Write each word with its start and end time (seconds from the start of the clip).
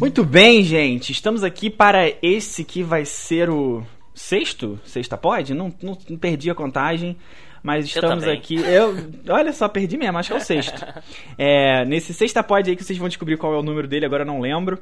Muito 0.00 0.24
bem, 0.24 0.62
gente. 0.64 1.12
Estamos 1.12 1.44
aqui 1.44 1.68
para 1.68 2.12
esse 2.22 2.64
que 2.64 2.82
vai 2.82 3.04
ser 3.04 3.50
o 3.50 3.84
sexto? 4.14 4.80
Sexta 4.84 5.16
pode? 5.16 5.54
Não, 5.54 5.72
não, 5.82 5.96
não 6.08 6.16
perdi 6.16 6.50
a 6.50 6.54
contagem. 6.54 7.16
Mas 7.62 7.86
estamos 7.86 8.24
Eu 8.24 8.32
aqui. 8.32 8.56
Eu, 8.56 8.94
olha 9.28 9.52
só, 9.52 9.68
perdi 9.68 9.96
mesmo, 9.96 10.18
acho 10.18 10.30
que 10.30 10.34
é 10.34 10.38
o 10.38 10.44
sexto. 10.44 10.84
É, 11.36 11.84
nesse 11.86 12.12
sexta 12.12 12.42
pod 12.42 12.68
aí 12.68 12.76
que 12.76 12.84
vocês 12.84 12.98
vão 12.98 13.08
descobrir 13.08 13.38
qual 13.38 13.54
é 13.54 13.58
o 13.58 13.62
número 13.62 13.88
dele, 13.88 14.04
agora 14.04 14.22
eu 14.22 14.26
não 14.26 14.40
lembro. 14.40 14.78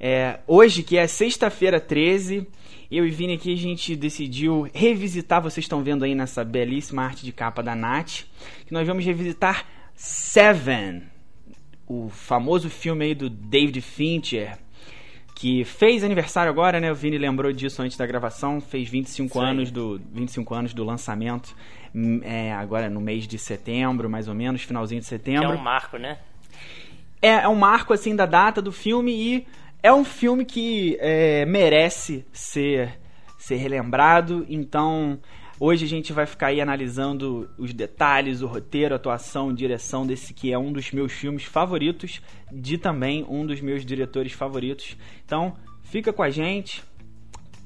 É, 0.00 0.40
hoje, 0.46 0.82
que 0.82 0.96
é 0.96 1.06
sexta-feira 1.06 1.78
13, 1.78 2.46
eu 2.90 3.06
e 3.06 3.10
Vini 3.10 3.34
aqui 3.34 3.52
a 3.52 3.56
gente 3.56 3.94
decidiu 3.94 4.68
revisitar, 4.72 5.42
vocês 5.42 5.64
estão 5.64 5.82
vendo 5.82 6.04
aí 6.04 6.14
nessa 6.14 6.44
belíssima 6.44 7.02
arte 7.02 7.24
de 7.24 7.32
capa 7.32 7.62
da 7.62 7.74
Nath, 7.74 8.22
que 8.66 8.72
nós 8.72 8.86
vamos 8.86 9.04
revisitar 9.04 9.66
Seven, 9.94 11.02
o 11.86 12.08
famoso 12.08 12.70
filme 12.70 13.04
aí 13.04 13.14
do 13.14 13.28
David 13.28 13.80
Fincher, 13.80 14.56
que 15.34 15.64
fez 15.64 16.02
aniversário 16.02 16.50
agora, 16.50 16.80
né? 16.80 16.90
O 16.90 16.94
Vini 16.94 17.18
lembrou 17.18 17.52
disso 17.52 17.82
antes 17.82 17.96
da 17.96 18.06
gravação, 18.06 18.60
fez 18.60 18.88
25 18.88 19.38
Sim. 19.38 19.44
anos 19.44 19.70
do 19.70 20.00
25 20.12 20.54
anos 20.54 20.72
do 20.72 20.84
lançamento, 20.84 21.54
é, 22.22 22.52
agora 22.52 22.88
no 22.88 23.00
mês 23.00 23.26
de 23.26 23.38
setembro, 23.38 24.08
mais 24.08 24.28
ou 24.28 24.34
menos, 24.34 24.62
finalzinho 24.62 25.00
de 25.00 25.08
Que 25.08 25.14
é 25.14 25.18
setembro. 25.18 25.56
um 25.56 25.62
marco, 25.62 25.96
né? 25.96 26.18
É, 27.20 27.28
é 27.28 27.48
um 27.48 27.54
marco 27.54 27.92
assim 27.92 28.14
da 28.14 28.26
data 28.26 28.62
do 28.62 28.70
filme 28.70 29.12
e 29.12 29.46
é 29.82 29.92
um 29.92 30.04
filme 30.04 30.44
que 30.44 30.96
é, 31.00 31.44
merece 31.46 32.24
ser 32.32 32.98
ser 33.38 33.56
relembrado. 33.56 34.44
Então 34.48 35.18
hoje 35.58 35.84
a 35.84 35.88
gente 35.88 36.12
vai 36.12 36.26
ficar 36.26 36.48
aí 36.48 36.60
analisando 36.60 37.48
os 37.58 37.72
detalhes, 37.72 38.42
o 38.42 38.46
roteiro, 38.46 38.94
a 38.94 38.96
atuação, 38.96 39.52
direção 39.52 40.06
desse 40.06 40.32
que 40.34 40.52
é 40.52 40.58
um 40.58 40.72
dos 40.72 40.90
meus 40.92 41.12
filmes 41.12 41.44
favoritos, 41.44 42.20
de 42.52 42.78
também 42.78 43.24
um 43.28 43.44
dos 43.46 43.60
meus 43.60 43.84
diretores 43.84 44.32
favoritos. 44.32 44.96
Então 45.24 45.56
fica 45.82 46.12
com 46.12 46.22
a 46.22 46.30
gente. 46.30 46.82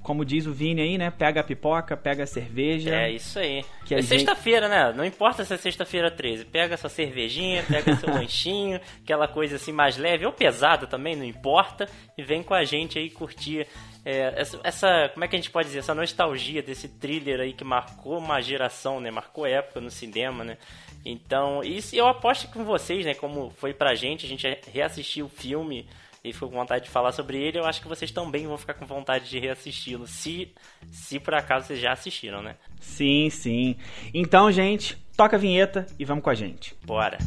Como 0.02 0.24
diz 0.24 0.46
o 0.46 0.52
Vini 0.52 0.82
aí, 0.82 0.98
né? 0.98 1.10
Pega 1.10 1.40
a 1.40 1.44
pipoca, 1.44 1.96
pega 1.96 2.24
a 2.24 2.26
cerveja. 2.26 2.94
É 2.94 3.10
isso 3.10 3.38
aí. 3.38 3.64
Que 3.86 3.94
é 3.94 3.98
gente- 3.98 4.08
sexta-feira, 4.08 4.68
né? 4.68 4.92
Não 4.96 5.04
importa 5.04 5.44
se 5.44 5.54
é 5.54 5.56
sexta-feira 5.56 6.10
13. 6.10 6.44
Pega 6.44 6.76
sua 6.76 6.90
cervejinha, 6.90 7.62
pega 7.68 7.94
seu 7.96 8.08
lanchinho, 8.12 8.80
aquela 9.02 9.28
coisa 9.28 9.56
assim 9.56 9.70
mais 9.72 9.96
leve 9.96 10.26
ou 10.26 10.32
pesada 10.32 10.86
também, 10.86 11.14
não 11.14 11.24
importa. 11.24 11.88
E 12.18 12.22
vem 12.22 12.42
com 12.42 12.52
a 12.52 12.64
gente 12.64 12.98
aí 12.98 13.10
curtir 13.10 13.66
é, 14.04 14.34
essa, 14.36 14.60
essa- 14.64 15.10
Como 15.14 15.24
é 15.24 15.28
que 15.28 15.36
a 15.36 15.38
gente 15.38 15.50
pode 15.50 15.68
dizer? 15.68 15.78
Essa 15.78 15.94
nostalgia 15.94 16.62
desse 16.62 16.88
thriller 16.88 17.38
aí 17.40 17.52
que 17.52 17.62
marcou 17.62 18.18
uma 18.18 18.40
geração, 18.40 18.98
né? 18.98 19.10
Marcou 19.10 19.46
época 19.46 19.80
no 19.80 19.90
cinema, 19.90 20.42
né? 20.42 20.58
Então, 21.04 21.62
isso 21.62 21.94
eu 21.96 22.06
aposto 22.06 22.48
com 22.48 22.64
vocês, 22.64 23.04
né? 23.06 23.14
Como 23.14 23.50
foi 23.56 23.72
pra 23.72 23.94
gente, 23.94 24.26
a 24.26 24.28
gente 24.28 24.46
reassistiu 24.72 25.26
o 25.26 25.28
filme 25.28 25.86
e 26.24 26.32
ficou 26.32 26.48
com 26.48 26.56
vontade 26.56 26.84
de 26.84 26.90
falar 26.90 27.12
sobre 27.12 27.36
ele, 27.36 27.58
eu 27.58 27.64
acho 27.64 27.82
que 27.82 27.88
vocês 27.88 28.10
também 28.10 28.46
vão 28.46 28.56
ficar 28.56 28.74
com 28.74 28.86
vontade 28.86 29.28
de 29.28 29.38
reassisti-lo, 29.40 30.06
se, 30.06 30.52
se 30.90 31.18
por 31.18 31.34
acaso 31.34 31.66
vocês 31.66 31.80
já 31.80 31.92
assistiram, 31.92 32.40
né? 32.42 32.54
Sim, 32.80 33.28
sim. 33.28 33.76
Então, 34.14 34.50
gente, 34.52 34.96
toca 35.16 35.36
a 35.36 35.38
vinheta 35.38 35.86
e 35.98 36.04
vamos 36.04 36.22
com 36.22 36.30
a 36.30 36.34
gente. 36.34 36.76
Bora. 36.84 37.18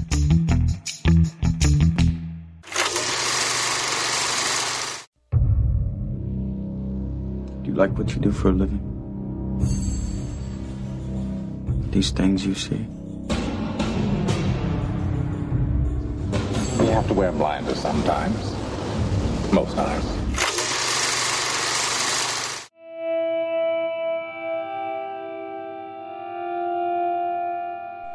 Do 7.64 7.72
you 7.72 7.76
like 7.76 7.94
what 7.98 8.14
you 8.14 8.22
do 8.22 8.32
for 8.32 8.52
a 8.52 8.54
living? 8.54 8.80
These 11.92 12.12
things 12.12 12.46
you 12.46 12.56
see? 12.56 12.88
You 16.80 16.92
have 16.92 17.08
to 17.08 17.14
wear 17.14 17.32
blinders 17.32 17.80
sometimes. 17.80 18.65
Most 19.52 19.76
times. 19.76 20.26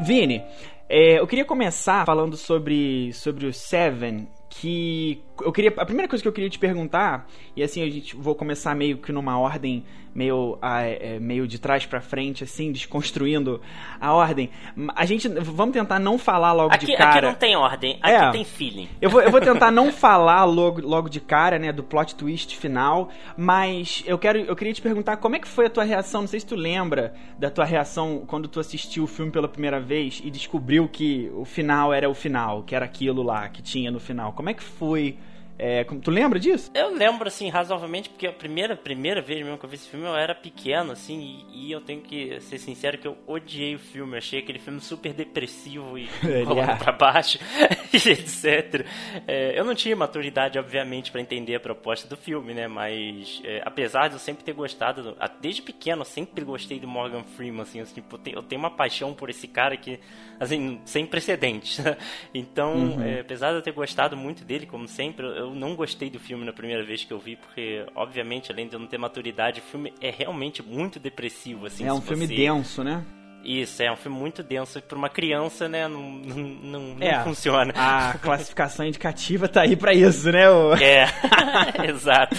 Vini, 0.00 0.42
é, 0.88 1.19
eu 1.20 1.26
queria 1.26 1.44
começar 1.44 2.06
falando 2.06 2.36
sobre, 2.36 3.12
sobre 3.12 3.46
o 3.46 3.52
Seven, 3.52 4.26
que 4.60 5.22
eu 5.43 5.50
queria 5.50 5.72
a 5.78 5.87
primeira 5.87 6.06
coisa 6.06 6.21
que 6.22 6.28
eu 6.28 6.32
queria 6.34 6.50
te 6.50 6.59
perguntar 6.59 7.26
e 7.56 7.62
assim 7.62 7.82
a 7.82 7.88
gente 7.88 8.15
vou 8.15 8.34
começar 8.34 8.75
meio 8.75 8.98
que 8.98 9.10
numa 9.10 9.38
ordem 9.38 9.82
meio 10.15 10.59
ah, 10.60 10.82
é, 10.82 11.19
meio 11.19 11.47
de 11.47 11.59
trás 11.59 11.87
pra 11.87 11.98
frente 12.03 12.44
assim 12.44 12.70
desconstruindo 12.70 13.59
a 13.99 14.12
ordem 14.12 14.50
a 14.94 15.06
gente 15.06 15.28
vamos 15.28 15.72
tentar 15.72 15.99
não 15.99 16.19
falar 16.19 16.53
logo 16.53 16.75
Aqui, 16.75 16.84
de 16.87 16.97
cara 16.97 17.16
aqui 17.16 17.26
não 17.26 17.34
tem 17.34 17.56
ordem, 17.56 17.99
aqui 18.03 18.12
É. 18.12 18.31
tem 18.32 18.44
feeling. 18.44 18.88
Eu 19.00 19.09
vou, 19.09 19.22
eu 19.22 19.31
vou 19.31 19.41
tentar 19.41 19.70
não 19.70 19.91
falar 19.91 20.44
logo, 20.44 20.87
logo 20.87 21.09
de 21.09 21.20
cara, 21.20 21.59
né, 21.59 21.72
do 21.72 21.82
plot 21.82 22.15
twist 22.15 22.54
final, 22.56 23.09
mas 23.37 24.03
eu 24.06 24.19
quero 24.19 24.41
eu 24.41 24.54
queria 24.54 24.75
te 24.75 24.82
perguntar 24.82 25.16
como 25.16 25.37
é 25.37 25.38
que 25.38 25.49
foi 25.49 25.66
a 25.66 25.70
tua 25.70 25.84
reação, 25.84 26.20
não 26.22 26.28
sei 26.28 26.41
se 26.41 26.47
tu 26.47 26.54
lembra 26.54 27.15
da 27.38 27.49
tua 27.49 27.65
reação 27.65 28.25
quando 28.26 28.47
tu 28.47 28.60
assistiu 28.60 29.04
o 29.04 29.06
filme 29.06 29.32
pela 29.32 29.49
primeira 29.49 29.81
vez 29.81 30.20
e 30.22 30.31
descobriu 30.31 30.87
que 30.87 31.31
o 31.34 31.47
final 31.47 31.94
era 31.94 32.10
o 32.10 32.15
final, 32.15 32.62
que 32.62 32.75
era 32.75 32.84
aquilo 32.84 33.22
lá 33.22 33.49
que 33.49 33.62
tinha 33.62 33.91
no 33.91 33.99
final. 34.00 34.32
Como 34.34 34.50
é 34.50 34.55
que 34.55 34.62
foi? 34.62 35.19
É, 35.62 35.84
tu 35.84 36.10
lembra 36.10 36.41
disso? 36.41 36.71
Eu 36.75 36.94
lembro, 36.94 37.28
assim, 37.28 37.50
razoavelmente, 37.50 38.09
porque 38.09 38.26
a 38.26 38.32
primeira, 38.32 38.75
primeira 38.75 39.21
vez 39.21 39.43
mesmo 39.44 39.59
que 39.59 39.65
eu 39.66 39.69
vi 39.69 39.76
esse 39.76 39.91
filme, 39.91 40.06
eu 40.06 40.16
era 40.16 40.34
pequeno, 40.34 40.93
assim, 40.93 41.44
e, 41.53 41.66
e 41.69 41.72
eu 41.72 41.82
tenho 41.82 42.00
que 42.00 42.41
ser 42.41 42.56
sincero 42.56 42.97
que 42.97 43.06
eu 43.06 43.19
odiei 43.26 43.75
o 43.75 43.78
filme. 43.78 44.15
Eu 44.15 44.19
achei 44.19 44.38
aquele 44.38 44.59
filme 44.59 44.81
super 44.81 45.12
depressivo 45.12 45.99
e 45.99 46.09
Ele 46.25 46.47
colocado 46.47 46.81
é. 46.81 46.84
pra 46.84 46.93
baixo, 46.93 47.38
etc. 47.93 48.87
É, 49.28 49.59
eu 49.59 49.62
não 49.62 49.75
tinha 49.75 49.94
maturidade, 49.94 50.59
obviamente, 50.59 51.12
pra 51.12 51.20
entender 51.20 51.56
a 51.56 51.60
proposta 51.60 52.09
do 52.09 52.16
filme, 52.16 52.54
né? 52.54 52.66
Mas, 52.66 53.43
é, 53.44 53.60
apesar 53.62 54.09
de 54.09 54.15
eu 54.15 54.19
sempre 54.19 54.43
ter 54.43 54.54
gostado, 54.54 55.15
desde 55.43 55.60
pequeno, 55.60 56.00
eu 56.00 56.06
sempre 56.06 56.43
gostei 56.43 56.81
do 56.81 56.88
Morgan 56.88 57.22
Freeman, 57.37 57.60
assim, 57.60 57.81
assim, 57.81 58.03
eu 58.32 58.43
tenho- 58.43 58.60
uma 58.60 58.70
paixão 58.70 59.12
por 59.12 59.28
esse 59.28 59.47
cara 59.47 59.76
que, 59.76 60.00
assim, 60.38 60.81
sem 60.87 61.04
precedentes. 61.04 61.81
então, 62.32 62.99
é, 63.03 63.20
apesar 63.20 63.50
de 63.50 63.56
eu 63.56 63.62
ter 63.62 63.72
gostado 63.72 64.16
muito 64.16 64.43
dele, 64.43 64.65
como 64.65 64.88
sempre, 64.88 65.26
eu 65.26 65.50
não 65.55 65.75
gostei 65.75 66.09
do 66.11 66.19
filme 66.19 66.44
na 66.44 66.53
primeira 66.53 66.84
vez 66.84 67.05
que 67.05 67.12
eu 67.12 67.19
vi, 67.19 67.37
porque, 67.37 67.84
obviamente, 67.94 68.50
além 68.53 68.66
de 68.69 68.75
eu 68.75 68.81
não 68.81 68.87
ter 68.87 68.99
maturidade, 68.99 69.61
o 69.61 69.62
filme 69.62 69.93
é 70.00 70.11
realmente 70.11 70.62
muito 70.62 70.99
depressivo, 71.00 71.66
assim. 71.66 71.84
é 71.87 71.93
um 71.93 72.00
filme 72.00 72.27
você- 72.27 72.34
denso, 72.34 72.83
né? 72.84 73.05
Isso, 73.43 73.83
é 73.83 73.91
um 73.91 73.97
filme 73.97 74.19
muito 74.19 74.43
denso. 74.43 74.78
E 74.78 74.83
pra 74.83 74.99
uma 74.99 75.09
criança, 75.09 75.66
né, 75.66 75.88
não, 75.88 76.03
não, 76.11 76.37
não, 76.37 76.81
não 76.97 77.06
É. 77.06 77.25
funciona. 77.25 77.72
A 77.75 78.19
classificação 78.19 78.84
indicativa 78.84 79.49
tá 79.49 79.62
aí 79.62 79.77
pra 79.77 79.94
isso, 79.94 80.31
né? 80.31 80.50
ô? 80.50 80.75
É, 80.75 81.06
exato. 81.88 82.37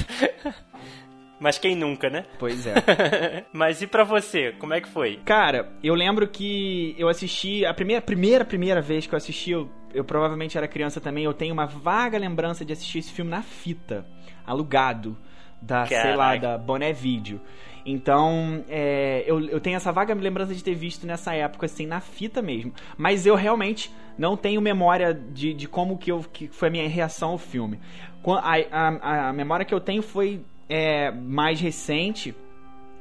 Mas 1.42 1.58
quem 1.58 1.76
nunca, 1.76 2.08
né? 2.08 2.24
Pois 2.38 2.68
é. 2.68 2.76
Mas 3.52 3.82
e 3.82 3.88
pra 3.88 4.04
você, 4.04 4.52
como 4.60 4.76
é 4.76 4.80
que 4.80 4.88
foi? 4.88 5.20
Cara, 5.26 5.74
eu 5.84 5.96
lembro 5.96 6.28
que 6.28 6.94
eu 7.00 7.10
assisti. 7.10 7.66
A 7.66 7.74
primeira, 7.74 8.00
primeira, 8.00 8.46
primeira 8.46 8.80
vez 8.80 9.08
que 9.08 9.16
eu 9.16 9.18
assisti, 9.18 9.50
eu, 9.50 9.68
eu 9.92 10.04
provavelmente 10.04 10.56
era 10.56 10.68
criança 10.68 11.02
também. 11.02 11.24
Eu 11.24 11.34
tenho 11.34 11.52
uma 11.52 11.66
vaga 11.66 12.16
lembrança 12.20 12.64
de 12.64 12.72
assistir 12.72 13.00
esse 13.00 13.12
filme 13.12 13.32
na 13.32 13.42
fita, 13.42 14.06
alugado, 14.46 15.18
da, 15.60 15.84
sei 15.88 16.16
lá, 16.16 16.38
Caraca. 16.38 16.40
da 16.40 16.58
Boné 16.60 16.94
Video. 16.94 17.42
Então, 17.84 18.64
é, 18.70 19.24
eu, 19.26 19.40
eu 19.50 19.60
tenho 19.60 19.78
essa 19.78 19.92
vaga 19.92 20.14
lembrança 20.14 20.54
de 20.54 20.64
ter 20.64 20.76
visto 20.76 21.08
nessa 21.08 21.34
época, 21.34 21.66
assim, 21.66 21.88
na 21.88 22.00
fita 22.00 22.40
mesmo. 22.40 22.72
Mas 22.96 23.26
eu 23.26 23.34
realmente 23.34 23.92
não 24.16 24.38
tenho 24.38 24.62
memória 24.62 25.12
de, 25.12 25.56
de 25.56 25.68
como 25.68 25.98
que, 25.98 26.12
eu, 26.12 26.20
que 26.20 26.48
foi 26.50 26.68
a 26.68 26.72
minha 26.72 26.88
reação 26.88 27.32
ao 27.32 27.38
filme. 27.40 27.80
A, 28.24 28.58
a, 28.72 29.30
a 29.30 29.34
memória 29.34 29.66
que 29.66 29.74
eu 29.74 29.80
tenho 29.80 30.04
foi 30.04 30.46
é, 30.72 31.12
mais 31.12 31.60
recente, 31.60 32.34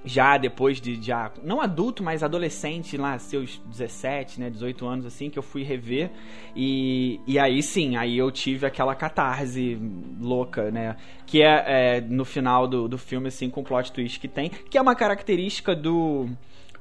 já 0.05 0.37
depois 0.37 0.81
de 0.81 1.01
já 1.01 1.31
não 1.41 1.61
adulto, 1.61 2.03
mas 2.03 2.25
adolescente 2.25 2.97
lá, 2.97 3.17
seus 3.17 3.59
17, 3.67 4.41
né, 4.41 4.51
18 4.51 4.85
anos 4.87 5.07
assim, 5.07 5.31
que 5.31 5.39
eu 5.39 5.43
fui 5.43 5.63
rever 5.63 6.11
e, 6.57 7.21
e 7.29 7.39
aí 7.39 7.63
sim, 7.63 7.97
aí 7.97 8.19
eu 8.19 8.29
tive 8.33 8.67
aquela 8.67 8.95
catarse 8.97 9.79
louca, 10.21 10.71
né, 10.73 10.97
que 11.25 11.43
é, 11.43 11.99
é, 11.99 12.01
no 12.01 12.25
final 12.25 12.67
do, 12.67 12.89
do 12.89 12.99
filme 12.99 13.29
assim 13.29 13.49
com 13.49 13.61
o 13.61 13.65
plot 13.65 13.93
twist 13.93 14.19
que 14.19 14.27
tem, 14.27 14.49
que 14.49 14.77
é 14.77 14.83
uma 14.83 14.97
característica 14.97 15.77
do 15.77 16.29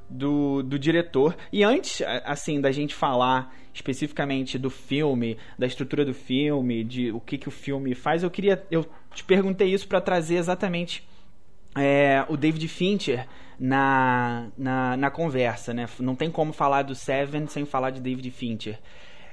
do, 0.09 0.63
do 0.63 0.79
diretor. 0.79 1.37
E 1.53 1.63
antes, 1.63 2.01
assim, 2.25 2.59
da 2.59 2.71
gente 2.71 2.95
falar 2.95 3.53
especificamente 3.71 4.57
do 4.57 4.69
filme, 4.69 5.37
da 5.57 5.67
estrutura 5.67 6.03
do 6.03 6.15
filme, 6.15 6.83
de 6.83 7.11
o 7.11 7.19
que, 7.19 7.37
que 7.37 7.47
o 7.47 7.51
filme 7.51 7.93
faz, 7.93 8.23
eu 8.23 8.31
queria. 8.31 8.65
Eu 8.71 8.85
te 9.19 9.23
perguntei 9.23 9.71
isso 9.73 9.87
para 9.87 10.01
trazer 10.01 10.35
exatamente 10.35 11.07
é, 11.75 12.25
o 12.27 12.35
David 12.37 12.67
Fincher 12.67 13.27
na, 13.59 14.47
na, 14.57 14.97
na 14.97 15.11
conversa, 15.11 15.73
né? 15.73 15.87
Não 15.99 16.15
tem 16.15 16.31
como 16.31 16.53
falar 16.53 16.83
do 16.83 16.95
Seven 16.95 17.47
sem 17.47 17.65
falar 17.65 17.91
de 17.91 18.01
David 18.01 18.31
Fincher. 18.31 18.79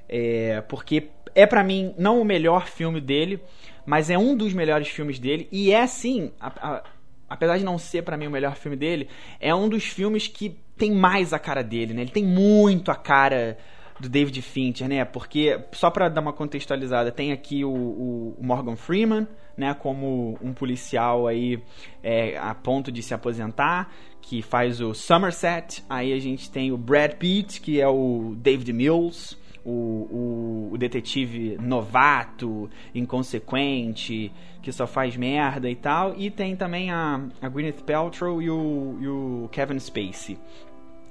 É, 0.08 0.60
porque 0.62 1.08
é 1.34 1.46
pra 1.46 1.64
mim 1.64 1.94
não 1.98 2.20
o 2.20 2.24
melhor 2.24 2.66
filme 2.66 3.00
dele, 3.00 3.40
mas 3.84 4.10
é 4.10 4.18
um 4.18 4.36
dos 4.36 4.52
melhores 4.52 4.88
filmes 4.88 5.18
dele 5.18 5.48
e 5.50 5.72
é 5.72 5.86
sim, 5.86 6.32
a- 6.40 6.52
a- 6.60 6.82
apesar 7.28 7.58
de 7.58 7.64
não 7.64 7.78
ser 7.78 8.02
pra 8.02 8.16
mim 8.16 8.26
o 8.26 8.30
melhor 8.30 8.54
filme 8.56 8.76
dele, 8.76 9.08
é 9.40 9.54
um 9.54 9.68
dos 9.68 9.84
filmes 9.84 10.28
que 10.28 10.56
tem 10.76 10.92
mais 10.92 11.32
a 11.32 11.38
cara 11.38 11.62
dele, 11.62 11.94
né? 11.94 12.02
Ele 12.02 12.10
tem 12.10 12.24
muito 12.24 12.90
a 12.90 12.94
cara 12.94 13.56
do 13.98 14.08
David 14.08 14.42
Fincher, 14.42 14.88
né? 14.88 15.04
Porque, 15.04 15.58
só 15.72 15.90
para 15.90 16.08
dar 16.08 16.20
uma 16.20 16.32
contextualizada, 16.32 17.10
tem 17.10 17.32
aqui 17.32 17.64
o, 17.64 17.70
o, 17.70 18.36
Morgan 18.40 18.76
Freeman, 18.76 19.26
né? 19.56 19.74
Como 19.74 20.38
um 20.42 20.52
policial 20.52 21.26
aí 21.26 21.62
é, 22.02 22.36
a 22.36 22.54
ponto 22.54 22.92
de 22.92 23.02
se 23.02 23.14
aposentar, 23.14 23.90
que 24.20 24.42
faz 24.42 24.80
o 24.80 24.92
Somerset. 24.92 25.84
Aí 25.88 26.12
a 26.12 26.18
gente 26.18 26.50
tem 26.50 26.72
o 26.72 26.76
Brad 26.76 27.12
Pitt, 27.14 27.60
que 27.60 27.80
é 27.80 27.88
o 27.88 28.34
David 28.36 28.72
Mills. 28.72 29.36
O, 29.64 30.68
o, 30.70 30.70
o, 30.74 30.78
detetive 30.78 31.58
novato, 31.60 32.70
inconsequente, 32.94 34.30
que 34.62 34.70
só 34.70 34.86
faz 34.86 35.16
merda 35.16 35.68
e 35.68 35.74
tal. 35.74 36.14
E 36.16 36.30
tem 36.30 36.54
também 36.54 36.92
a, 36.92 37.20
a 37.42 37.48
Gwyneth 37.48 37.82
Paltrow 37.84 38.40
e 38.40 38.48
o, 38.48 38.96
e 39.00 39.08
o 39.08 39.48
Kevin 39.50 39.80
Spacey, 39.80 40.38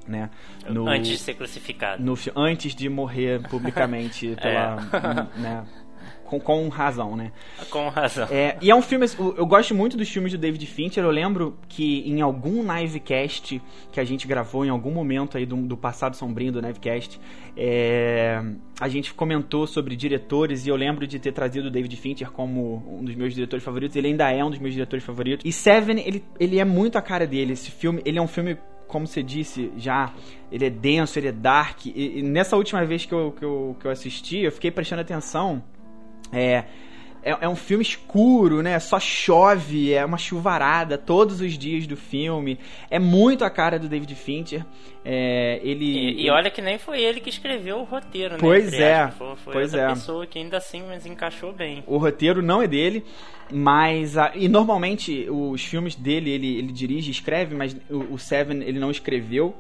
né? 0.08 0.30
No, 0.70 0.88
antes 0.88 1.10
de 1.10 1.18
ser 1.18 1.34
crucificado. 1.34 2.02
No, 2.02 2.18
antes 2.34 2.74
de 2.74 2.88
morrer 2.88 3.42
publicamente 3.50 4.34
pela, 4.42 4.78
é. 5.36 5.38
né? 5.38 5.66
Com, 6.26 6.40
com, 6.40 6.68
razão, 6.70 7.16
né? 7.16 7.32
Com 7.70 7.90
razão. 7.90 8.28
É, 8.32 8.58
e 8.62 8.72
é 8.72 8.76
um 8.76 8.82
filme. 8.82 9.06
Eu 9.38 9.46
gosto 9.46 9.76
muito 9.76 9.96
dos 9.96 10.10
filmes 10.10 10.32
do 10.32 10.38
David 10.38 10.66
Fincher. 10.66 11.04
Eu 11.04 11.12
lembro 11.12 11.58
que 11.68 12.02
em 12.10 12.22
algum 12.22 12.62
livecast 12.62 13.62
que 13.92 14.00
a 14.00 14.04
gente 14.04 14.28
gravou 14.28 14.66
em 14.66 14.70
algum 14.70 14.92
momento 14.92 15.38
aí 15.38 15.46
do, 15.46 15.56
do 15.58 15.78
passado 15.78 16.16
sombrio 16.16 16.52
do 16.52 16.60
livecast, 16.60 17.20
é, 17.56 18.42
a 18.80 18.88
gente 18.88 19.14
comentou 19.14 19.68
sobre 19.68 19.96
diretores 19.96 20.66
e 20.66 20.70
eu 20.70 20.76
lembro 20.76 21.06
de 21.06 21.20
ter 21.20 21.32
trazido 21.32 21.68
o 21.68 21.72
David 21.72 21.96
Fincher 21.96 22.32
como 22.32 22.84
um 23.00 23.04
dos 23.04 23.16
meus 23.16 23.34
diretores 23.34 23.64
favoritos. 23.64 23.96
Ele 23.96 24.08
ainda 24.08 24.32
é 24.32 24.44
um 24.44 24.50
dos 24.50 24.60
meus 24.60 24.74
diretores 24.74 25.06
favoritos. 25.06 25.46
E 25.46 25.52
Seven, 25.52 26.00
ele, 26.00 26.24
ele 26.40 26.60
é 26.60 26.66
muito 26.66 26.98
a 26.98 27.02
cara 27.02 27.28
dele. 27.28 27.54
Esse 27.54 27.72
filme, 27.72 28.02
ele 28.06 28.18
é 28.18 28.22
um 28.22 28.28
filme 28.28 28.58
como 28.88 29.08
você 29.08 29.24
disse 29.24 29.72
já, 29.78 30.14
ele 30.52 30.66
é 30.66 30.70
denso, 30.70 31.20
ele 31.20 31.28
é 31.28 31.32
dark. 31.32 31.86
E, 31.86 32.20
e 32.20 32.22
nessa 32.22 32.56
última 32.56 32.86
vez 32.86 33.06
que 33.06 33.14
eu, 33.14 33.32
que, 33.32 33.44
eu, 33.44 33.76
que 33.80 33.86
eu 33.86 33.92
assisti, 33.92 34.40
eu 34.40 34.52
fiquei 34.52 34.72
prestando 34.72 35.02
atenção. 35.02 35.64
É, 36.32 36.66
é, 37.26 37.36
é, 37.42 37.50
um 37.50 37.56
filme 37.56 37.82
escuro, 37.82 38.62
né? 38.62 38.78
Só 38.80 39.00
chove, 39.00 39.92
é 39.92 40.06
uma 40.06 40.18
chuvarada 40.18 40.96
todos 40.96 41.42
os 41.42 41.58
dias 41.58 41.88
do 41.88 41.98
filme. 41.98 42.60
É 42.88 43.00
muito 43.00 43.44
a 43.44 43.50
cara 43.50 43.80
do 43.80 43.90
David 43.90 44.14
Fincher. 44.14 44.64
É, 45.04 45.60
ele, 45.64 45.86
e, 45.86 46.26
e, 46.26 46.30
olha 46.30 46.52
que 46.52 46.62
nem 46.62 46.78
foi 46.78 47.02
ele 47.02 47.20
que 47.20 47.30
escreveu 47.30 47.78
o 47.78 47.84
roteiro, 47.84 48.36
né? 48.36 48.40
Pois 48.40 48.72
é. 48.74 49.08
Foi, 49.18 49.36
foi 49.38 49.54
pois 49.54 49.74
é. 49.74 49.88
pessoa 49.88 50.28
que 50.28 50.38
ainda 50.38 50.58
assim 50.58 50.84
mas 50.88 51.08
encaixou 51.08 51.52
bem. 51.52 51.84
O 51.88 51.98
roteiro 51.98 52.44
não 52.44 52.62
é 52.62 52.68
dele, 52.68 53.04
mas 53.52 54.20
a, 54.20 54.32
e 54.36 54.48
normalmente 54.48 55.28
os 55.28 55.66
filmes 55.66 55.96
dele 55.96 56.30
ele, 56.30 56.58
ele 56.60 56.72
dirige, 56.72 57.10
escreve, 57.10 57.56
mas 57.56 57.76
o, 57.90 58.14
o 58.14 58.20
Seven 58.20 58.62
ele 58.62 58.78
não 58.78 58.92
escreveu 58.92 59.56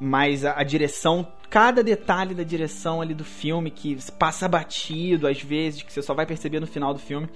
mas 0.00 0.44
a, 0.44 0.58
a, 0.58 0.62
direção, 0.62 1.26
cada 1.48 1.82
detalhe 1.82 2.34
da 2.34 2.42
direção 2.42 3.00
ali 3.00 3.14
do 3.14 3.24
filme 3.24 3.70
que 3.70 3.96
passa 4.18 4.48
batido 4.48 5.26
às 5.26 5.40
vezes, 5.40 5.82
que 5.82 5.92
você 5.92 6.02
só 6.02 6.14
vai 6.14 6.26
perceber 6.26 6.60
no 6.60 6.66
final 6.66 6.92
do 6.92 7.00
filme. 7.00 7.28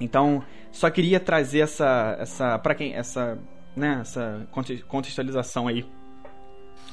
Então, 0.00 0.42
só 0.70 0.90
queria 0.90 1.20
trazer 1.20 1.60
essa 1.60 2.16
essa 2.18 2.58
para 2.58 2.74
quem 2.74 2.94
essa, 2.94 3.38
né, 3.76 3.98
essa 4.00 4.46
contextualização 4.88 5.68
aí 5.68 5.84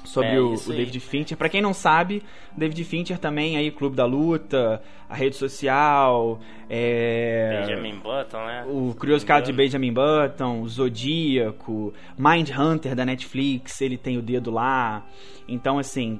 sobre 0.03 0.35
é, 0.35 0.39
o, 0.39 0.53
o, 0.53 0.73
David 0.73 0.99
Fincher. 0.99 1.37
Para 1.37 1.49
quem 1.49 1.61
não 1.61 1.73
sabe, 1.73 2.23
David 2.55 2.83
Fincher 2.83 3.17
também 3.17 3.57
aí 3.57 3.71
Clube 3.71 3.95
da 3.95 4.05
Luta, 4.05 4.81
a 5.09 5.15
rede 5.15 5.35
social, 5.35 6.39
é... 6.69 7.61
Benjamin 7.61 7.99
Button, 7.99 8.45
né? 8.45 8.65
O 8.67 8.95
Curioso 8.95 9.25
Caso 9.25 9.45
de 9.45 9.53
Benjamin 9.53 9.93
Button, 9.93 10.67
Zodíaco, 10.67 11.93
Mind 12.17 12.49
Hunter 12.49 12.95
da 12.95 13.05
Netflix, 13.05 13.81
ele 13.81 13.97
tem 13.97 14.17
o 14.17 14.21
dedo 14.21 14.51
lá. 14.51 15.05
Então 15.47 15.79
assim, 15.79 16.19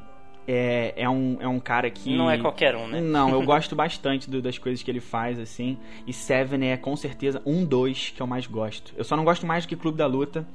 é, 0.51 0.94
é, 0.98 1.07
um, 1.07 1.38
é 1.40 1.48
um 1.48 1.60
cara 1.60 1.92
que. 1.92 2.16
Não 2.16 2.30
é 2.30 2.36
qualquer 2.40 2.75
um, 2.75 2.88
né? 2.88 3.00
Não, 3.00 3.30
eu 3.30 3.42
gosto 3.46 3.75
bastante 3.75 4.28
do, 4.28 4.42
das 4.42 4.57
coisas 4.57 4.81
que 4.81 4.90
ele 4.90 5.00
faz, 5.00 5.38
assim. 5.38 5.78
E 6.07 6.12
Seven 6.12 6.72
é 6.72 6.75
com 6.75 6.96
certeza 6.96 7.40
um 7.46 7.63
dois 7.63 8.10
que 8.10 8.19
eu 8.19 8.25
mais 8.25 8.48
gosto. 8.48 8.92
Eu 8.98 9.04
só 9.04 9.16
não 9.16 9.24
gosto 9.24 9.46
mais 9.46 9.66
do 9.66 9.69
que 9.69 9.75
Clube 9.75 10.00
da 10.00 10.07
Luta, 10.07 10.48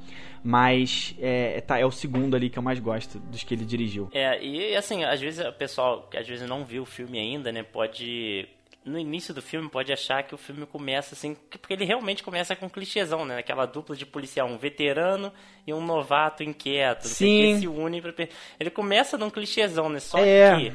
mas 0.43 1.15
é, 1.17 1.61
tá, 1.61 1.79
é 1.79 1.85
o 1.85 1.91
segundo 1.91 2.35
ali 2.35 2.49
que 2.49 2.59
eu 2.59 2.63
mais 2.63 2.77
gosto 2.77 3.19
dos 3.19 3.43
que 3.43 3.53
ele 3.53 3.63
dirigiu. 3.63 4.09
É, 4.11 4.43
e 4.43 4.75
assim, 4.75 5.05
às 5.05 5.21
vezes 5.21 5.45
o 5.45 5.53
pessoal 5.53 6.07
que 6.11 6.17
às 6.17 6.27
vezes 6.27 6.45
não 6.45 6.65
viu 6.65 6.83
o 6.83 6.85
filme 6.85 7.17
ainda, 7.17 7.49
né, 7.53 7.63
pode 7.63 8.49
no 8.85 8.99
início 8.99 9.33
do 9.33 9.41
filme 9.41 9.67
pode 9.67 9.91
achar 9.91 10.21
que 10.23 10.35
o 10.35 10.37
filme 10.37 10.65
começa 10.67 11.15
assim, 11.15 11.35
porque 11.49 11.73
ele 11.73 11.85
realmente 11.85 12.23
começa 12.23 12.55
com 12.55 12.67
um 12.67 12.69
clichêzão, 12.69 13.25
né? 13.25 13.39
Aquela 13.39 13.65
dupla 13.65 13.95
de 13.95 14.05
policial, 14.05 14.47
um 14.47 14.57
veterano 14.57 15.33
e 15.65 15.73
um 15.73 15.83
novato 15.83 16.43
inquieto, 16.43 17.07
Sim. 17.07 17.55
que 17.55 17.59
se 17.61 17.67
unem 17.67 17.99
pra... 18.01 18.13
Ele 18.59 18.69
começa 18.69 19.17
num 19.17 19.31
clichêzão, 19.31 19.89
né? 19.89 19.99
Só 19.99 20.19
é. 20.19 20.55
que 20.55 20.73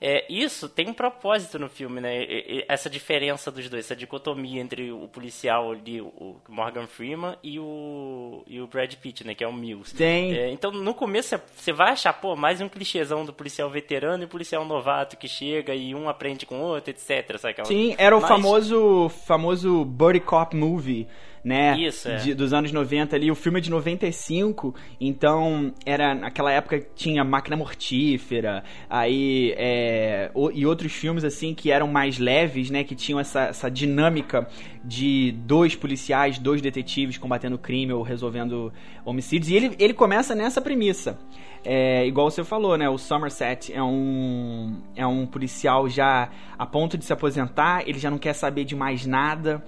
é, 0.00 0.24
isso 0.32 0.66
tem 0.66 0.88
um 0.88 0.94
propósito 0.94 1.58
no 1.58 1.68
filme, 1.68 2.00
né? 2.00 2.24
Essa 2.66 2.88
diferença 2.88 3.50
dos 3.50 3.68
dois, 3.68 3.84
essa 3.84 3.94
dicotomia 3.94 4.60
entre 4.60 4.90
o 4.90 5.06
policial 5.06 5.72
ali, 5.72 6.00
o 6.00 6.36
Morgan 6.48 6.86
Freeman 6.86 7.36
e 7.42 7.58
o, 7.60 8.42
e 8.46 8.62
o 8.62 8.66
Brad 8.66 8.94
Pitt, 8.94 9.26
né? 9.26 9.34
Que 9.34 9.44
é 9.44 9.46
o 9.48 9.52
Mills. 9.52 9.94
Tem. 9.94 10.32
É, 10.32 10.50
então, 10.50 10.70
no 10.70 10.94
começo, 10.94 11.38
você 11.54 11.70
vai 11.70 11.90
achar, 11.90 12.14
pô, 12.14 12.34
mais 12.34 12.62
um 12.62 12.68
clichêzão 12.68 13.26
do 13.26 13.32
policial 13.32 13.68
veterano 13.68 14.24
e 14.24 14.26
policial 14.26 14.64
novato 14.64 15.18
que 15.18 15.28
chega 15.28 15.74
e 15.74 15.94
um 15.94 16.08
aprende 16.08 16.46
com 16.46 16.60
o 16.60 16.64
outro, 16.64 16.90
etc. 16.90 17.36
Sabe. 17.38 17.66
Sim, 17.66 17.94
era 17.98 18.16
o 18.16 18.22
Mas... 18.22 18.30
famoso, 18.30 19.08
famoso 19.26 19.84
Buddy 19.84 20.20
Cop 20.20 20.56
Movie 20.56 21.06
né? 21.44 21.78
Isso, 21.78 22.08
é. 22.08 22.16
De, 22.16 22.34
dos 22.34 22.52
anos 22.52 22.72
90 22.72 23.16
ali. 23.16 23.30
O 23.30 23.34
filme 23.34 23.58
é 23.58 23.62
de 23.62 23.70
95, 23.70 24.74
então 25.00 25.72
era 25.84 26.14
naquela 26.14 26.52
época 26.52 26.80
tinha 26.94 27.24
Máquina 27.24 27.56
Mortífera, 27.56 28.62
aí 28.88 29.54
é, 29.56 30.30
o, 30.34 30.50
e 30.50 30.66
outros 30.66 30.92
filmes 30.92 31.24
assim 31.24 31.54
que 31.54 31.70
eram 31.70 31.88
mais 31.88 32.18
leves, 32.18 32.70
né? 32.70 32.84
Que 32.84 32.94
tinham 32.94 33.18
essa, 33.18 33.44
essa 33.44 33.70
dinâmica 33.70 34.46
de 34.84 35.32
dois 35.32 35.74
policiais, 35.74 36.38
dois 36.38 36.60
detetives 36.60 37.18
combatendo 37.18 37.58
crime 37.58 37.92
ou 37.92 38.02
resolvendo 38.02 38.72
homicídios. 39.04 39.50
E 39.50 39.54
ele, 39.54 39.76
ele 39.78 39.94
começa 39.94 40.34
nessa 40.34 40.60
premissa. 40.60 41.18
É, 41.62 42.06
igual 42.06 42.30
você 42.30 42.42
falou, 42.42 42.76
né? 42.78 42.88
O 42.88 42.96
Somerset 42.96 43.72
é 43.72 43.82
um, 43.82 44.80
é 44.96 45.06
um 45.06 45.26
policial 45.26 45.88
já 45.88 46.30
a 46.58 46.64
ponto 46.64 46.96
de 46.96 47.04
se 47.04 47.12
aposentar, 47.12 47.86
ele 47.86 47.98
já 47.98 48.10
não 48.10 48.18
quer 48.18 48.32
saber 48.32 48.64
de 48.64 48.74
mais 48.74 49.04
nada. 49.04 49.62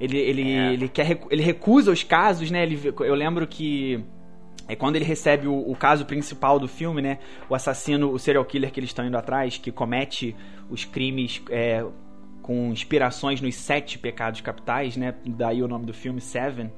Ele, 0.00 0.18
ele, 0.18 0.52
é. 0.52 0.72
ele, 0.72 0.88
quer, 0.88 1.18
ele 1.30 1.42
recusa 1.42 1.90
os 1.90 2.02
casos, 2.02 2.50
né? 2.50 2.62
Ele, 2.62 2.78
eu 3.00 3.14
lembro 3.14 3.46
que 3.46 4.04
é 4.68 4.74
quando 4.74 4.96
ele 4.96 5.04
recebe 5.04 5.46
o, 5.46 5.70
o, 5.70 5.74
caso 5.76 6.04
principal 6.04 6.58
do 6.58 6.68
filme, 6.68 7.00
né? 7.00 7.18
O 7.48 7.54
assassino, 7.54 8.10
o 8.10 8.18
serial 8.18 8.44
killer 8.44 8.70
que 8.70 8.80
eles 8.80 8.90
estão 8.90 9.06
indo 9.06 9.16
atrás, 9.16 9.56
que 9.58 9.70
comete 9.70 10.34
os 10.68 10.84
crimes 10.84 11.40
é, 11.50 11.84
com 12.42 12.72
inspirações 12.72 13.40
nos 13.40 13.54
sete 13.54 13.98
pecados 13.98 14.40
capitais, 14.40 14.96
né? 14.96 15.14
Daí 15.24 15.62
o 15.62 15.68
nome 15.68 15.86
do 15.86 15.94
filme, 15.94 16.20
Seven. 16.20 16.70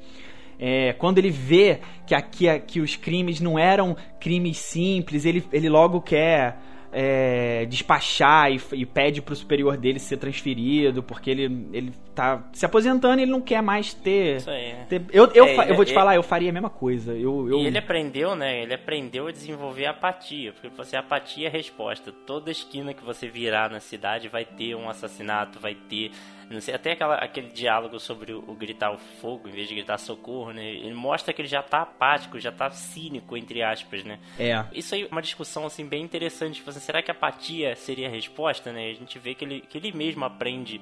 É, 0.58 0.92
quando 0.94 1.18
ele 1.18 1.30
vê 1.30 1.80
que 2.06 2.14
aqui, 2.14 2.48
aqui 2.48 2.80
os 2.80 2.96
crimes 2.96 3.40
não 3.40 3.58
eram 3.58 3.96
crimes 4.20 4.58
simples, 4.58 5.24
ele, 5.24 5.44
ele 5.52 5.68
logo 5.68 6.00
quer 6.00 6.58
é, 6.92 7.64
despachar 7.66 8.50
e, 8.50 8.60
e 8.72 8.84
pede 8.84 9.22
pro 9.22 9.36
superior 9.36 9.76
dele 9.76 9.98
ser 9.98 10.16
transferido, 10.16 11.02
porque 11.02 11.30
ele, 11.30 11.68
ele 11.72 11.92
tá 12.18 12.42
se 12.52 12.66
aposentando 12.66 13.20
e 13.20 13.22
ele 13.22 13.30
não 13.30 13.40
quer 13.40 13.62
mais 13.62 13.94
ter. 13.94 14.38
Isso 14.38 14.50
aí. 14.50 14.74
Ter, 14.88 15.02
eu, 15.12 15.30
eu, 15.32 15.44
é, 15.44 15.70
eu 15.70 15.76
vou 15.76 15.84
te 15.84 15.94
falar, 15.94 16.16
eu 16.16 16.22
faria 16.22 16.50
a 16.50 16.52
mesma 16.52 16.70
coisa. 16.70 17.12
Eu, 17.12 17.48
eu... 17.48 17.60
E 17.60 17.66
ele 17.66 17.78
aprendeu, 17.78 18.34
né? 18.34 18.62
Ele 18.62 18.74
aprendeu 18.74 19.28
a 19.28 19.32
desenvolver 19.32 19.86
apatia, 19.86 20.52
porque 20.52 20.68
você 20.68 20.96
apatia 20.96 21.46
é 21.46 21.48
a 21.48 21.52
resposta. 21.52 22.12
Toda 22.26 22.50
esquina 22.50 22.92
que 22.92 23.04
você 23.04 23.28
virar 23.28 23.70
na 23.70 23.78
cidade 23.78 24.28
vai 24.28 24.44
ter 24.44 24.74
um 24.74 24.88
assassinato, 24.90 25.60
vai 25.60 25.74
ter 25.74 26.10
não 26.50 26.62
sei, 26.62 26.74
até 26.74 26.92
aquela, 26.92 27.16
aquele 27.16 27.48
diálogo 27.48 28.00
sobre 28.00 28.32
o, 28.32 28.42
o, 28.46 28.54
gritar 28.54 28.90
o 28.90 28.96
fogo 28.96 29.48
em 29.48 29.52
vez 29.52 29.68
de 29.68 29.74
gritar 29.74 29.98
socorro, 29.98 30.50
né? 30.50 30.64
Ele 30.64 30.94
mostra 30.94 31.32
que 31.34 31.42
ele 31.42 31.48
já 31.48 31.62
tá 31.62 31.82
apático, 31.82 32.40
já 32.40 32.50
tá 32.50 32.70
cínico, 32.70 33.36
entre 33.36 33.62
aspas, 33.62 34.02
né? 34.02 34.18
É. 34.38 34.64
Isso 34.72 34.94
aí 34.94 35.02
é 35.02 35.08
uma 35.12 35.20
discussão, 35.20 35.66
assim, 35.66 35.86
bem 35.86 36.02
interessante. 36.02 36.54
Tipo 36.54 36.70
assim, 36.70 36.80
será 36.80 37.02
que 37.02 37.10
apatia 37.10 37.76
seria 37.76 38.08
a 38.08 38.10
resposta, 38.10 38.72
né? 38.72 38.88
A 38.88 38.94
gente 38.94 39.18
vê 39.18 39.34
que 39.34 39.44
ele, 39.44 39.60
que 39.60 39.76
ele 39.76 39.92
mesmo 39.92 40.24
aprende 40.24 40.80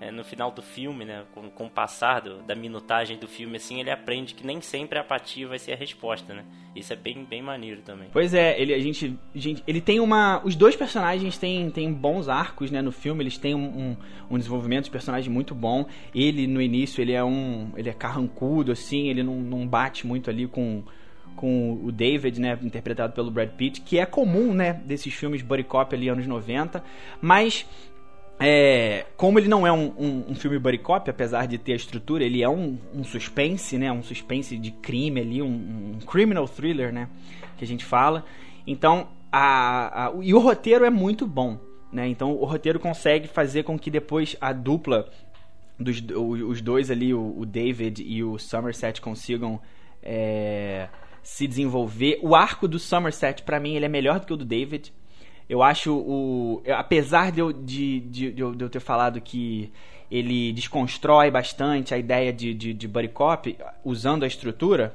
é, 0.00 0.10
no 0.10 0.24
final 0.24 0.50
do 0.50 0.62
filme, 0.62 1.04
né, 1.04 1.24
com, 1.34 1.50
com 1.50 1.66
o 1.66 1.70
passar 1.70 2.20
do, 2.20 2.42
da 2.42 2.54
minutagem 2.54 3.18
do 3.18 3.26
filme, 3.26 3.56
assim, 3.56 3.80
ele 3.80 3.90
aprende 3.90 4.34
que 4.34 4.46
nem 4.46 4.60
sempre 4.60 4.98
a 4.98 5.02
apatia 5.02 5.48
vai 5.48 5.58
ser 5.58 5.72
a 5.72 5.76
resposta, 5.76 6.32
né? 6.32 6.44
Isso 6.74 6.92
é 6.92 6.96
bem, 6.96 7.24
bem 7.24 7.42
maneiro 7.42 7.82
também. 7.82 8.08
Pois 8.12 8.32
é, 8.32 8.60
ele, 8.60 8.72
a 8.72 8.78
gente, 8.78 9.18
a 9.34 9.38
gente, 9.38 9.64
ele 9.66 9.80
tem 9.80 9.98
uma... 9.98 10.40
Os 10.44 10.54
dois 10.54 10.76
personagens 10.76 11.36
têm, 11.36 11.70
têm 11.70 11.92
bons 11.92 12.28
arcos, 12.28 12.70
né, 12.70 12.80
no 12.80 12.92
filme, 12.92 13.22
eles 13.22 13.36
têm 13.36 13.54
um, 13.54 13.60
um, 13.60 13.96
um 14.30 14.38
desenvolvimento 14.38 14.84
de 14.84 14.90
personagem 14.90 15.32
muito 15.32 15.54
bom. 15.54 15.86
Ele, 16.14 16.46
no 16.46 16.62
início, 16.62 17.02
ele 17.02 17.12
é 17.12 17.24
um... 17.24 17.72
ele 17.76 17.88
é 17.88 17.94
carrancudo, 17.94 18.70
assim, 18.70 19.08
ele 19.08 19.22
não, 19.22 19.36
não 19.36 19.66
bate 19.66 20.06
muito 20.06 20.30
ali 20.30 20.46
com 20.46 20.84
com 21.38 21.78
o 21.84 21.92
David, 21.92 22.40
né, 22.40 22.58
interpretado 22.60 23.12
pelo 23.12 23.30
Brad 23.30 23.50
Pitt, 23.50 23.80
que 23.82 23.96
é 23.96 24.04
comum, 24.04 24.52
né, 24.52 24.72
desses 24.72 25.14
filmes 25.14 25.40
buddy 25.40 25.62
cop 25.62 25.94
ali 25.94 26.08
anos 26.08 26.26
90, 26.26 26.82
mas 27.22 27.64
é, 28.40 29.04
como 29.16 29.38
ele 29.38 29.48
não 29.48 29.66
é 29.66 29.72
um, 29.72 29.92
um, 29.98 30.24
um, 30.28 30.34
filme 30.34 30.58
buddy 30.58 30.78
cop, 30.78 31.10
apesar 31.10 31.46
de 31.46 31.58
ter 31.58 31.72
a 31.72 31.76
estrutura, 31.76 32.24
ele 32.24 32.42
é 32.42 32.48
um, 32.48 32.78
um 32.94 33.02
suspense, 33.02 33.76
né? 33.76 33.90
Um 33.90 34.02
suspense 34.02 34.56
de 34.56 34.70
crime 34.70 35.20
ali, 35.20 35.42
um, 35.42 35.98
criminal 36.06 36.46
thriller, 36.46 36.92
né? 36.92 37.08
Que 37.56 37.64
a 37.64 37.66
gente 37.66 37.84
fala. 37.84 38.24
Então, 38.66 39.08
a, 39.32 40.06
a, 40.06 40.12
e 40.22 40.32
o 40.32 40.38
roteiro 40.38 40.84
é 40.84 40.90
muito 40.90 41.26
bom, 41.26 41.58
né? 41.92 42.06
Então, 42.06 42.32
o 42.32 42.44
roteiro 42.44 42.78
consegue 42.78 43.26
fazer 43.26 43.64
com 43.64 43.76
que 43.76 43.90
depois 43.90 44.36
a 44.40 44.52
dupla 44.52 45.10
dos 45.78 46.00
os 46.00 46.60
dois 46.60 46.90
ali, 46.90 47.12
o, 47.12 47.38
o 47.38 47.44
David 47.44 48.02
e 48.02 48.22
o 48.22 48.38
Somerset 48.38 49.00
consigam 49.00 49.60
é, 50.02 50.88
se 51.22 51.46
desenvolver. 51.46 52.20
O 52.22 52.36
arco 52.36 52.68
do 52.68 52.78
Somerset, 52.78 53.42
para 53.42 53.58
mim, 53.58 53.74
ele 53.74 53.84
é 53.84 53.88
melhor 53.88 54.20
do 54.20 54.26
que 54.26 54.32
o 54.32 54.36
do 54.36 54.44
David. 54.44 54.92
Eu 55.48 55.62
acho 55.62 55.94
o. 55.94 56.62
Apesar 56.76 57.32
de 57.32 57.40
eu, 57.40 57.52
de, 57.52 58.00
de, 58.00 58.32
de, 58.32 58.42
eu, 58.42 58.68
ter 58.68 58.80
falado 58.80 59.20
que 59.20 59.72
ele 60.10 60.52
desconstrói 60.52 61.30
bastante 61.30 61.94
a 61.94 61.98
ideia 61.98 62.32
de, 62.32 62.52
de, 62.52 62.74
de 62.74 62.88
buddy 62.88 63.08
cop, 63.08 63.56
usando 63.84 64.24
a 64.24 64.26
estrutura, 64.26 64.94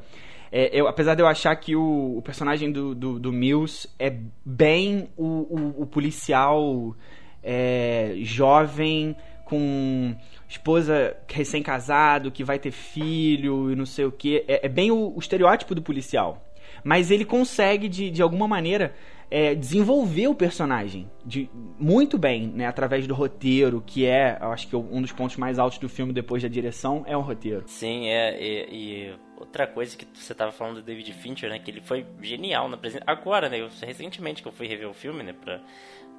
é, 0.52 0.70
eu, 0.72 0.88
apesar 0.88 1.16
de 1.16 1.22
eu 1.24 1.28
achar 1.28 1.56
que 1.56 1.76
o, 1.76 2.18
o 2.18 2.22
personagem 2.22 2.72
do, 2.72 2.94
do, 2.94 3.20
do, 3.20 3.32
Mills 3.32 3.90
é 3.98 4.16
bem 4.46 5.10
o, 5.18 5.26
o, 5.26 5.82
o 5.82 5.86
policial 5.88 6.96
é, 7.42 8.14
jovem, 8.18 9.16
com 9.46 10.16
esposa 10.48 11.18
recém-casado, 11.28 12.32
que 12.32 12.44
vai 12.44 12.60
ter 12.60 12.70
filho 12.70 13.72
e 13.72 13.76
não 13.76 13.86
sei 13.86 14.06
o 14.06 14.12
que. 14.12 14.46
É, 14.48 14.68
é, 14.68 14.70
bem 14.70 14.92
o, 14.92 15.16
o 15.16 15.20
estereótipo 15.20 15.74
do 15.74 15.82
policial. 15.82 16.46
Mas 16.84 17.10
ele 17.10 17.26
consegue, 17.26 17.90
de, 17.90 18.12
de 18.12 18.22
alguma 18.22 18.48
maneira, 18.48 18.94
é, 19.34 19.56
desenvolver 19.56 20.28
o 20.28 20.36
personagem 20.36 21.10
de, 21.26 21.50
muito 21.80 22.20
bem, 22.20 22.46
né? 22.50 22.68
Através 22.68 23.08
do 23.08 23.16
roteiro, 23.16 23.84
que 23.84 24.06
é, 24.06 24.38
acho 24.40 24.68
que 24.68 24.76
um 24.76 25.02
dos 25.02 25.12
pontos 25.12 25.38
mais 25.38 25.58
altos 25.58 25.80
do 25.80 25.90
filme 25.90 26.14
depois 26.14 26.44
da 26.44 26.48
direção 26.48 27.04
é 27.08 27.18
o 27.18 27.22
roteiro. 27.22 27.64
Sim, 27.66 28.10
é. 28.10 28.40
E, 28.40 28.68
e 28.72 29.16
outra 29.36 29.66
coisa 29.66 29.98
que 29.98 30.06
você 30.14 30.34
estava 30.34 30.52
falando 30.52 30.76
do 30.76 30.82
David 30.84 31.12
Fincher, 31.14 31.50
né? 31.50 31.58
Que 31.58 31.72
ele 31.72 31.82
foi 31.82 32.06
genial 32.22 32.70
na 32.70 32.78
presença. 32.78 33.04
Agora, 33.08 33.50
né? 33.50 33.60
Eu, 33.60 33.70
recentemente 33.82 34.44
que 34.44 34.48
eu 34.48 34.52
fui 34.52 34.68
rever 34.68 34.88
o 34.88 34.94
filme, 34.94 35.24
né? 35.24 35.34
Pra, 35.34 35.60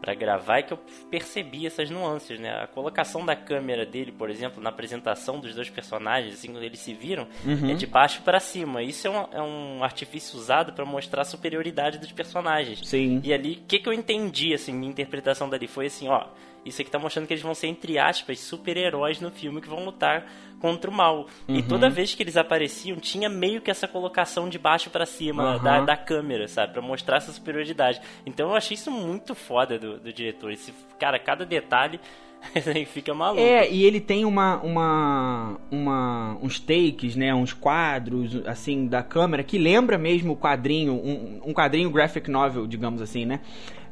para 0.04 0.14
gravar 0.14 0.58
e 0.58 0.64
que 0.64 0.72
eu 0.74 0.78
percebi 1.10 1.66
essas 1.66 1.88
nuances, 1.88 2.38
né? 2.38 2.50
A 2.62 2.66
colocação 2.66 3.24
da 3.24 3.34
câmera 3.34 3.86
dele, 3.86 4.12
por 4.12 4.28
exemplo, 4.28 4.62
na 4.62 4.68
apresentação 4.68 5.40
dos 5.40 5.54
dois 5.54 5.70
personagens, 5.70 6.34
assim, 6.34 6.52
quando 6.52 6.62
eles 6.62 6.78
se 6.78 6.92
viram, 6.92 7.26
uhum. 7.42 7.70
é 7.70 7.74
de 7.74 7.86
baixo 7.86 8.20
para 8.20 8.38
cima. 8.38 8.82
Isso 8.82 9.06
é 9.06 9.10
um, 9.10 9.28
é 9.32 9.42
um 9.42 9.82
artifício 9.82 10.38
usado 10.38 10.74
para 10.74 10.84
mostrar 10.84 11.22
a 11.22 11.24
superioridade 11.24 11.98
dos 11.98 12.12
personagens. 12.12 12.86
Sim. 12.86 13.22
E 13.24 13.32
ali, 13.32 13.62
o 13.62 13.66
que, 13.66 13.78
que 13.78 13.88
eu 13.88 13.94
entendi, 13.94 14.52
assim, 14.52 14.74
minha 14.74 14.90
interpretação 14.90 15.48
dali 15.48 15.66
foi 15.66 15.86
assim, 15.86 16.06
ó, 16.08 16.26
isso 16.64 16.80
aqui 16.80 16.90
tá 16.90 16.98
mostrando 16.98 17.26
que 17.26 17.32
eles 17.32 17.42
vão 17.42 17.54
ser, 17.54 17.66
entre 17.66 17.98
aspas, 17.98 18.40
super-heróis 18.40 19.20
no 19.20 19.30
filme 19.30 19.60
que 19.60 19.68
vão 19.68 19.84
lutar 19.84 20.26
contra 20.60 20.90
o 20.90 20.94
mal. 20.94 21.26
Uhum. 21.46 21.56
E 21.56 21.62
toda 21.62 21.90
vez 21.90 22.14
que 22.14 22.22
eles 22.22 22.36
apareciam, 22.36 22.96
tinha 22.96 23.28
meio 23.28 23.60
que 23.60 23.70
essa 23.70 23.86
colocação 23.86 24.48
de 24.48 24.58
baixo 24.58 24.88
para 24.88 25.04
cima 25.04 25.56
uhum. 25.56 25.62
da, 25.62 25.80
da 25.80 25.96
câmera, 25.96 26.48
sabe? 26.48 26.72
Pra 26.72 26.80
mostrar 26.80 27.18
essa 27.18 27.32
superioridade. 27.32 28.00
Então 28.24 28.48
eu 28.48 28.56
achei 28.56 28.74
isso 28.74 28.90
muito 28.90 29.34
foda 29.34 29.78
do, 29.78 29.98
do 29.98 30.12
diretor. 30.12 30.50
Esse, 30.50 30.72
cara, 30.98 31.18
cada 31.18 31.44
detalhe 31.44 32.00
fica 32.86 33.14
maluco. 33.14 33.42
É, 33.42 33.70
e 33.70 33.84
ele 33.84 34.00
tem 34.00 34.24
uma, 34.24 34.60
uma, 34.62 35.60
uma, 35.70 36.38
uns 36.42 36.58
takes, 36.58 37.16
né, 37.16 37.34
uns 37.34 37.52
quadros, 37.52 38.46
assim, 38.46 38.86
da 38.86 39.02
câmera, 39.02 39.42
que 39.42 39.58
lembra 39.58 39.98
mesmo 39.98 40.32
o 40.32 40.36
quadrinho, 40.36 40.94
um, 40.94 41.40
um 41.44 41.52
quadrinho 41.52 41.90
graphic 41.90 42.30
novel, 42.30 42.66
digamos 42.66 43.00
assim, 43.00 43.24
né? 43.24 43.40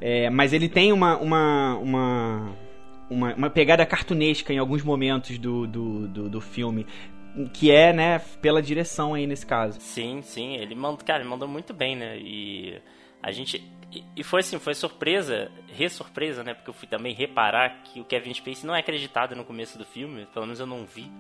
É, 0.00 0.29
mas 0.31 0.52
ele 0.52 0.69
tem 0.69 0.93
uma, 0.93 1.17
uma, 1.17 1.76
uma, 1.76 2.49
uma, 3.12 3.35
uma 3.35 3.50
pegada 3.50 3.85
cartunesca 3.85 4.52
em 4.52 4.59
alguns 4.59 4.83
momentos 4.83 5.38
do, 5.38 5.66
do, 5.66 6.09
do, 6.09 6.28
do 6.28 6.40
filme 6.40 6.87
que 7.52 7.71
é, 7.71 7.92
né, 7.92 8.19
pela 8.40 8.61
direção 8.61 9.14
aí 9.14 9.26
nesse 9.26 9.47
caso. 9.47 9.81
Sim, 9.81 10.21
sim, 10.23 10.57
ele 10.57 10.75
mandou, 10.75 11.04
cara, 11.04 11.21
ele 11.21 11.28
mandou 11.28 11.49
muito 11.49 11.73
bem, 11.73 11.97
né? 11.97 12.19
E 12.19 12.78
a 13.23 13.33
gente 13.33 13.62
e, 14.16 14.23
foi 14.25 14.40
assim, 14.40 14.59
foi 14.59 14.75
surpresa, 14.75 15.50
ressurpresa, 15.69 16.42
né? 16.42 16.54
Porque 16.54 16.71
eu 16.71 16.75
fui 16.75 16.88
também 16.88 17.14
reparar 17.14 17.83
que 17.85 18.00
o 18.00 18.04
Kevin 18.04 18.33
Spacey 18.33 18.66
não 18.66 18.75
é 18.75 18.81
acreditado 18.81 19.37
no 19.37 19.45
começo 19.45 19.76
do 19.76 19.85
filme, 19.85 20.26
pelo 20.33 20.47
menos 20.47 20.61
eu 20.61 20.66
não 20.66 20.87
vi 20.87 21.11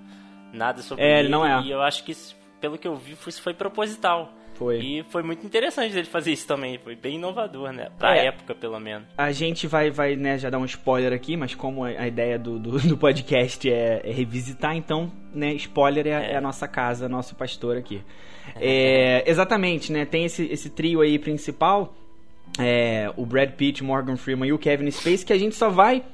nada 0.52 0.80
sobre 0.80 1.04
é, 1.04 1.20
ele. 1.20 1.28
não 1.28 1.44
é. 1.44 1.62
E 1.62 1.70
eu 1.70 1.82
acho 1.82 2.02
que 2.02 2.14
pelo 2.60 2.78
que 2.78 2.88
eu 2.88 2.96
vi, 2.96 3.12
isso 3.26 3.42
foi 3.42 3.52
proposital. 3.52 4.32
Foi. 4.62 4.78
E 4.78 5.02
foi 5.04 5.22
muito 5.22 5.44
interessante 5.44 5.96
ele 5.96 6.06
fazer 6.06 6.32
isso 6.32 6.46
também. 6.46 6.78
Foi 6.78 6.94
bem 6.94 7.16
inovador, 7.16 7.72
né? 7.72 7.88
Pra 7.98 8.16
é, 8.16 8.26
época, 8.26 8.54
pelo 8.54 8.78
menos. 8.78 9.08
A 9.16 9.32
gente 9.32 9.66
vai, 9.66 9.90
vai 9.90 10.14
né, 10.14 10.38
já 10.38 10.48
dar 10.50 10.58
um 10.58 10.64
spoiler 10.64 11.12
aqui, 11.12 11.36
mas 11.36 11.54
como 11.54 11.84
a 11.84 12.06
ideia 12.06 12.38
do, 12.38 12.58
do, 12.58 12.78
do 12.78 12.96
podcast 12.96 13.70
é, 13.70 14.02
é, 14.04 14.12
revisitar, 14.12 14.76
então, 14.76 15.10
né, 15.34 15.52
spoiler 15.54 16.06
é, 16.06 16.10
é. 16.10 16.32
é 16.32 16.36
a 16.36 16.40
nossa 16.40 16.68
casa, 16.68 17.08
nosso 17.08 17.34
pastor 17.34 17.76
aqui. 17.76 18.02
É, 18.56 19.28
exatamente, 19.28 19.92
né? 19.92 20.04
Tem 20.04 20.24
esse, 20.24 20.44
esse 20.44 20.70
trio 20.70 21.00
aí 21.00 21.18
principal. 21.18 21.94
É, 22.58 23.10
o 23.16 23.24
Brad 23.24 23.50
Pitt, 23.52 23.82
Morgan 23.82 24.16
Freeman 24.16 24.48
e 24.48 24.52
o 24.52 24.58
Kevin 24.58 24.90
Spacey, 24.90 25.24
que 25.24 25.32
a 25.32 25.38
gente 25.38 25.54
só 25.54 25.70
vai 25.70 26.04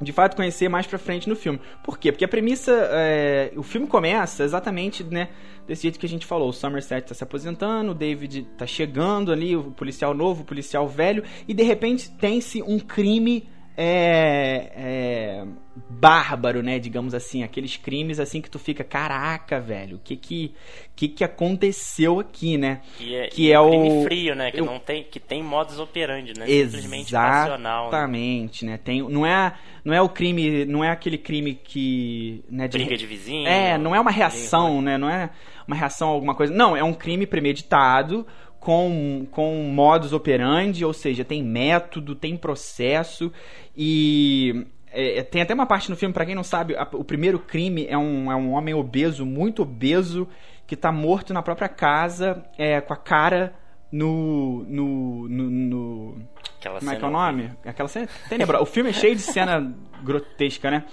de 0.00 0.12
fato 0.12 0.36
conhecer 0.36 0.68
mais 0.68 0.86
pra 0.86 0.98
frente 0.98 1.28
no 1.28 1.36
filme. 1.36 1.60
Por 1.82 1.98
quê? 1.98 2.10
Porque 2.10 2.24
a 2.24 2.28
premissa. 2.28 2.72
É, 2.92 3.52
o 3.56 3.62
filme 3.62 3.86
começa 3.86 4.42
exatamente, 4.42 5.04
né? 5.04 5.28
Desse 5.66 5.82
jeito 5.82 5.98
que 5.98 6.06
a 6.06 6.08
gente 6.08 6.26
falou. 6.26 6.48
O 6.48 6.52
Somerset 6.52 7.06
tá 7.06 7.14
se 7.14 7.22
aposentando, 7.22 7.92
o 7.92 7.94
David 7.94 8.48
tá 8.56 8.66
chegando 8.66 9.30
ali, 9.30 9.54
o 9.54 9.70
policial 9.72 10.14
novo, 10.14 10.42
o 10.42 10.44
policial 10.44 10.88
velho, 10.88 11.22
e 11.46 11.54
de 11.54 11.62
repente 11.62 12.10
tem-se 12.10 12.62
um 12.62 12.78
crime 12.78 13.48
é, 13.82 14.72
é, 14.76 15.44
bárbaro, 15.88 16.62
né? 16.62 16.78
Digamos 16.78 17.14
assim, 17.14 17.42
aqueles 17.42 17.78
crimes 17.78 18.20
assim 18.20 18.42
que 18.42 18.50
tu 18.50 18.58
fica, 18.58 18.84
caraca, 18.84 19.58
velho, 19.58 19.96
o 19.96 20.00
que 20.00 20.16
que, 20.16 20.54
que 20.94 21.08
que 21.08 21.24
aconteceu 21.24 22.20
aqui, 22.20 22.58
né? 22.58 22.82
Que 22.98 23.16
é, 23.16 23.26
que 23.28 23.50
é 23.50 23.58
um 23.58 23.70
crime 23.70 23.88
o 23.88 24.04
frio, 24.04 24.34
né? 24.34 24.50
Que 24.50 24.60
eu... 24.60 24.66
não 24.66 24.78
tem, 24.78 25.02
que 25.04 25.18
tem 25.18 25.42
modus 25.42 25.78
operandi, 25.78 26.38
né? 26.38 26.46
Simplesmente 26.46 27.10
passional. 27.10 27.84
Né? 27.84 27.88
Exatamente, 27.88 28.64
né? 28.66 28.76
Tem, 28.76 29.00
não 29.00 29.24
é, 29.24 29.54
não 29.82 29.94
é 29.94 30.02
o 30.02 30.10
crime, 30.10 30.66
não 30.66 30.84
é 30.84 30.90
aquele 30.90 31.16
crime 31.16 31.54
que, 31.54 32.44
né? 32.50 32.68
De, 32.68 32.76
Briga 32.76 32.98
de 32.98 33.06
vizinho. 33.06 33.48
É, 33.48 33.78
não 33.78 33.94
é 33.94 34.00
uma 34.00 34.10
reação, 34.10 34.82
né? 34.82 34.98
Não 34.98 35.08
é 35.08 35.30
uma 35.66 35.74
reação 35.74 36.10
a 36.10 36.12
alguma 36.12 36.34
coisa. 36.34 36.52
Não, 36.52 36.76
é 36.76 36.84
um 36.84 36.92
crime 36.92 37.26
premeditado 37.26 38.26
com, 38.60 39.26
com 39.30 39.64
modus 39.64 40.12
operandi, 40.12 40.84
ou 40.84 40.92
seja, 40.92 41.24
tem 41.24 41.42
método, 41.42 42.14
tem 42.14 42.36
processo 42.36 43.32
e 43.74 44.66
é, 44.92 45.18
é 45.18 45.22
tem 45.22 45.40
até 45.40 45.54
uma 45.54 45.66
parte 45.66 45.90
no 45.90 45.96
filme, 45.96 46.12
para 46.12 46.26
quem 46.26 46.34
não 46.34 46.44
sabe, 46.44 46.76
a, 46.76 46.86
o 46.92 47.02
primeiro 47.02 47.38
crime 47.38 47.86
é 47.88 47.96
um, 47.96 48.30
é 48.30 48.36
um 48.36 48.52
homem 48.52 48.74
obeso, 48.74 49.24
muito 49.24 49.62
obeso, 49.62 50.28
que 50.66 50.76
tá 50.76 50.92
morto 50.92 51.32
na 51.32 51.42
própria 51.42 51.68
casa, 51.68 52.44
é, 52.58 52.80
com 52.80 52.92
a 52.92 52.96
cara 52.96 53.54
no. 53.90 54.64
no. 54.68 55.28
no. 55.28 55.50
no 55.50 56.14
como 56.62 56.90
é 56.90 56.96
que 56.96 57.04
é 57.04 57.08
o 57.08 57.10
nome? 57.10 57.50
Aquela 57.64 57.88
cena 57.88 58.08
tenebrosa. 58.28 58.62
o 58.62 58.66
filme 58.66 58.90
é 58.90 58.92
cheio 58.92 59.16
de 59.16 59.22
cena 59.22 59.74
grotesca, 60.04 60.70
né? 60.70 60.84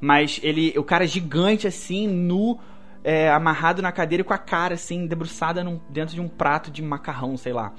Mas 0.00 0.40
ele. 0.42 0.72
O 0.78 0.84
cara 0.84 1.04
é 1.04 1.06
gigante 1.06 1.66
assim, 1.66 2.06
nu 2.06 2.58
é, 3.06 3.30
amarrado 3.30 3.80
na 3.80 3.92
cadeira 3.92 4.24
com 4.24 4.34
a 4.34 4.38
cara 4.38 4.74
assim, 4.74 5.06
debruçada 5.06 5.62
num, 5.62 5.80
dentro 5.88 6.16
de 6.16 6.20
um 6.20 6.26
prato 6.26 6.72
de 6.72 6.82
macarrão, 6.82 7.36
sei 7.36 7.52
lá. 7.52 7.72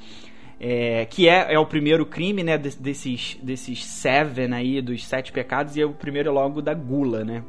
É, 0.58 1.06
que 1.06 1.28
é, 1.28 1.54
é 1.54 1.60
o 1.60 1.66
primeiro 1.66 2.06
crime, 2.06 2.44
né, 2.44 2.58
desses, 2.58 3.38
desses 3.44 3.86
seven 3.86 4.54
aí, 4.54 4.82
dos 4.82 5.06
sete 5.06 5.34
pecados, 5.34 5.76
e 5.76 5.82
é 5.82 5.86
o 5.86 5.92
primeiro 5.92 6.32
logo 6.32 6.62
da 6.62 6.74
gula, 6.74 7.26
né? 7.26 7.44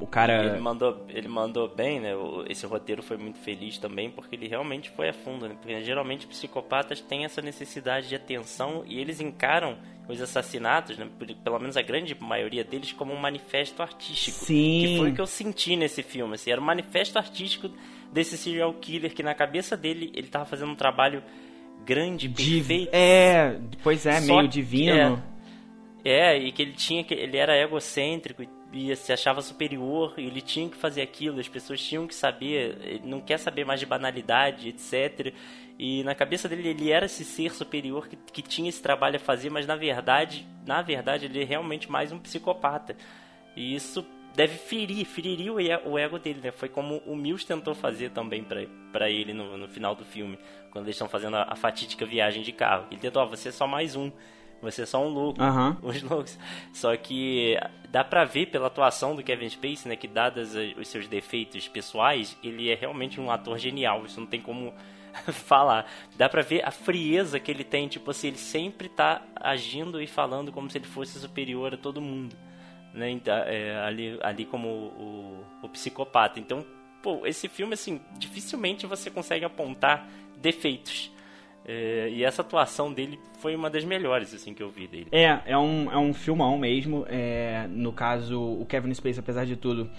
O 0.00 0.06
cara. 0.06 0.46
Ele 0.46 0.58
mandou, 0.58 1.04
ele 1.08 1.28
mandou 1.28 1.68
bem, 1.68 2.00
né? 2.00 2.12
Esse 2.48 2.66
roteiro 2.66 3.02
foi 3.02 3.18
muito 3.18 3.38
feliz 3.38 3.78
também, 3.78 4.10
porque 4.10 4.34
ele 4.34 4.48
realmente 4.48 4.90
foi 4.90 5.10
a 5.10 5.12
fundo, 5.12 5.48
né? 5.48 5.54
Porque 5.60 5.82
geralmente 5.82 6.26
psicopatas 6.26 7.00
têm 7.00 7.26
essa 7.26 7.42
necessidade 7.42 8.08
de 8.08 8.14
atenção 8.14 8.82
e 8.86 8.98
eles 8.98 9.20
encaram 9.20 9.76
os 10.08 10.20
assassinatos, 10.20 10.96
né? 10.96 11.08
pelo 11.42 11.58
menos 11.58 11.76
a 11.76 11.82
grande 11.82 12.16
maioria 12.20 12.62
deles, 12.62 12.92
como 12.92 13.12
um 13.12 13.18
manifesto 13.18 13.82
artístico. 13.82 14.38
Sim. 14.38 14.80
Que 14.80 14.96
foi 14.98 15.10
o 15.10 15.14
que 15.14 15.20
eu 15.20 15.26
senti 15.26 15.76
nesse 15.76 16.02
filme. 16.02 16.34
Assim, 16.34 16.50
era 16.50 16.60
um 16.60 16.64
manifesto 16.64 17.18
artístico 17.18 17.70
desse 18.12 18.36
serial 18.38 18.72
killer 18.74 19.12
que 19.14 19.22
na 19.22 19.34
cabeça 19.34 19.76
dele 19.76 20.12
ele 20.14 20.28
tava 20.28 20.44
fazendo 20.44 20.72
um 20.72 20.76
trabalho 20.76 21.22
grande, 21.84 22.28
perfeito. 22.28 22.90
É, 22.92 23.58
pois 23.82 24.06
é, 24.06 24.20
meio 24.20 24.48
divino. 24.48 25.22
É, 26.04 26.34
é, 26.34 26.38
e 26.38 26.52
que 26.52 26.62
ele 26.62 26.72
tinha 26.72 27.02
que 27.02 27.14
ele 27.14 27.36
era 27.36 27.56
egocêntrico 27.56 28.42
e 28.42 28.48
e 28.72 28.94
se 28.94 29.12
achava 29.12 29.40
superior 29.40 30.14
e 30.18 30.26
ele 30.26 30.40
tinha 30.40 30.68
que 30.68 30.76
fazer 30.76 31.02
aquilo, 31.02 31.40
as 31.40 31.48
pessoas 31.48 31.80
tinham 31.80 32.06
que 32.06 32.14
saber, 32.14 32.76
ele 32.82 33.02
não 33.04 33.20
quer 33.20 33.38
saber 33.38 33.64
mais 33.64 33.80
de 33.80 33.86
banalidade, 33.86 34.68
etc. 34.68 35.32
E 35.78 36.02
na 36.04 36.14
cabeça 36.14 36.48
dele 36.48 36.68
ele 36.68 36.90
era 36.90 37.06
esse 37.06 37.24
ser 37.24 37.52
superior 37.52 38.08
que, 38.08 38.16
que 38.16 38.42
tinha 38.42 38.68
esse 38.68 38.82
trabalho 38.82 39.16
a 39.16 39.20
fazer, 39.20 39.50
mas 39.50 39.66
na 39.66 39.76
verdade, 39.76 40.46
na 40.66 40.80
verdade 40.80 41.26
ele 41.26 41.42
é 41.42 41.44
realmente 41.44 41.90
mais 41.90 42.12
um 42.12 42.18
psicopata. 42.18 42.96
E 43.54 43.74
isso 43.74 44.04
deve 44.34 44.56
ferir, 44.56 45.04
feriria 45.06 45.52
o 45.84 45.98
ego 45.98 46.18
dele, 46.18 46.40
né? 46.42 46.50
Foi 46.50 46.68
como 46.68 46.98
o 47.06 47.16
Mills 47.16 47.46
tentou 47.46 47.74
fazer 47.74 48.10
também 48.10 48.44
para 48.92 49.10
ele 49.10 49.32
no, 49.32 49.56
no, 49.56 49.66
final 49.66 49.94
do 49.94 50.04
filme, 50.04 50.38
quando 50.70 50.84
eles 50.84 50.96
estão 50.96 51.08
fazendo 51.08 51.36
a, 51.36 51.46
a, 51.50 51.56
fatídica 51.56 52.04
viagem 52.04 52.42
de 52.42 52.52
carro. 52.52 52.86
Ele 52.90 53.00
tentou, 53.00 53.22
ó, 53.22 53.26
você 53.26 53.48
é 53.48 53.52
só 53.52 53.66
mais 53.66 53.96
um 53.96 54.12
Você 54.60 54.82
é 54.82 54.86
só 54.86 55.02
um 55.02 55.08
louco. 55.08 55.42
Aham. 55.42 55.78
Os 55.82 56.02
loucos. 56.02 56.38
Só 56.72 56.94
que 56.96 57.58
dá 57.90 58.04
pra 58.04 58.24
ver 58.24 58.46
pela 58.46 58.66
atuação 58.66 59.16
do 59.16 59.22
Kevin 59.22 59.48
Spacey, 59.48 59.88
né, 59.88 59.96
que 59.96 60.06
dadas 60.08 60.54
os 60.54 60.88
seus 60.88 61.08
defeitos 61.08 61.66
pessoais, 61.68 62.38
ele 62.42 62.70
é 62.70 62.74
realmente 62.74 63.18
um 63.20 63.30
ator 63.30 63.58
genial. 63.58 64.04
Isso 64.04 64.20
não 64.20 64.26
tem 64.26 64.40
como 64.40 64.74
falar. 65.32 65.90
Dá 66.16 66.28
pra 66.28 66.42
ver 66.42 66.64
a 66.64 66.70
frieza 66.70 67.38
que 67.40 67.50
ele 67.50 67.64
tem, 67.64 67.88
tipo 67.88 68.10
assim, 68.10 68.28
ele 68.28 68.38
sempre 68.38 68.88
tá 68.88 69.22
agindo 69.34 70.00
e 70.00 70.06
falando 70.06 70.52
como 70.52 70.70
se 70.70 70.78
ele 70.78 70.86
fosse 70.86 71.18
superior 71.18 71.74
a 71.74 71.76
todo 71.76 72.00
mundo. 72.00 72.36
Né, 72.94 73.10
então, 73.10 73.36
é, 73.36 73.76
ali, 73.80 74.18
ali 74.22 74.46
como 74.46 74.68
o, 74.68 75.44
o, 75.62 75.68
psicopata. 75.68 76.40
Então, 76.40 76.64
pô, 77.02 77.26
esse 77.26 77.46
filme, 77.46 77.74
assim, 77.74 78.00
dificilmente 78.18 78.86
você 78.86 79.10
consegue 79.10 79.44
apontar 79.44 80.08
defeitos. 80.38 81.12
É, 81.68 82.08
e 82.10 82.24
essa 82.24 82.42
atuação 82.42 82.92
dele 82.92 83.18
foi 83.40 83.54
uma 83.54 83.68
das 83.68 83.84
melhores, 83.84 84.32
assim, 84.32 84.54
que 84.54 84.62
eu 84.62 84.70
vi 84.70 84.86
dele. 84.86 85.08
É, 85.12 85.40
é 85.44 85.58
um, 85.58 85.92
é 85.92 85.98
um 85.98 86.14
filmão 86.14 86.56
mesmo. 86.56 87.04
É, 87.08 87.66
no 87.68 87.92
caso, 87.92 88.40
o 88.40 88.64
Kevin 88.64 88.94
Spacey, 88.94 89.20
apesar 89.20 89.44
de 89.44 89.56
tudo, 89.56 89.90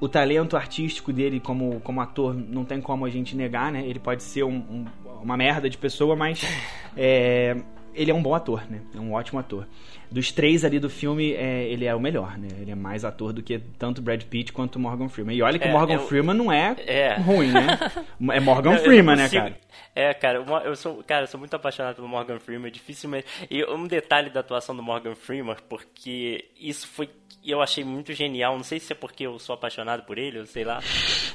o 0.00 0.08
talento 0.08 0.56
artístico 0.56 1.12
dele 1.12 1.40
como, 1.40 1.80
como 1.80 2.00
ator 2.00 2.34
não 2.34 2.64
tem 2.64 2.80
como 2.80 3.04
a 3.04 3.10
gente 3.10 3.34
negar, 3.36 3.72
né? 3.72 3.84
Ele 3.86 3.98
pode 3.98 4.22
ser 4.22 4.44
um, 4.44 4.54
um, 4.56 4.84
uma 5.22 5.36
merda 5.36 5.68
de 5.68 5.76
pessoa, 5.76 6.14
mas 6.14 6.40
é, 6.96 7.56
ele 7.94 8.10
é 8.10 8.14
um 8.14 8.22
bom 8.22 8.34
ator, 8.34 8.64
né? 8.70 8.80
É 8.94 9.00
um 9.00 9.12
ótimo 9.12 9.38
ator. 9.40 9.66
Dos 10.10 10.32
três 10.32 10.64
ali 10.64 10.78
do 10.78 10.88
filme, 10.88 11.32
é, 11.34 11.64
ele 11.68 11.84
é 11.84 11.94
o 11.94 12.00
melhor, 12.00 12.38
né? 12.38 12.48
Ele 12.60 12.70
é 12.70 12.74
mais 12.74 13.04
ator 13.04 13.32
do 13.32 13.42
que 13.42 13.58
tanto 13.78 14.00
Brad 14.00 14.22
Pitt 14.22 14.52
quanto 14.52 14.78
Morgan 14.78 15.08
Freeman. 15.08 15.36
E 15.36 15.42
olha 15.42 15.58
que 15.58 15.68
É, 15.68 15.72
Morgan 15.72 15.94
eu- 15.94 16.06
Freeman 16.06 16.34
não 16.34 16.50
é, 16.50 16.74
É. 16.86 17.14
ruim, 17.16 17.50
né? 17.52 17.66
É 18.32 18.40
Morgan 18.40 18.72
não 18.72 18.78
Freeman, 18.78 19.16
né, 19.16 19.28
cara? 19.28 19.58
É, 19.94 20.14
cara, 20.14 20.44
eu 20.64 20.76
sou, 20.76 21.02
cara, 21.02 21.24
eu 21.24 21.26
sou 21.26 21.38
muito 21.40 21.54
apaixonado 21.54 21.96
pelo 21.96 22.06
Morgan 22.08 22.38
Freeman, 22.38 22.70
dificilmente. 22.70 23.26
E 23.50 23.64
um 23.64 23.84
detalhe 23.86 24.30
da 24.30 24.40
atuação 24.40 24.74
do 24.76 24.82
Morgan 24.82 25.14
Freeman, 25.16 25.56
porque 25.68 26.44
isso 26.58 26.86
foi 26.86 27.10
eu 27.50 27.62
achei 27.62 27.84
muito 27.84 28.12
genial, 28.12 28.56
não 28.56 28.64
sei 28.64 28.78
se 28.78 28.92
é 28.92 28.96
porque 28.96 29.26
eu 29.26 29.38
sou 29.38 29.54
apaixonado 29.54 30.04
por 30.04 30.18
ele, 30.18 30.38
eu 30.38 30.46
sei 30.46 30.64
lá, 30.64 30.80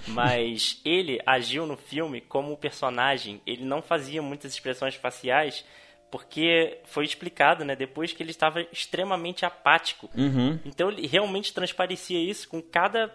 mas 0.07 0.81
ele 0.85 1.19
agiu 1.25 1.65
no 1.65 1.77
filme 1.77 2.21
como 2.21 2.57
personagem, 2.57 3.41
ele 3.45 3.63
não 3.63 3.81
fazia 3.81 4.21
muitas 4.21 4.53
expressões 4.53 4.95
faciais, 4.95 5.65
porque 6.11 6.77
foi 6.83 7.05
explicado, 7.05 7.65
né, 7.65 7.75
depois 7.75 8.13
que 8.13 8.21
ele 8.21 8.29
estava 8.29 8.61
extremamente 8.71 9.45
apático. 9.45 10.09
Uhum. 10.15 10.59
Então 10.63 10.91
ele 10.91 11.07
realmente 11.07 11.51
transparecia 11.51 12.19
isso 12.19 12.47
com 12.47 12.61
cada 12.61 13.11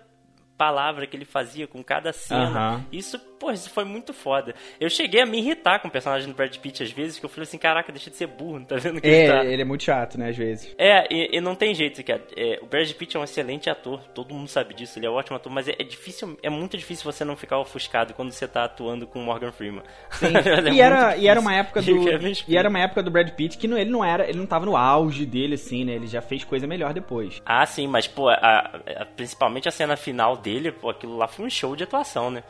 palavra 0.58 1.06
que 1.06 1.16
ele 1.16 1.24
fazia, 1.24 1.66
com 1.66 1.82
cada 1.82 2.12
cena. 2.12 2.84
Isso, 2.92 3.18
pô, 3.38 3.50
isso 3.52 3.70
foi 3.70 3.84
muito 3.84 4.12
foda. 4.12 4.54
Eu 4.80 4.90
cheguei 4.90 5.20
a 5.22 5.26
me 5.26 5.38
irritar 5.38 5.78
com 5.78 5.86
o 5.88 5.90
personagem 5.90 6.28
do 6.28 6.34
Brad 6.34 6.54
Pitt 6.56 6.82
às 6.82 6.90
vezes, 6.90 7.18
que 7.18 7.24
eu 7.24 7.28
falei 7.30 7.44
assim, 7.44 7.56
caraca, 7.58 7.92
deixa 7.92 8.10
de 8.10 8.16
ser 8.16 8.26
burro, 8.26 8.58
não 8.58 8.66
tá 8.66 8.76
vendo 8.76 9.00
que 9.00 9.06
ele 9.06 9.28
tá... 9.28 9.44
É, 9.44 9.52
ele 9.52 9.62
é 9.62 9.64
muito 9.64 9.84
chato, 9.84 10.18
né, 10.18 10.30
às 10.30 10.36
vezes. 10.36 10.74
É, 10.76 11.06
e, 11.14 11.36
e 11.36 11.40
não 11.40 11.54
tem 11.54 11.72
jeito, 11.74 12.02
cara. 12.04 12.22
É, 12.36 12.58
o 12.60 12.66
Brad 12.66 12.90
Pitt 12.92 13.16
é 13.16 13.20
um 13.20 13.24
excelente 13.24 13.70
ator, 13.70 14.00
todo 14.14 14.34
mundo 14.34 14.48
sabe 14.48 14.74
disso, 14.74 14.98
ele 14.98 15.06
é 15.06 15.10
um 15.10 15.14
ótimo 15.14 15.36
ator, 15.36 15.52
mas 15.52 15.68
é, 15.68 15.76
é 15.78 15.84
difícil, 15.84 16.36
é 16.42 16.50
muito 16.50 16.76
difícil 16.76 17.04
você 17.10 17.24
não 17.24 17.36
ficar 17.36 17.58
ofuscado 17.60 18.12
quando 18.12 18.32
você 18.32 18.48
tá 18.48 18.64
atuando 18.64 19.06
com 19.06 19.20
o 19.20 19.22
Morgan 19.22 19.52
Freeman. 19.52 19.82
É 20.68 20.72
e, 20.72 20.80
era, 20.80 21.16
e 21.16 21.28
era 21.28 21.38
uma 21.40 21.54
época 21.54 21.80
do 21.82 21.90
e 22.48 22.56
era 22.56 22.68
uma 22.68 22.78
época 22.80 23.02
do 23.02 23.10
Brad 23.10 23.30
Pitt 23.30 23.56
que 23.58 23.68
não, 23.68 23.78
ele 23.78 23.90
não 23.90 24.04
era, 24.04 24.28
ele 24.28 24.38
não 24.38 24.46
tava 24.46 24.66
no 24.66 24.76
auge 24.76 25.24
dele 25.24 25.54
assim, 25.54 25.84
né? 25.84 25.92
Ele 25.94 26.06
já 26.06 26.20
fez 26.20 26.42
coisa 26.44 26.66
melhor 26.66 26.92
depois. 26.92 27.40
Ah, 27.44 27.64
sim, 27.66 27.86
mas, 27.86 28.06
pô, 28.06 28.28
a- 28.28 28.36
a- 28.96 29.04
principalmente 29.16 29.68
a 29.68 29.70
cena 29.70 29.96
final 29.96 30.36
dele, 30.36 30.47
pô, 30.80 30.90
aquilo 30.90 31.16
lá 31.16 31.28
foi 31.28 31.46
um 31.46 31.50
show 31.50 31.74
de 31.76 31.84
atuação, 31.84 32.30
né? 32.30 32.42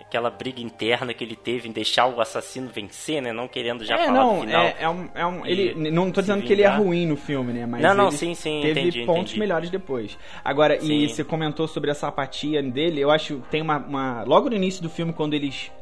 Aquela 0.00 0.30
briga 0.30 0.60
interna 0.60 1.12
que 1.12 1.24
ele 1.24 1.34
teve 1.34 1.68
em 1.68 1.72
deixar 1.72 2.06
o 2.06 2.20
assassino 2.20 2.68
vencer, 2.72 3.20
né? 3.20 3.32
Não 3.32 3.48
querendo 3.48 3.84
já 3.84 3.96
é, 3.96 4.06
falar 4.06 4.12
não, 4.12 4.34
do 4.36 4.40
final. 4.42 4.62
é, 4.62 4.76
é 4.78 4.88
um, 4.88 5.08
é 5.14 5.26
um 5.26 5.44
E 5.46 5.50
ele 5.50 5.90
não 5.90 6.12
tô 6.12 6.20
dizendo 6.20 6.44
que 6.44 6.52
ele 6.52 6.62
é 6.62 6.68
ruim 6.68 7.06
no 7.06 7.16
filme, 7.16 7.52
né? 7.52 7.66
Mas 7.66 7.82
Não, 7.82 7.92
não, 7.92 8.10
sim, 8.12 8.32
sim, 8.34 8.60
teve 8.62 8.80
entendi, 8.80 9.04
pontos 9.04 9.32
entendi. 9.32 9.40
melhores 9.40 9.68
depois. 9.68 10.16
Agora, 10.44 10.76
e 10.76 10.80
Sim. 10.80 11.08
você 11.08 11.24
comentou 11.24 11.66
sobre 11.66 11.90
essa 11.90 12.06
apatia 12.06 12.62
dele, 12.62 13.00
eu 13.00 13.10
acho 13.10 13.36
que 13.38 13.48
tem 13.48 13.60
uma, 13.60 13.78
uma 13.78 14.22
logo 14.22 14.48
no 14.48 14.54
início 14.54 14.80
do 14.80 14.88
filme 14.88 15.12
quando 15.12 15.34
eles 15.34 15.72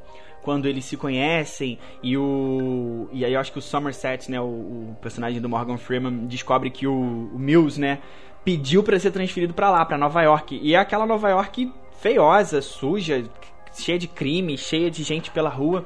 quando 0.40 0.66
eles 0.66 0.84
se 0.84 0.96
conhecem 0.96 1.78
e 2.02 2.18
o 2.18 3.08
e 3.12 3.24
aí 3.24 3.32
eu 3.32 3.40
acho 3.40 3.50
que 3.50 3.58
o 3.58 3.62
Somerset, 3.62 4.30
né, 4.30 4.38
o, 4.38 4.44
o 4.44 4.96
personagem 5.00 5.40
do 5.40 5.48
Morgan 5.48 5.78
Freeman 5.78 6.26
descobre 6.26 6.70
que 6.70 6.86
o, 6.86 6.92
o 6.92 7.38
Mills, 7.38 7.80
né, 7.80 7.98
pediu 8.44 8.82
pra 8.82 8.98
ser 8.98 9.10
transferido 9.10 9.54
pra 9.54 9.70
lá, 9.70 9.84
pra 9.84 9.96
Nova 9.98 10.20
York. 10.22 10.58
E 10.62 10.74
é 10.74 10.78
aquela 10.78 11.06
Nova 11.06 11.28
York 11.30 11.72
feiosa, 12.00 12.60
suja, 12.60 13.24
cheia 13.72 13.98
de 13.98 14.06
crime, 14.06 14.56
cheia 14.58 14.90
de 14.90 15.02
gente 15.02 15.30
pela 15.30 15.48
rua. 15.48 15.84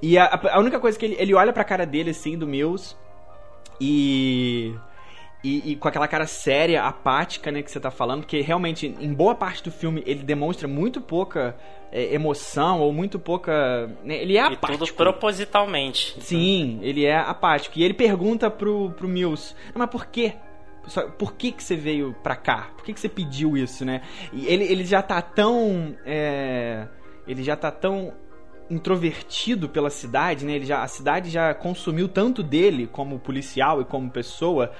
E 0.00 0.16
a, 0.18 0.40
a 0.52 0.58
única 0.60 0.78
coisa 0.78 0.98
que 0.98 1.04
ele, 1.04 1.16
ele 1.18 1.34
olha 1.34 1.52
pra 1.52 1.64
cara 1.64 1.84
dele, 1.86 2.10
assim, 2.10 2.38
do 2.38 2.46
Mills, 2.46 2.94
e, 3.80 4.74
e. 5.42 5.72
e 5.72 5.76
com 5.76 5.88
aquela 5.88 6.06
cara 6.08 6.26
séria, 6.26 6.82
apática, 6.84 7.50
né, 7.50 7.62
que 7.62 7.70
você 7.70 7.80
tá 7.80 7.90
falando, 7.90 8.20
porque 8.20 8.40
realmente, 8.40 8.94
em 9.00 9.12
boa 9.12 9.34
parte 9.34 9.62
do 9.62 9.70
filme, 9.70 10.02
ele 10.06 10.22
demonstra 10.22 10.66
muito 10.68 11.00
pouca 11.00 11.56
é, 11.92 12.14
emoção, 12.14 12.80
ou 12.80 12.92
muito 12.92 13.18
pouca. 13.18 13.86
né, 14.04 14.16
ele 14.22 14.36
é 14.36 14.40
E 14.42 14.54
apático. 14.54 14.86
tudo 14.86 14.94
propositalmente. 14.94 16.16
Sim, 16.20 16.78
ele 16.82 17.04
é 17.04 17.16
apático. 17.16 17.78
E 17.78 17.82
ele 17.84 17.94
pergunta 17.94 18.50
pro, 18.50 18.90
pro 18.90 19.08
Mills, 19.08 19.54
"Não, 19.74 19.78
mas 19.80 19.90
por 19.90 20.06
quê? 20.06 20.34
Só- 20.88 21.08
Por 21.08 21.34
que, 21.34 21.52
que 21.52 21.62
você 21.62 21.76
veio 21.76 22.14
pra 22.22 22.36
cá? 22.36 22.70
Por 22.76 22.84
que, 22.84 22.92
que 22.92 23.00
você 23.00 23.08
pediu 23.08 23.56
isso, 23.56 23.84
né? 23.84 24.02
E 24.32 24.46
ele, 24.46 24.64
ele 24.64 24.84
já 24.84 25.02
tá 25.02 25.20
tão. 25.22 25.94
é, 26.04 26.86
ele 27.26 27.42
já 27.42 27.56
tá 27.56 27.70
tão 27.70 28.12
introvertido 28.70 29.68
pela 29.68 29.90
cidade, 29.90 30.44
né? 30.44 30.52
Ele 30.52 30.66
já, 30.66 30.82
a 30.82 30.88
cidade 30.88 31.30
já 31.30 31.54
consumiu 31.54 32.08
tanto 32.08 32.42
dele 32.42 32.86
como 32.86 33.18
policial 33.18 33.80
e 33.80 33.84
como 33.84 34.10
pessoa 34.10 34.70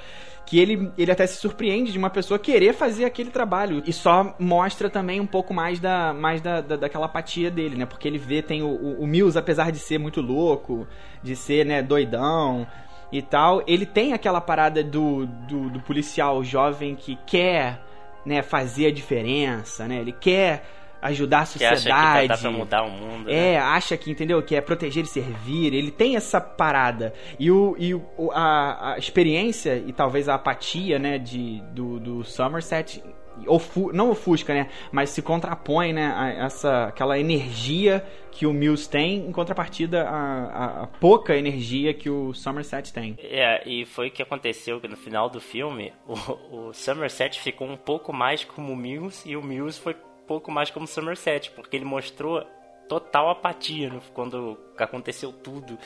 que 0.46 0.58
ele, 0.58 0.90
ele 0.96 1.10
até 1.12 1.26
se 1.26 1.36
surpreende 1.36 1.92
de 1.92 1.98
uma 1.98 2.08
pessoa 2.08 2.38
querer 2.38 2.72
fazer 2.72 3.04
aquele 3.04 3.30
trabalho 3.30 3.82
e 3.86 3.92
só 3.92 4.34
mostra 4.38 4.88
também 4.88 5.20
um 5.20 5.26
pouco 5.26 5.52
mais 5.52 5.78
da 5.78 6.14
mais 6.14 6.40
da, 6.40 6.60
da- 6.62 6.76
daquela 6.76 7.04
apatia 7.06 7.50
dele, 7.50 7.76
né? 7.76 7.84
Porque 7.86 8.08
ele 8.08 8.16
vê 8.18 8.40
tem 8.42 8.62
o, 8.62 8.68
o, 8.68 9.02
o 9.02 9.06
Mills, 9.06 9.38
apesar 9.38 9.70
de 9.72 9.78
ser 9.78 9.98
muito 9.98 10.20
louco, 10.22 10.86
de 11.22 11.36
ser 11.36 11.66
né 11.66 11.82
doidão 11.82 12.66
e 13.10 13.22
tal, 13.22 13.62
ele 13.66 13.86
tem 13.86 14.12
aquela 14.12 14.40
parada 14.40 14.82
do, 14.84 15.26
do, 15.26 15.70
do 15.70 15.80
policial 15.80 16.42
jovem 16.44 16.94
que 16.94 17.16
quer 17.26 17.80
né 18.26 18.42
fazer 18.42 18.86
a 18.86 18.92
diferença, 18.92 19.88
né? 19.88 19.96
Ele 20.00 20.12
quer 20.12 20.64
ajudar 21.00 21.42
a 21.42 21.46
Que 21.46 21.64
acha 21.64 21.68
que 21.68 21.76
sociedade. 21.76 22.28
dá 22.28 22.36
pra 22.36 22.50
mudar 22.50 22.82
o 22.82 22.90
mundo. 22.90 23.24
né? 23.26 23.52
É, 23.54 23.58
acha 23.58 23.96
que, 23.96 24.10
entendeu? 24.10 24.42
Que 24.42 24.56
é 24.56 24.60
proteger 24.60 25.04
e 25.04 25.06
servir. 25.06 25.72
Ele 25.72 25.92
tem 25.92 26.16
essa 26.16 26.40
parada. 26.40 27.14
E, 27.38 27.50
o, 27.52 27.76
e 27.78 27.94
o- 27.94 28.02
a, 28.34 28.94
a 28.94 28.98
experiência 28.98 29.76
e 29.86 29.92
talvez 29.92 30.28
a 30.28 30.34
apatia, 30.34 30.98
né, 30.98 31.16
de, 31.16 31.60
do, 31.72 32.00
do 32.00 32.24
Somerset. 32.24 33.00
Ofu, 33.46 33.92
não 33.92 34.10
ofusca, 34.10 34.54
né? 34.54 34.68
Mas 34.90 35.10
se 35.10 35.22
contrapõe, 35.22 35.92
né? 35.92 36.12
A, 36.16 36.28
essa, 36.44 36.84
aquela 36.84 37.18
energia 37.18 38.04
que 38.30 38.46
o 38.46 38.52
Mills 38.52 38.88
tem, 38.88 39.26
em 39.26 39.32
contrapartida 39.32 40.08
a, 40.08 40.82
a, 40.82 40.86
pouca 40.86 41.36
energia 41.36 41.92
que 41.92 42.08
o 42.08 42.32
Somerset 42.32 42.92
tem. 42.92 43.16
É, 43.20 43.68
e 43.68 43.84
foi 43.84 44.08
o 44.08 44.10
que 44.10 44.22
aconteceu 44.22 44.80
que 44.80 44.86
no 44.86 44.96
final 44.96 45.28
do 45.28 45.40
filme 45.40 45.92
o, 46.06 46.68
o 46.68 46.72
Somerset 46.72 47.40
ficou 47.40 47.68
um 47.68 47.76
pouco 47.76 48.12
mais 48.12 48.44
como 48.44 48.72
o 48.72 48.76
Mills 48.76 49.28
e 49.28 49.36
o 49.36 49.42
Mills 49.42 49.80
foi 49.80 49.94
um 49.94 50.26
pouco 50.26 50.52
mais 50.52 50.70
como 50.70 50.84
o 50.84 50.88
Somerset, 50.88 51.50
porque 51.50 51.76
ele 51.76 51.84
mostrou 51.84 52.44
total 52.88 53.28
apatia 53.28 53.90
no- 53.90 54.00
quando 54.14 54.58
aconteceu 54.78 55.32
tudo 55.32 55.78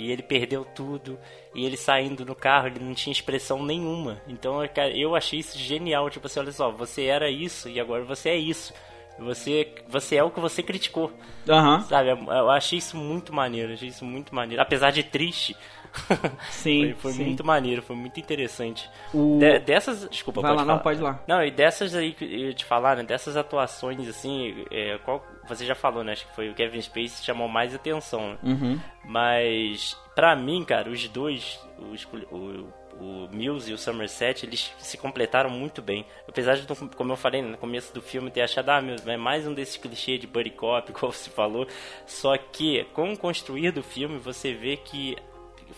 e 0.00 0.10
ele 0.10 0.22
perdeu 0.22 0.64
tudo 0.64 1.18
e 1.54 1.64
ele 1.64 1.76
saindo 1.76 2.24
no 2.24 2.34
carro 2.34 2.68
ele 2.68 2.80
não 2.80 2.94
tinha 2.94 3.12
expressão 3.12 3.62
nenhuma. 3.62 4.20
Então 4.28 4.66
cara, 4.74 4.90
eu 4.96 5.14
achei 5.14 5.38
isso 5.40 5.58
genial, 5.58 6.08
tipo 6.10 6.26
assim, 6.26 6.40
olha 6.40 6.52
só, 6.52 6.70
você 6.70 7.04
era 7.04 7.30
isso 7.30 7.68
e 7.68 7.78
agora 7.80 8.02
você 8.04 8.30
é 8.30 8.36
isso. 8.36 8.72
Você, 9.18 9.74
você 9.86 10.16
é 10.16 10.24
o 10.24 10.30
que 10.30 10.40
você 10.40 10.62
criticou. 10.62 11.12
Aham. 11.46 11.82
Sabe, 11.82 12.08
eu 12.10 12.50
achei 12.50 12.78
isso 12.78 12.96
muito 12.96 13.34
maneiro, 13.34 13.74
achei 13.74 13.88
isso 13.88 14.02
muito 14.02 14.34
maneiro. 14.34 14.62
Apesar 14.62 14.90
de 14.92 15.02
triste. 15.02 15.54
Sim, 16.50 16.94
foi, 16.94 16.94
foi 16.94 17.12
sim. 17.12 17.24
muito 17.24 17.44
maneiro, 17.44 17.82
foi 17.82 17.96
muito 17.96 18.18
interessante. 18.20 18.88
O- 19.12 19.38
De- 19.38 19.58
dessas. 19.58 20.08
Desculpa, 20.08 20.40
Vai 20.40 20.52
pode 20.52 20.60
lá, 20.60 20.64
não, 20.64 20.74
falar. 20.74 20.82
pode 20.84 21.00
ir 21.00 21.02
lá. 21.02 21.20
Não, 21.26 21.44
e 21.44 21.50
dessas 21.50 21.94
aí 21.94 22.12
que 22.12 22.24
eu 22.24 22.28
ia 22.28 22.54
te 22.54 22.64
falar, 22.64 22.96
né? 22.96 23.02
Dessas 23.02 23.36
atuações, 23.36 24.08
assim, 24.08 24.64
é, 24.70 24.98
qual. 25.04 25.24
Você 25.50 25.66
já 25.66 25.74
falou, 25.74 26.02
né? 26.02 26.12
Acho 26.12 26.26
que 26.26 26.34
foi 26.34 26.48
o 26.48 26.54
Kevin 26.54 26.80
Spacey 26.80 27.20
que 27.20 27.24
chamou 27.26 27.48
mais 27.48 27.74
atenção, 27.74 28.30
né? 28.30 28.38
Uhum. 28.42 28.80
Mas, 29.04 29.96
pra 30.14 30.34
mim, 30.34 30.64
cara, 30.64 30.88
os 30.88 31.06
dois, 31.08 31.60
os, 31.78 32.04
o, 32.30 32.72
o 33.00 33.28
Mills 33.32 33.70
e 33.70 33.74
o 33.74 33.78
Somerset, 33.78 34.46
eles 34.46 34.72
se 34.78 34.96
completaram 34.96 35.50
muito 35.50 35.82
bem. 35.82 36.06
Apesar 36.28 36.56
de, 36.56 36.66
como 36.94 37.12
eu 37.12 37.16
falei 37.16 37.42
no 37.42 37.56
começo 37.56 37.92
do 37.92 38.00
filme, 38.00 38.30
ter 38.30 38.42
achado, 38.42 38.70
ah, 38.70 38.80
meu, 38.80 38.96
é 39.06 39.16
mais 39.16 39.46
um 39.46 39.54
desses 39.54 39.76
clichês 39.76 40.20
de 40.20 40.26
buddy 40.26 40.50
cop, 40.50 40.92
como 40.94 41.12
você 41.12 41.30
falou. 41.30 41.66
Só 42.06 42.36
que, 42.36 42.84
com 42.92 43.12
o 43.12 43.18
construir 43.18 43.72
do 43.72 43.82
filme, 43.82 44.18
você 44.18 44.52
vê 44.52 44.76
que 44.76 45.16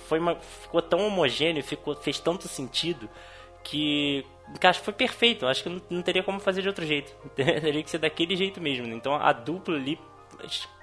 foi 0.08 0.18
uma, 0.18 0.36
ficou 0.36 0.82
tão 0.82 1.06
homogêneo, 1.06 1.62
ficou, 1.62 1.94
fez 1.96 2.18
tanto 2.18 2.48
sentido 2.48 3.08
que 3.62 4.24
acho 4.62 4.78
que 4.80 4.84
foi 4.84 4.94
perfeito. 4.94 5.46
Acho 5.46 5.62
que 5.62 5.68
não, 5.68 5.82
não 5.90 6.02
teria 6.02 6.22
como 6.22 6.40
fazer 6.40 6.62
de 6.62 6.68
outro 6.68 6.84
jeito. 6.84 7.12
teria 7.34 7.82
que 7.82 7.90
ser 7.90 7.98
daquele 7.98 8.36
jeito 8.36 8.60
mesmo. 8.60 8.86
né? 8.86 8.94
Então 8.94 9.14
a 9.14 9.32
dupla 9.32 9.76
ali 9.76 9.98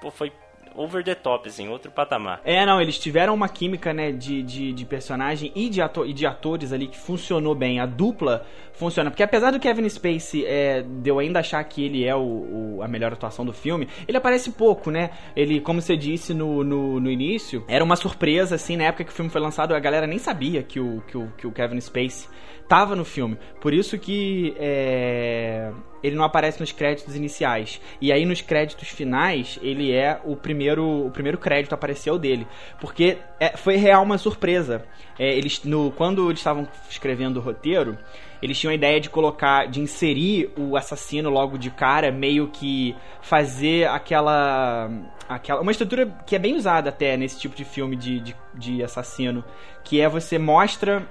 pô, 0.01 0.11
foi 0.11 0.31
over 0.79 1.03
the 1.03 1.13
top, 1.13 1.49
assim, 1.49 1.67
outro 1.67 1.91
patamar. 1.91 2.39
É, 2.45 2.65
não, 2.65 2.81
eles 2.81 2.97
tiveram 2.97 3.33
uma 3.33 3.49
química, 3.49 3.93
né, 3.93 4.13
de, 4.13 4.41
de, 4.41 4.71
de 4.71 4.85
personagem 4.85 5.51
e 5.53 5.69
de, 5.69 5.81
ator, 5.81 6.07
e 6.07 6.13
de 6.13 6.25
atores 6.25 6.71
ali 6.71 6.87
que 6.87 6.97
funcionou 6.97 7.53
bem. 7.53 7.81
A 7.81 7.85
dupla 7.85 8.45
funciona. 8.71 9.11
Porque 9.11 9.21
apesar 9.21 9.51
do 9.51 9.59
Kevin 9.59 9.87
Spacey 9.89 10.45
é, 10.45 10.81
de 10.81 11.09
eu 11.09 11.19
ainda 11.19 11.41
achar 11.41 11.61
que 11.65 11.83
ele 11.83 12.05
é 12.05 12.15
o, 12.15 12.77
o, 12.77 12.81
a 12.81 12.87
melhor 12.87 13.11
atuação 13.11 13.45
do 13.45 13.51
filme, 13.51 13.89
ele 14.07 14.17
aparece 14.17 14.51
pouco, 14.51 14.89
né? 14.89 15.09
Ele, 15.35 15.59
como 15.59 15.81
você 15.81 15.97
disse 15.97 16.33
no, 16.33 16.63
no, 16.63 16.99
no, 16.99 17.11
início, 17.11 17.65
era 17.67 17.83
uma 17.83 17.97
surpresa, 17.97 18.55
assim, 18.55 18.77
na 18.77 18.85
época 18.85 19.03
que 19.03 19.11
o 19.11 19.13
filme 19.13 19.29
foi 19.29 19.41
lançado, 19.41 19.75
a 19.75 19.79
galera 19.79 20.07
nem 20.07 20.17
sabia 20.17 20.63
que 20.63 20.79
o, 20.79 21.03
que 21.05 21.17
o, 21.17 21.27
que 21.37 21.45
o 21.45 21.51
Kevin 21.51 21.81
Spacey 21.81 22.29
tava 22.69 22.95
no 22.95 23.03
filme. 23.03 23.37
Por 23.59 23.73
isso 23.73 23.97
que 23.99 24.55
é, 24.57 25.71
ele 26.03 26.15
não 26.15 26.23
aparece 26.23 26.59
nos 26.59 26.71
créditos 26.71 27.15
iniciais. 27.15 27.81
E 28.01 28.11
aí 28.11 28.25
nos 28.25 28.41
créditos 28.41 28.89
finais, 28.89 29.59
ele 29.61 29.91
é 29.91 30.19
o 30.23 30.35
primeiro, 30.35 31.07
o 31.07 31.11
primeiro 31.11 31.37
crédito 31.37 31.73
apareceu 31.73 32.17
dele. 32.17 32.47
Porque 32.79 33.17
é, 33.39 33.55
foi 33.57 33.75
real 33.75 34.03
uma 34.03 34.17
surpresa. 34.17 34.85
É, 35.17 35.37
eles, 35.37 35.63
no, 35.63 35.91
quando 35.91 36.27
eles 36.27 36.39
estavam 36.39 36.67
escrevendo 36.89 37.37
o 37.37 37.41
roteiro, 37.41 37.97
eles 38.41 38.57
tinham 38.57 38.71
a 38.71 38.75
ideia 38.75 38.99
de 38.99 39.09
colocar, 39.09 39.67
de 39.67 39.81
inserir 39.81 40.51
o 40.57 40.77
assassino 40.77 41.29
logo 41.29 41.57
de 41.57 41.69
cara, 41.69 42.11
meio 42.11 42.47
que 42.47 42.95
fazer 43.21 43.87
aquela. 43.87 44.89
aquela 45.27 45.61
uma 45.61 45.71
estrutura 45.71 46.05
que 46.25 46.35
é 46.35 46.39
bem 46.39 46.55
usada 46.55 46.89
até 46.89 47.17
nesse 47.17 47.39
tipo 47.39 47.55
de 47.55 47.65
filme 47.65 47.95
de, 47.95 48.19
de, 48.19 48.35
de 48.55 48.83
assassino, 48.83 49.43
que 49.83 49.99
é 49.99 50.07
você 50.07 50.37
mostra 50.37 51.05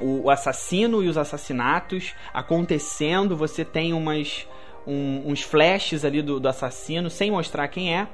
o, 0.00 0.30
assassino 0.30 1.02
e 1.02 1.08
os 1.08 1.16
assassinatos 1.16 2.14
acontecendo, 2.32 3.36
você 3.36 3.64
tem 3.64 3.92
umas, 3.92 4.46
um, 4.86 5.22
uns 5.26 5.42
flashes 5.42 6.04
ali 6.04 6.22
do, 6.22 6.40
do 6.40 6.48
assassino 6.48 7.10
sem 7.10 7.30
mostrar 7.30 7.68
quem 7.68 7.96
é 7.96 8.08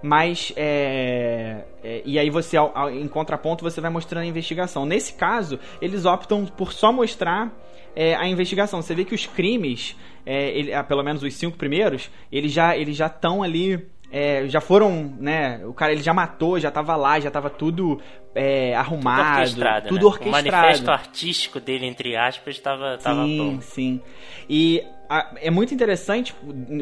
mas 0.00 0.52
é, 0.56 1.64
é, 1.82 2.02
e 2.04 2.20
aí 2.20 2.30
você 2.30 2.56
ao, 2.56 2.70
ao, 2.72 2.88
em 2.88 3.08
contraponto 3.08 3.64
você 3.64 3.80
vai 3.80 3.90
mostrando 3.90 4.22
a 4.22 4.26
investigação 4.26 4.86
nesse 4.86 5.14
caso 5.14 5.58
eles 5.82 6.04
optam 6.04 6.46
por 6.46 6.72
só 6.72 6.92
mostrar 6.92 7.52
é, 7.98 8.14
a 8.14 8.28
investigação. 8.28 8.80
Você 8.80 8.94
vê 8.94 9.04
que 9.04 9.14
os 9.14 9.26
crimes, 9.26 9.96
é, 10.24 10.56
ele, 10.56 10.72
ah, 10.72 10.84
pelo 10.84 11.02
menos 11.02 11.20
os 11.20 11.34
cinco 11.34 11.56
primeiros, 11.56 12.08
eles 12.30 12.52
já 12.52 12.76
eles 12.76 12.96
já 12.96 13.06
estão 13.06 13.42
ali. 13.42 13.88
É, 14.10 14.48
já 14.48 14.60
foram, 14.60 15.14
né? 15.18 15.60
O 15.66 15.74
cara 15.74 15.92
ele 15.92 16.02
já 16.02 16.14
matou, 16.14 16.58
já 16.58 16.70
tava 16.70 16.96
lá, 16.96 17.20
já 17.20 17.30
tava 17.30 17.50
tudo 17.50 18.00
é, 18.34 18.74
arrumado, 18.74 19.20
tudo 19.20 19.30
orquestrado. 19.32 19.88
Tudo 19.88 20.00
né? 20.00 20.06
orquestrado. 20.06 20.48
O 20.48 20.52
manifesto 20.52 20.90
artístico 20.90 21.60
dele, 21.60 21.86
entre 21.86 22.16
aspas, 22.16 22.56
estava 22.56 22.96
tava 22.96 23.24
Sim, 23.24 23.58
sim. 23.60 24.00
E 24.48 24.82
a, 25.08 25.34
é 25.36 25.50
muito 25.50 25.74
interessante 25.74 26.34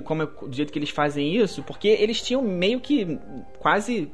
como 0.04 0.26
do 0.26 0.52
jeito 0.52 0.72
que 0.72 0.78
eles 0.78 0.90
fazem 0.90 1.34
isso, 1.34 1.62
porque 1.62 1.88
eles 1.88 2.20
tinham 2.22 2.42
meio 2.42 2.80
que 2.80 3.18
quase 3.58 4.12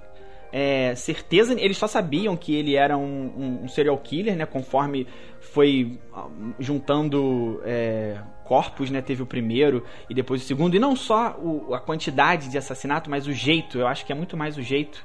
é, 0.52 0.94
certeza, 0.94 1.58
eles 1.58 1.78
só 1.78 1.86
sabiam 1.86 2.36
que 2.36 2.54
ele 2.54 2.76
era 2.76 2.96
um, 2.96 3.02
um, 3.02 3.64
um 3.64 3.68
serial 3.68 3.96
killer, 3.98 4.36
né? 4.36 4.44
Conforme 4.44 5.06
foi 5.40 5.98
ah, 6.14 6.28
juntando 6.58 7.60
é, 7.64 8.18
corpos, 8.52 8.90
né? 8.90 9.00
Teve 9.00 9.22
o 9.22 9.26
primeiro 9.26 9.82
e 10.10 10.14
depois 10.14 10.42
o 10.42 10.44
segundo. 10.44 10.76
E 10.76 10.78
não 10.78 10.94
só 10.94 11.34
o, 11.38 11.72
a 11.72 11.80
quantidade 11.80 12.50
de 12.50 12.58
assassinato, 12.58 13.08
mas 13.08 13.26
o 13.26 13.32
jeito. 13.32 13.78
Eu 13.78 13.86
acho 13.86 14.04
que 14.04 14.12
é 14.12 14.14
muito 14.14 14.36
mais 14.36 14.58
o 14.58 14.62
jeito 14.62 15.02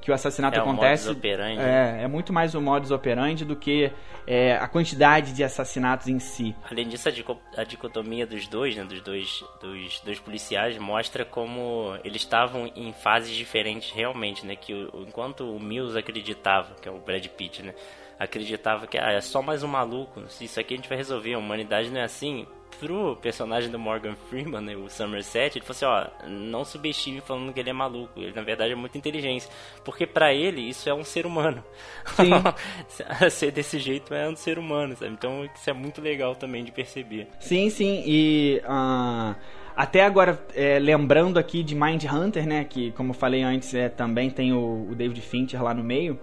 que 0.00 0.08
o 0.08 0.14
assassinato 0.14 0.56
é 0.56 0.60
acontece. 0.60 1.10
Operandi. 1.10 1.60
É, 1.60 2.04
é 2.04 2.06
muito 2.06 2.32
mais 2.32 2.54
o 2.54 2.60
modus 2.60 2.92
operandi 2.92 3.44
do 3.44 3.56
que 3.56 3.90
é, 4.24 4.52
a 4.52 4.68
quantidade 4.68 5.32
de 5.32 5.42
assassinatos 5.42 6.06
em 6.06 6.20
si. 6.20 6.54
Além 6.70 6.86
disso, 6.86 7.08
a, 7.56 7.64
dicotomia 7.64 8.24
dos 8.24 8.46
dois, 8.46 8.76
né, 8.76 8.84
dos 8.84 9.00
dois, 9.00 9.42
dos 9.60 10.00
dois 10.02 10.20
policiais, 10.20 10.78
mostra 10.78 11.24
como 11.24 11.98
eles 12.04 12.22
estavam 12.22 12.70
em 12.76 12.92
fases 12.92 13.34
diferentes 13.34 13.90
realmente, 13.90 14.46
né? 14.46 14.54
Que 14.54 14.72
o, 14.72 15.04
enquanto 15.08 15.40
o 15.40 15.58
Mills 15.58 15.98
acreditava, 15.98 16.76
que 16.80 16.88
é 16.88 16.92
o 16.92 17.00
Brad 17.00 17.26
Pitt, 17.26 17.64
né? 17.64 17.74
Acreditava 18.16 18.86
que 18.86 18.96
ah, 18.96 19.10
é 19.10 19.20
só 19.20 19.42
mais 19.42 19.64
um 19.64 19.68
maluco, 19.68 20.22
isso 20.40 20.60
aqui 20.60 20.74
a 20.74 20.76
gente 20.76 20.88
vai 20.88 20.96
resolver, 20.96 21.34
a 21.34 21.38
humanidade 21.38 21.90
não 21.90 22.00
é 22.00 22.04
assim 22.04 22.46
pro 22.78 23.16
personagem 23.16 23.70
do 23.70 23.78
Morgan 23.78 24.14
Freeman, 24.28 24.60
né, 24.60 24.76
o 24.76 24.88
Somerset, 24.88 25.58
ele 25.58 25.64
falou 25.64 26.06
assim, 26.10 26.20
ó, 26.24 26.28
não 26.28 26.64
subestime 26.64 27.20
falando 27.20 27.52
que 27.52 27.60
ele 27.60 27.70
é 27.70 27.72
maluco, 27.72 28.20
ele 28.20 28.32
na 28.32 28.42
verdade 28.42 28.72
é 28.72 28.76
muito 28.76 28.96
inteligente, 28.96 29.48
porque 29.84 30.06
para 30.06 30.32
ele 30.32 30.60
isso 30.60 30.88
é 30.88 30.94
um 30.94 31.04
ser 31.04 31.26
humano. 31.26 31.64
Ser 33.30 33.50
desse 33.50 33.78
jeito 33.78 34.14
é 34.14 34.28
um 34.28 34.36
ser 34.36 34.58
humano, 34.58 34.96
sabe? 34.96 35.12
Então 35.12 35.44
isso 35.44 35.68
é 35.68 35.72
muito 35.72 36.00
legal 36.00 36.34
também 36.34 36.64
de 36.64 36.72
perceber. 36.72 37.28
Sim, 37.40 37.70
sim, 37.70 38.02
e 38.06 38.60
uh, 38.64 39.34
até 39.76 40.02
agora, 40.02 40.40
é, 40.54 40.78
lembrando 40.78 41.38
aqui 41.38 41.62
de 41.62 41.74
Mind 41.74 42.04
Hunter, 42.04 42.46
né, 42.46 42.64
que 42.64 42.92
como 42.92 43.10
eu 43.10 43.14
falei 43.14 43.42
antes, 43.42 43.74
é, 43.74 43.88
também 43.88 44.30
tem 44.30 44.52
o, 44.52 44.88
o 44.90 44.94
David 44.94 45.20
Fincher 45.20 45.62
lá 45.62 45.74
no 45.74 45.84
meio, 45.84 46.18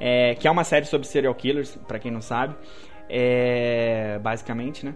é, 0.00 0.34
que 0.34 0.48
é 0.48 0.50
uma 0.50 0.64
série 0.64 0.86
sobre 0.86 1.06
serial 1.06 1.34
killers, 1.34 1.76
para 1.86 1.98
quem 1.98 2.10
não 2.10 2.20
sabe, 2.20 2.54
é, 3.08 4.18
basicamente, 4.20 4.84
né? 4.84 4.94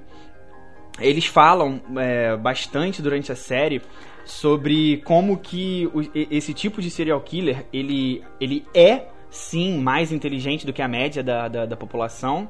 Eles 0.99 1.27
falam 1.27 1.81
é, 1.97 2.37
bastante 2.37 3.01
durante 3.01 3.31
a 3.31 3.37
série 3.37 3.83
sobre 4.25 4.99
como 4.99 5.39
que 5.39 5.89
o, 5.95 6.01
esse 6.15 6.53
tipo 6.53 6.81
de 6.81 6.91
serial 6.91 7.21
killer 7.21 7.67
ele, 7.73 8.25
ele 8.41 8.67
é 8.75 9.09
sim 9.31 9.79
mais 9.79 10.13
inteligente 10.13 10.67
do 10.67 10.73
que 10.73 10.83
a 10.83 10.89
média 10.89 11.23
da, 11.23 11.49
da, 11.49 11.67
da 11.67 11.77
população 11.77 12.49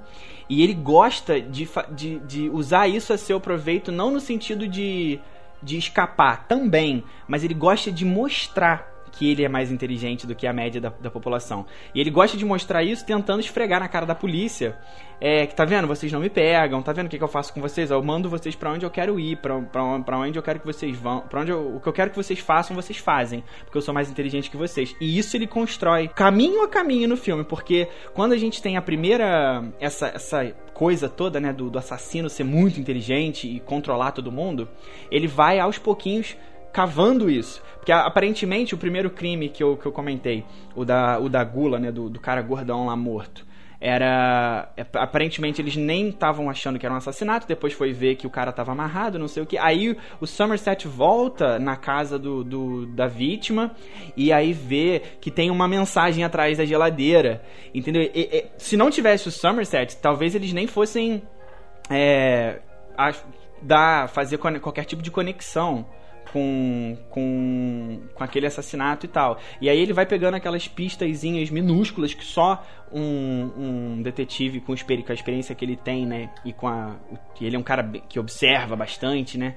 e 0.48 0.62
ele 0.62 0.74
gosta 0.74 1.40
de, 1.40 1.68
de, 1.92 2.18
de 2.20 2.48
usar 2.50 2.88
isso 2.88 3.12
a 3.12 3.18
seu 3.18 3.40
proveito 3.40 3.92
não 3.92 4.10
no 4.10 4.20
sentido 4.20 4.66
de, 4.66 5.20
de 5.62 5.76
escapar 5.76 6.48
também, 6.48 7.04
mas 7.28 7.44
ele 7.44 7.54
gosta 7.54 7.92
de 7.92 8.04
mostrar 8.04 8.90
que 9.12 9.30
ele 9.30 9.44
é 9.44 9.48
mais 9.48 9.70
inteligente 9.70 10.26
do 10.26 10.34
que 10.34 10.46
a 10.46 10.52
média 10.52 10.80
da, 10.80 10.88
da 10.88 11.10
população. 11.10 11.66
E 11.94 12.00
ele 12.00 12.10
gosta 12.10 12.36
de 12.36 12.44
mostrar 12.44 12.82
isso 12.82 13.04
tentando 13.04 13.40
esfregar 13.40 13.80
na 13.80 13.88
cara 13.88 14.06
da 14.06 14.14
polícia. 14.14 14.78
É, 15.20 15.46
que 15.46 15.54
tá 15.54 15.66
vendo? 15.66 15.86
Vocês 15.86 16.10
não 16.10 16.20
me 16.20 16.30
pegam, 16.30 16.80
tá 16.80 16.92
vendo 16.92 17.06
o 17.06 17.08
que, 17.10 17.18
que 17.18 17.24
eu 17.24 17.28
faço 17.28 17.52
com 17.52 17.60
vocês? 17.60 17.90
Eu 17.90 18.02
mando 18.02 18.30
vocês 18.30 18.56
para 18.56 18.72
onde 18.72 18.86
eu 18.86 18.90
quero 18.90 19.20
ir, 19.20 19.36
pra 19.36 20.18
onde 20.18 20.38
eu 20.38 20.42
quero 20.42 20.60
que 20.60 20.66
vocês 20.66 20.96
vão, 20.96 21.20
pra 21.20 21.42
onde 21.42 21.50
eu, 21.50 21.76
o 21.76 21.80
que 21.80 21.86
eu 21.86 21.92
quero 21.92 22.10
que 22.10 22.16
vocês 22.16 22.38
façam, 22.38 22.74
vocês 22.74 22.98
fazem, 22.98 23.44
porque 23.64 23.76
eu 23.76 23.82
sou 23.82 23.92
mais 23.92 24.10
inteligente 24.10 24.50
que 24.50 24.56
vocês. 24.56 24.96
E 24.98 25.18
isso 25.18 25.36
ele 25.36 25.46
constrói 25.46 26.08
caminho 26.08 26.62
a 26.62 26.68
caminho 26.68 27.06
no 27.06 27.18
filme, 27.18 27.44
porque 27.44 27.86
quando 28.14 28.32
a 28.32 28.38
gente 28.38 28.62
tem 28.62 28.78
a 28.78 28.82
primeira, 28.82 29.62
essa, 29.78 30.08
essa 30.08 30.54
coisa 30.72 31.06
toda, 31.06 31.38
né, 31.38 31.52
do, 31.52 31.68
do 31.68 31.78
assassino 31.78 32.30
ser 32.30 32.44
muito 32.44 32.80
inteligente 32.80 33.46
e 33.46 33.60
controlar 33.60 34.12
todo 34.12 34.32
mundo, 34.32 34.66
ele 35.10 35.26
vai 35.26 35.58
aos 35.58 35.76
pouquinhos 35.76 36.34
cavando 36.72 37.28
isso. 37.28 37.62
Porque 37.76 37.92
aparentemente 37.92 38.74
o 38.74 38.78
primeiro 38.78 39.10
crime 39.10 39.50
que 39.50 39.62
eu, 39.62 39.76
que 39.76 39.84
eu 39.84 39.92
comentei, 39.92 40.44
o 40.74 40.84
da, 40.84 41.18
o 41.18 41.28
da 41.28 41.44
gula, 41.44 41.78
né, 41.78 41.92
do, 41.92 42.08
do 42.08 42.20
cara 42.20 42.40
gordão 42.40 42.86
lá 42.86 42.96
morto, 42.96 43.44
era. 43.80 44.70
É, 44.76 44.84
aparentemente 44.94 45.60
eles 45.60 45.74
nem 45.74 46.10
estavam 46.10 46.50
achando 46.50 46.78
que 46.78 46.84
era 46.84 46.94
um 46.94 46.98
assassinato, 46.98 47.46
depois 47.46 47.72
foi 47.72 47.92
ver 47.92 48.16
que 48.16 48.26
o 48.26 48.30
cara 48.30 48.50
estava 48.50 48.72
amarrado, 48.72 49.18
não 49.18 49.26
sei 49.26 49.42
o 49.42 49.46
que. 49.46 49.56
Aí 49.56 49.96
o 50.20 50.26
Somerset 50.26 50.86
volta 50.86 51.58
na 51.58 51.76
casa 51.76 52.18
do, 52.18 52.44
do, 52.44 52.86
da 52.86 53.06
vítima 53.06 53.74
e 54.16 54.32
aí 54.32 54.52
vê 54.52 55.02
que 55.20 55.30
tem 55.30 55.50
uma 55.50 55.66
mensagem 55.66 56.22
atrás 56.22 56.58
da 56.58 56.64
geladeira. 56.64 57.42
Entendeu? 57.74 58.02
E, 58.02 58.10
e, 58.14 58.46
se 58.58 58.76
não 58.76 58.90
tivesse 58.90 59.28
o 59.28 59.30
Somerset, 59.30 59.96
talvez 59.96 60.34
eles 60.34 60.52
nem 60.52 60.66
fossem. 60.66 61.22
É, 61.88 62.60
a, 62.96 63.12
dar, 63.62 64.08
fazer 64.08 64.38
qualquer 64.38 64.84
tipo 64.84 65.02
de 65.02 65.10
conexão 65.10 65.86
com, 66.32 66.96
com, 67.10 68.00
com 68.14 68.24
aquele 68.24 68.46
assassinato 68.46 69.06
e 69.06 69.08
tal. 69.08 69.38
E 69.60 69.68
aí 69.68 69.78
ele 69.78 69.92
vai 69.92 70.06
pegando 70.06 70.34
aquelas 70.34 70.66
pistazinhas 70.68 71.50
minúsculas 71.50 72.14
que 72.14 72.24
só 72.24 72.64
um, 72.92 73.50
um 73.56 74.02
detetive 74.02 74.60
com, 74.60 74.74
com 74.74 75.12
a 75.12 75.14
experiência 75.14 75.54
que 75.54 75.64
ele 75.64 75.76
tem, 75.76 76.06
né? 76.06 76.30
E 76.44 76.52
com 76.52 76.68
a. 76.68 76.96
Ele 77.40 77.56
é 77.56 77.58
um 77.58 77.62
cara 77.62 77.82
que 78.08 78.18
observa 78.18 78.76
bastante, 78.76 79.38
né? 79.38 79.56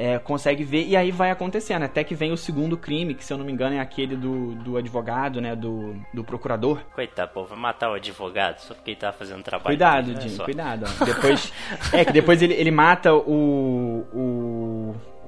É, 0.00 0.16
consegue 0.16 0.62
ver 0.62 0.86
e 0.86 0.96
aí 0.96 1.10
vai 1.10 1.28
acontecendo. 1.28 1.82
Até 1.82 2.04
que 2.04 2.14
vem 2.14 2.30
o 2.30 2.36
segundo 2.36 2.76
crime, 2.76 3.14
que 3.14 3.24
se 3.24 3.32
eu 3.32 3.36
não 3.36 3.44
me 3.44 3.50
engano 3.50 3.74
é 3.74 3.80
aquele 3.80 4.14
do, 4.14 4.54
do 4.54 4.76
advogado, 4.76 5.40
né? 5.40 5.56
Do, 5.56 5.96
do 6.14 6.22
procurador. 6.22 6.80
Coitado, 6.94 7.32
pô, 7.32 7.44
vai 7.44 7.58
matar 7.58 7.90
o 7.90 7.94
advogado 7.94 8.60
só 8.60 8.74
porque 8.74 8.92
ele 8.92 9.00
tava 9.00 9.12
fazendo 9.14 9.42
trabalho. 9.42 9.66
Cuidado, 9.66 10.20
Jim, 10.20 10.36
cuidado. 10.38 10.86
Depois. 11.04 11.52
é 11.92 12.04
que 12.04 12.12
depois 12.12 12.40
ele, 12.40 12.54
ele 12.54 12.70
mata 12.70 13.12
o. 13.12 14.06
o 14.14 14.57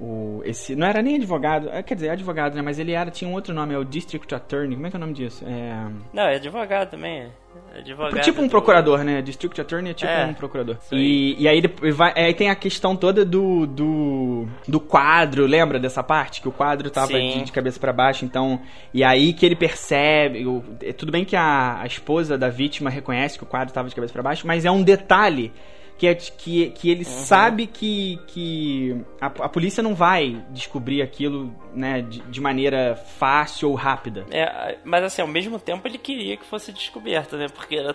o, 0.00 0.40
esse 0.46 0.74
não 0.74 0.86
era 0.86 1.02
nem 1.02 1.16
advogado, 1.16 1.68
é, 1.68 1.82
quer 1.82 1.94
dizer, 1.94 2.06
é 2.06 2.10
advogado, 2.12 2.54
né? 2.54 2.62
Mas 2.62 2.78
ele 2.78 2.92
era 2.92 3.10
tinha 3.10 3.28
um 3.28 3.34
outro 3.34 3.52
nome, 3.52 3.74
é 3.74 3.78
o 3.78 3.84
District 3.84 4.34
Attorney. 4.34 4.74
Como 4.74 4.86
é 4.86 4.90
que 4.90 4.96
é 4.96 4.98
o 4.98 5.00
nome 5.00 5.12
disso? 5.12 5.44
É... 5.46 5.86
Não, 6.10 6.22
é 6.22 6.36
advogado 6.36 6.90
também. 6.90 7.30
É 7.74 7.80
advogado 7.80 8.22
tipo 8.22 8.40
um 8.40 8.46
do... 8.46 8.50
procurador, 8.50 9.04
né? 9.04 9.20
District 9.20 9.60
Attorney 9.60 9.90
é 9.90 9.94
tipo 9.94 10.10
é, 10.10 10.24
um 10.24 10.32
procurador. 10.32 10.78
E, 10.90 11.36
e 11.38 11.46
aí, 11.46 11.62
vai, 11.92 12.14
aí 12.16 12.32
tem 12.32 12.48
a 12.48 12.54
questão 12.54 12.96
toda 12.96 13.26
do, 13.26 13.66
do, 13.66 14.48
do 14.66 14.80
quadro, 14.80 15.44
lembra 15.44 15.78
dessa 15.78 16.02
parte? 16.02 16.40
Que 16.40 16.48
o 16.48 16.52
quadro 16.52 16.88
tava 16.88 17.12
de, 17.12 17.42
de, 17.42 17.52
cabeça 17.52 17.78
para 17.78 17.92
baixo, 17.92 18.24
então. 18.24 18.58
E 18.94 19.04
aí 19.04 19.34
que 19.34 19.44
ele 19.44 19.56
percebe. 19.56 20.46
O, 20.46 20.64
tudo 20.96 21.12
bem 21.12 21.26
que 21.26 21.36
a, 21.36 21.82
a 21.82 21.86
esposa 21.86 22.38
da 22.38 22.48
vítima 22.48 22.88
reconhece 22.88 23.36
que 23.36 23.44
o 23.44 23.46
quadro 23.46 23.74
tava 23.74 23.86
de 23.86 23.94
cabeça 23.94 24.14
para 24.14 24.22
baixo, 24.22 24.46
mas 24.46 24.64
é 24.64 24.70
um 24.70 24.82
detalhe 24.82 25.52
que, 26.00 26.06
é, 26.06 26.14
que, 26.14 26.70
que 26.70 26.90
ele 26.90 27.04
sabe 27.04 27.66
que, 27.66 28.18
que 28.28 29.04
a, 29.20 29.26
a 29.26 29.48
polícia 29.50 29.82
não 29.82 29.94
vai 29.94 30.42
descobrir 30.48 31.02
aquilo 31.02 31.54
né, 31.74 32.00
de, 32.00 32.22
de 32.22 32.40
maneira 32.40 32.96
fácil 32.96 33.68
ou 33.68 33.74
rápida. 33.74 34.24
É, 34.30 34.78
mas 34.82 35.04
assim, 35.04 35.20
ao 35.20 35.28
mesmo 35.28 35.58
tempo 35.58 35.86
ele 35.86 35.98
queria 35.98 36.38
que 36.38 36.46
fosse 36.46 36.72
descoberto, 36.72 37.36
né? 37.36 37.48
Porque 37.54 37.76
era 37.76 37.94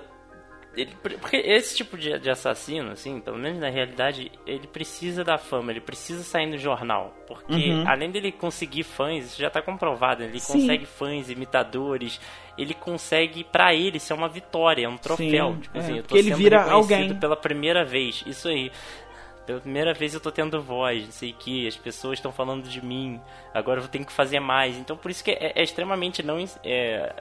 ele, 0.76 0.96
porque 1.02 1.38
esse 1.38 1.76
tipo 1.76 1.98
de, 1.98 2.18
de, 2.20 2.30
assassino, 2.30 2.92
assim, 2.92 3.20
pelo 3.20 3.38
menos 3.38 3.60
na 3.60 3.70
realidade, 3.70 4.32
ele 4.46 4.68
precisa 4.68 5.24
da 5.24 5.38
fama, 5.38 5.72
ele 5.72 5.82
precisa 5.82 6.24
sair 6.24 6.46
no 6.46 6.58
jornal. 6.58 7.14
Porque 7.28 7.70
Uhum. 7.72 7.88
além 7.88 8.12
dele 8.12 8.32
conseguir 8.32 8.84
fãs, 8.84 9.26
isso 9.26 9.42
já 9.42 9.50
tá 9.50 9.62
comprovado, 9.62 10.24
ele 10.24 10.40
Sim. 10.40 10.54
consegue 10.54 10.86
fãs, 10.86 11.30
imitadores, 11.30 12.20
ele 12.58 12.74
consegue, 12.74 13.44
pra 13.44 13.74
ele, 13.74 14.00
ser 14.00 14.14
uma 14.14 14.28
vitória, 14.28 14.86
é 14.86 14.90
um 14.90 14.98
troféu. 14.98 15.54
Sim, 15.54 15.60
tipo 15.60 15.78
é, 15.78 15.80
assim, 15.80 15.98
eu 15.98 16.04
tô 16.04 16.10
porque 16.10 16.20
ele 16.20 16.30
sendo 16.30 16.38
vira 16.38 16.72
alguém. 16.72 17.16
pela 17.16 17.36
primeira 17.36 17.84
vez, 17.86 18.24
isso 18.26 18.48
aí. 18.48 18.72
Pela 19.46 19.60
primeira 19.62 19.94
vez 19.94 20.14
eu 20.14 20.20
tô 20.20 20.32
tendo 20.32 20.60
voz, 20.60 21.06
não 21.06 21.12
sei 21.12 21.30
o 21.30 21.36
que, 21.36 21.68
as 21.68 21.78
pessoas 21.78 22.18
estão 22.18 22.32
falando 22.32 22.68
de 22.68 22.84
mim, 22.84 23.22
agora 23.54 23.80
eu 23.80 23.88
ter 23.88 24.04
que 24.04 24.12
fazer 24.12 24.40
mais. 24.40 24.76
Então 24.76 24.98
por 24.98 25.12
isso 25.12 25.24
que 25.24 25.32
é, 25.32 25.54
é 25.56 25.64
extremamente 25.64 26.24
não. 26.24 26.44
É, 26.64 27.14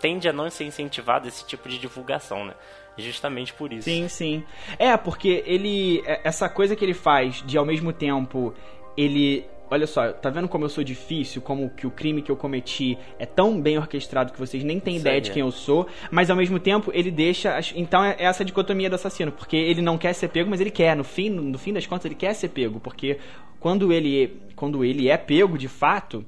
tende 0.00 0.28
a 0.28 0.32
não 0.32 0.50
ser 0.50 0.64
incentivado 0.64 1.28
esse 1.28 1.46
tipo 1.46 1.68
de 1.68 1.78
divulgação, 1.78 2.44
né? 2.44 2.54
Justamente 2.98 3.52
por 3.54 3.72
isso. 3.72 3.84
Sim, 3.84 4.08
sim. 4.08 4.44
É, 4.78 4.96
porque 4.96 5.42
ele. 5.46 6.02
é- 6.06 6.20
Essa 6.24 6.48
coisa 6.48 6.76
que 6.76 6.84
ele 6.84 6.94
faz 6.94 7.42
de 7.46 7.56
ao 7.56 7.64
mesmo 7.64 7.92
tempo 7.92 8.54
ele. 8.96 9.44
Olha 9.70 9.86
só, 9.86 10.12
tá 10.12 10.28
vendo 10.28 10.48
como 10.48 10.66
eu 10.66 10.68
sou 10.68 10.84
difícil? 10.84 11.40
Como 11.40 11.70
que 11.70 11.86
o 11.86 11.90
crime 11.90 12.20
que 12.20 12.30
eu 12.30 12.36
cometi 12.36 12.98
é 13.18 13.24
tão 13.24 13.58
bem 13.58 13.78
orquestrado 13.78 14.30
que 14.30 14.38
vocês 14.38 14.62
nem 14.62 14.78
têm 14.78 14.96
ideia 14.98 15.18
de 15.18 15.30
é. 15.30 15.32
quem 15.32 15.40
eu 15.40 15.50
sou, 15.50 15.86
mas 16.10 16.28
ao 16.28 16.36
mesmo 16.36 16.58
tempo 16.58 16.90
ele 16.92 17.10
deixa. 17.10 17.58
Então 17.74 18.04
é 18.04 18.14
essa 18.18 18.44
dicotomia 18.44 18.90
do 18.90 18.96
assassino, 18.96 19.32
porque 19.32 19.56
ele 19.56 19.80
não 19.80 19.96
quer 19.96 20.12
ser 20.12 20.28
pego, 20.28 20.50
mas 20.50 20.60
ele 20.60 20.70
quer. 20.70 20.94
No 20.94 21.04
fim, 21.04 21.30
no 21.30 21.58
fim 21.58 21.72
das 21.72 21.86
contas, 21.86 22.04
ele 22.04 22.14
quer 22.14 22.34
ser 22.34 22.50
pego, 22.50 22.80
porque 22.80 23.18
quando 23.58 23.90
ele, 23.90 24.36
quando 24.54 24.84
ele 24.84 25.08
é 25.08 25.16
pego 25.16 25.56
de 25.56 25.68
fato, 25.68 26.22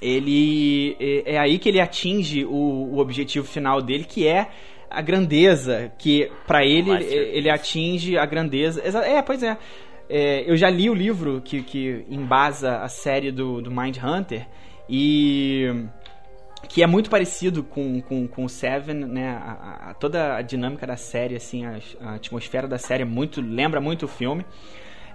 ele 0.00 0.96
é, 0.98 1.34
é 1.34 1.38
aí 1.38 1.58
que 1.58 1.68
ele 1.68 1.80
atinge 1.80 2.44
o, 2.44 2.50
o 2.50 2.98
objetivo 2.98 3.46
final 3.46 3.82
dele, 3.82 4.04
que 4.04 4.26
é 4.26 4.48
a 4.92 5.00
grandeza, 5.02 5.92
que 5.98 6.30
pra 6.46 6.64
ele 6.64 6.90
ele 7.36 7.50
atinge 7.50 8.16
a 8.18 8.26
grandeza. 8.26 8.80
É, 9.04 9.20
pois 9.22 9.42
é. 9.42 9.56
É, 10.08 10.44
eu 10.50 10.56
já 10.56 10.68
li 10.68 10.90
o 10.90 10.94
livro 10.94 11.40
que, 11.42 11.62
que 11.62 12.04
embasa 12.10 12.78
a 12.78 12.88
série 12.88 13.30
do, 13.32 13.62
do 13.62 13.70
Mind 13.70 13.96
Hunter 13.96 14.46
e 14.88 15.68
que 16.68 16.82
é 16.82 16.86
muito 16.86 17.08
parecido 17.10 17.62
com, 17.62 18.00
com, 18.02 18.26
com 18.28 18.44
o 18.44 18.48
Seven, 18.48 18.94
né? 18.94 19.30
A, 19.30 19.52
a- 19.52 19.90
a- 19.90 19.94
toda 19.94 20.36
a 20.36 20.42
dinâmica 20.42 20.86
da 20.86 20.96
série, 20.96 21.34
assim, 21.34 21.64
a, 21.64 21.78
a 22.00 22.14
atmosfera 22.14 22.68
da 22.68 22.78
série 22.78 23.02
é 23.02 23.06
muito 23.06 23.40
lembra 23.40 23.80
muito 23.80 24.04
o 24.04 24.08
filme. 24.08 24.44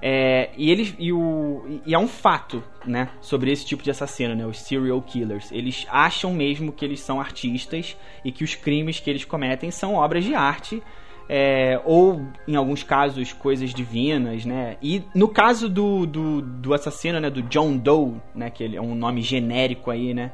É, 0.02 0.50
e 0.56 0.70
eles 0.70 0.94
e, 1.00 1.12
o, 1.12 1.82
e 1.86 1.94
é 1.94 2.00
um 2.00 2.08
fato, 2.08 2.64
né, 2.86 3.10
sobre 3.20 3.52
esse 3.52 3.66
tipo 3.66 3.82
de 3.84 3.90
assassino, 3.90 4.36
né, 4.36 4.46
os 4.46 4.60
serial 4.60 5.02
killers. 5.02 5.52
Eles 5.52 5.86
acham 5.90 6.34
mesmo 6.34 6.72
que 6.72 6.86
eles 6.86 7.00
são 7.00 7.20
artistas 7.20 7.98
e 8.24 8.32
que 8.32 8.44
os 8.44 8.56
crimes 8.56 9.00
que 9.00 9.10
eles 9.10 9.26
cometem 9.26 9.72
são 9.72 9.96
obras 9.96 10.24
de 10.24 10.36
arte. 10.36 10.82
é, 11.30 11.80
ou 11.84 12.22
em 12.48 12.56
alguns 12.56 12.84
casos 12.84 13.34
coisas 13.34 13.74
divinas, 13.74 14.46
né? 14.46 14.78
E 14.82 15.04
no 15.14 15.28
caso 15.28 15.68
do, 15.68 16.06
do, 16.06 16.42
do 16.42 16.74
assassino, 16.74 17.20
né, 17.20 17.30
do 17.30 17.42
John 17.44 17.76
Doe, 17.78 18.14
né, 18.34 18.50
que 18.50 18.64
ele 18.64 18.78
é 18.78 18.82
um 18.82 18.96
nome 18.96 19.22
genérico 19.22 19.92
aí, 19.92 20.14
né, 20.14 20.32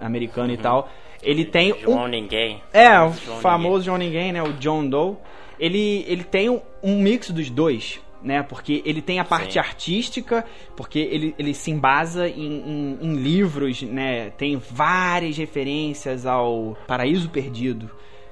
americano 0.00 0.52
e 0.52 0.56
tal, 0.56 0.88
ele 1.22 1.44
tem 1.44 1.72
um, 1.72 1.80
João 1.80 2.08
Ninguém. 2.08 2.62
é, 2.72 2.98
o 3.00 3.12
João 3.12 3.40
famoso 3.40 3.84
João 3.84 3.98
Ninguém, 3.98 4.32
né? 4.32 4.42
O 4.42 4.52
John 4.54 4.88
Doe. 4.88 5.16
Ele, 5.58 6.04
ele 6.08 6.24
tem 6.24 6.48
um, 6.48 6.60
um 6.82 7.00
mix 7.00 7.30
dos 7.30 7.48
dois, 7.48 8.00
né? 8.22 8.42
Porque 8.42 8.82
ele 8.84 9.02
tem 9.02 9.18
a 9.18 9.24
parte 9.24 9.54
Sim. 9.54 9.58
artística, 9.58 10.44
porque 10.76 10.98
ele, 10.98 11.34
ele 11.38 11.52
se 11.54 11.70
embasa 11.70 12.28
em, 12.28 12.42
em- 12.42 12.98
em 13.02 13.14
livros, 13.16 13.82
né? 13.82 14.30
Tem 14.30 14.56
várias 14.56 15.36
referências 15.36 16.24
ao 16.26 16.76
Paraíso 16.86 17.28
Perdido, 17.30 17.90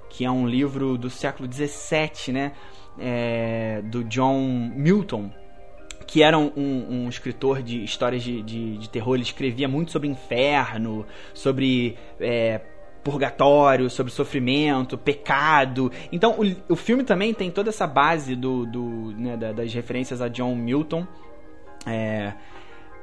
que 0.09 0.25
é 0.25 0.31
um 0.31 0.47
livro 0.47 0.97
do 0.99 1.11
século 1.11 1.49
XVII, 1.53 2.33
né? 2.33 2.53
É, 2.99 3.81
do 3.85 4.05
John 4.05 4.73
Milton, 4.75 5.31
que 6.07 6.23
era 6.23 6.37
um, 6.39 6.51
um- 6.57 6.87
um 7.05 7.09
escritor 7.09 7.63
de 7.63 7.83
histórias 7.85 8.23
de, 8.23 8.43
de, 8.43 8.77
de 8.79 8.89
terror, 8.91 9.15
ele 9.15 9.23
escrevia 9.23 9.69
muito 9.69 9.93
sobre 9.93 10.09
inferno, 10.09 11.07
sobre 11.33 11.97
é, 12.19 12.61
purgatório, 13.03 13.89
sobre 13.91 14.13
sofrimento, 14.13 14.97
pecado. 14.99 15.91
Então 16.13 16.37
o, 16.39 16.73
o 16.73 16.77
filme 16.77 17.03
também 17.05 17.33
tem 17.35 17.51
toda 17.51 17.71
essa 17.71 17.87
base 17.87 18.35
do, 18.37 18.67
do, 18.67 19.13
né, 19.17 19.37
da- 19.37 19.53
das 19.53 19.73
referências 19.73 20.21
a 20.21 20.29
John 20.29 20.55
Milton. 20.55 21.07
é, 21.87 22.33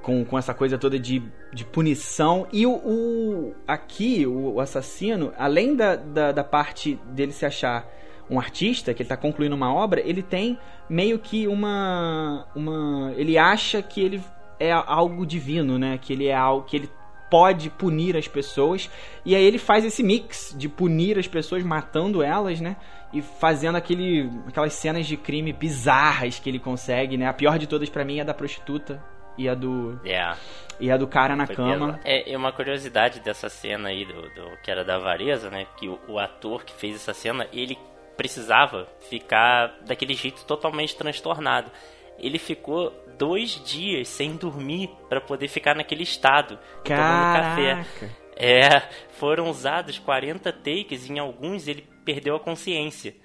com, 0.02 0.24
com 0.24 0.38
essa 0.38 0.54
coisa 0.54 0.78
toda 0.78 0.98
de, 0.98 1.22
de 1.52 1.66
punição. 1.66 2.48
E 2.54 2.66
o, 2.66 2.72
o- 2.76 3.54
aqui, 3.68 4.26
o, 4.26 4.54
o 4.54 4.62
assassino, 4.62 5.34
além 5.38 5.76
da, 5.76 5.96
da, 5.98 6.32
da 6.32 6.44
parte 6.44 6.98
dele 7.12 7.34
se 7.34 7.46
achar 7.46 7.86
um 8.30 8.40
artista, 8.40 8.94
que 8.94 9.02
ele 9.02 9.06
está 9.06 9.18
concluindo 9.18 9.56
uma 9.56 9.74
obra, 9.74 10.00
ele 10.02 10.22
tem 10.22 10.58
meio 10.90 11.18
que 11.20 11.48
uma. 11.48 12.48
uma 12.56 13.12
ele 13.18 13.38
acha 13.38 13.82
que 13.82 14.02
ele 14.02 14.22
é 14.60 14.72
algo 14.72 15.26
divino, 15.26 15.78
né? 15.78 15.98
Que 16.02 16.14
ele 16.14 16.28
é 16.28 16.36
algo 16.36 16.66
que 16.66 16.76
ele 16.78 16.90
pode 17.30 17.70
punir 17.70 18.16
as 18.18 18.28
pessoas. 18.28 18.90
E 19.26 19.36
aí 19.36 19.44
ele 19.44 19.58
faz 19.58 19.84
esse 19.86 20.02
mix 20.04 20.54
de 20.58 20.68
punir 20.70 21.18
as 21.20 21.28
pessoas, 21.28 21.64
matando 21.64 22.24
elas, 22.24 22.60
né? 22.62 22.76
E 23.14 23.22
fazendo 23.22 23.76
aquele, 23.78 24.30
aquelas 24.48 24.74
cenas 24.74 25.06
de 25.08 25.16
crime 25.16 25.54
bizarras 25.54 26.40
que 26.40 26.50
ele 26.50 26.60
consegue, 26.60 27.18
né? 27.18 27.28
A 27.28 27.34
pior 27.34 27.58
de 27.58 27.68
todas 27.68 27.90
pra 27.90 28.04
mim 28.06 28.18
é 28.18 28.22
a 28.22 28.26
da 28.26 28.34
prostituta 28.34 29.02
e 29.38 29.48
a 29.48 29.54
do 29.54 30.00
É. 30.04 30.34
e 30.80 30.90
a 30.92 30.98
do 30.98 31.08
cara 31.08 31.36
na 31.36 31.46
Foi 31.46 31.56
cama. 31.56 32.00
É, 32.04 32.30
e 32.32 32.36
uma 32.36 32.52
curiosidade 32.52 33.20
dessa 33.22 33.48
cena 33.50 33.90
aí, 33.90 34.04
do, 34.06 34.14
do- 34.22 34.58
que 34.64 34.70
era 34.72 34.84
da 34.84 34.96
avareza, 34.96 35.50
né? 35.50 35.66
Que 35.78 35.88
o, 35.88 36.00
o 36.08 36.20
ator 36.20 36.64
que 36.66 36.74
fez 36.74 36.96
essa 36.96 37.14
cena, 37.14 37.48
ele 37.54 37.78
precisava 38.18 38.88
ficar 39.10 39.76
daquele 39.86 40.14
jeito 40.16 40.44
totalmente 40.46 40.96
transtornado. 40.98 41.72
Ele 42.20 42.40
ficou 42.40 42.92
dois 43.18 43.62
dias 43.66 44.08
sem 44.08 44.36
dormir 44.36 44.90
pra 45.10 45.20
poder 45.22 45.48
ficar 45.48 45.76
naquele 45.76 46.04
estado, 46.04 46.58
tomando 46.84 47.34
café. 47.34 47.72
Caraca. 47.74 48.28
É, 48.40 48.82
foram 49.18 49.50
usados 49.50 49.98
40 49.98 50.52
takes 50.54 51.10
e 51.10 51.14
em 51.14 51.20
alguns 51.20 51.68
ele 51.68 51.84
perdeu 52.06 52.36
a 52.36 52.40
consciência. 52.40 53.16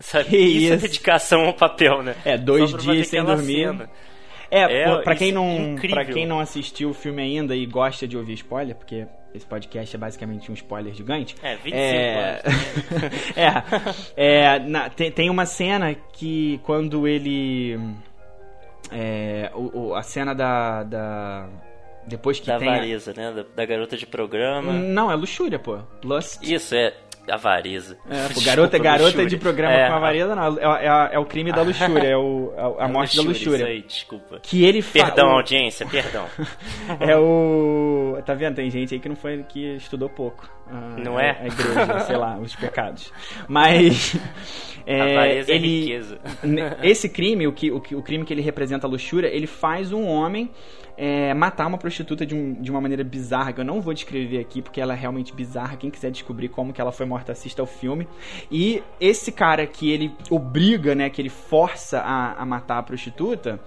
Sabe? 0.00 0.28
Que 0.30 0.36
isso, 0.36 0.72
é 0.72 0.76
isso? 0.76 0.82
dedicação 0.86 1.46
ao 1.46 1.54
papel, 1.54 2.02
né? 2.02 2.14
É, 2.24 2.36
dois 2.36 2.72
dias 2.76 3.08
sem 3.08 3.22
dormir. 3.24 3.66
cena. 3.66 3.90
É, 4.50 4.82
É, 4.82 4.84
pô, 4.96 5.02
pra 5.02 5.14
quem 5.14 5.28
é 5.30 5.32
não, 5.32 5.76
para 5.90 6.04
quem 6.04 6.26
não 6.26 6.40
assistiu 6.40 6.90
o 6.90 6.94
filme 6.94 7.20
ainda 7.22 7.54
e 7.54 7.66
gosta 7.66 8.08
de 8.08 8.16
ouvir 8.16 8.32
spoiler, 8.34 8.74
porque 8.74 9.06
esse 9.34 9.44
podcast 9.44 9.94
é 9.94 9.98
basicamente 9.98 10.50
um 10.50 10.54
spoiler 10.54 10.94
gigante. 10.94 11.36
É, 11.42 11.56
25 11.56 11.76
é... 11.76 12.42
é, 14.16 14.54
é, 14.54 14.58
na- 14.60 14.88
tem, 14.88 15.10
tem 15.10 15.28
uma 15.30 15.44
cena 15.46 15.94
que 16.12 16.58
quando 16.64 17.06
ele 17.06 17.78
é, 18.92 19.50
o, 19.54 19.88
o- 19.88 19.94
a 19.94 20.02
cena 20.02 20.34
da, 20.34 20.82
da 20.82 21.46
depois 22.06 22.40
que 22.40 22.46
Da 22.46 22.58
tem 22.58 22.68
a- 22.68 22.72
né? 23.14 23.32
Da, 23.32 23.44
da 23.56 23.66
garota 23.66 23.96
de 23.96 24.06
programa. 24.06 24.72
não 24.72 25.10
é 25.10 25.14
luxúria 25.14 25.58
pô 25.58 25.78
Lust 26.02 26.42
Isso, 26.42 26.74
é 26.74 26.94
avareza. 27.30 27.96
É, 28.10 28.26
Desculpa, 28.26 28.46
garota, 28.50 28.78
garota 28.78 29.04
luxúria. 29.06 29.26
de 29.28 29.36
programa 29.36 29.74
É, 29.74 29.88
com 29.88 29.94
avareza, 29.94 30.34
não. 30.34 30.58
É, 30.58 30.86
é- 30.86 31.08
é 31.12 31.18
o 31.18 31.24
crime 31.24 31.52
da 31.52 31.62
luxúria, 31.62 32.08
é 32.08 32.16
o, 32.16 32.52
a, 32.56 32.82
a 32.82 32.84
a 32.84 32.88
morte 32.88 33.16
da 33.16 33.22
luxúria. 33.22 33.56
Isso 33.56 33.66
aí, 33.66 33.82
desculpa. 33.82 34.38
Que 34.42 34.64
ele 34.64 34.82
fa- 34.82 35.04
Perdão, 35.04 35.30
audiência, 35.30 35.86
perdão. 35.86 36.26
É 37.00 37.16
o. 37.16 38.18
Tá 38.24 38.34
vendo? 38.34 38.56
Tem 38.56 38.70
gente 38.70 38.94
aí 38.94 39.00
que 39.00 39.08
não 39.08 39.16
foi 39.16 39.42
que 39.44 39.76
estudou 39.76 40.08
pouco. 40.08 40.48
Ah, 40.70 40.96
Não 41.02 41.18
é? 41.18 41.30
A 41.40 41.46
igreja, 41.46 42.00
sei 42.00 42.16
lá, 42.16 42.36
os 42.38 42.54
pecados. 42.54 43.12
Mas. 43.48 44.16
É, 44.90 45.12
Avareza 45.18 45.52
é 45.52 45.54
ele, 45.56 45.80
riqueza. 45.82 46.18
ne- 46.42 46.76
Esse 46.82 47.10
crime, 47.10 47.46
o, 47.46 47.52
que, 47.52 47.70
o, 47.70 47.76
o 47.76 48.02
crime 48.02 48.24
que 48.24 48.32
ele 48.32 48.40
representa 48.40 48.86
a 48.86 48.90
luxúria, 48.90 49.28
ele 49.28 49.46
faz 49.46 49.92
um 49.92 50.06
homem 50.06 50.50
é, 50.98 51.32
matar 51.32 51.66
uma 51.68 51.78
prostituta 51.78 52.26
de, 52.26 52.34
um- 52.34 52.54
de 52.60 52.70
uma 52.72 52.80
maneira 52.80 53.04
bizarra, 53.04 53.52
que 53.52 53.60
eu 53.60 53.64
não 53.64 53.80
vou 53.80 53.94
descrever 53.94 54.40
aqui, 54.40 54.60
porque 54.60 54.80
ela 54.80 54.94
é 54.94 54.96
realmente 54.96 55.32
bizarra. 55.32 55.76
Quem 55.76 55.90
quiser 55.90 56.10
descobrir 56.10 56.48
como 56.48 56.72
que 56.72 56.80
ela 56.80 56.90
foi 56.90 57.06
morta, 57.06 57.30
assista 57.30 57.62
ao 57.62 57.66
filme. 57.66 58.08
E 58.50 58.82
esse 59.00 59.30
cara 59.30 59.64
que 59.64 59.88
ele 59.90 60.12
obriga, 60.28 60.96
né, 60.96 61.08
que 61.08 61.22
ele 61.22 61.28
força 61.28 62.00
a, 62.00 62.32
a 62.42 62.44
matar 62.44 62.78
a 62.78 62.82
prostituta. 62.82 63.60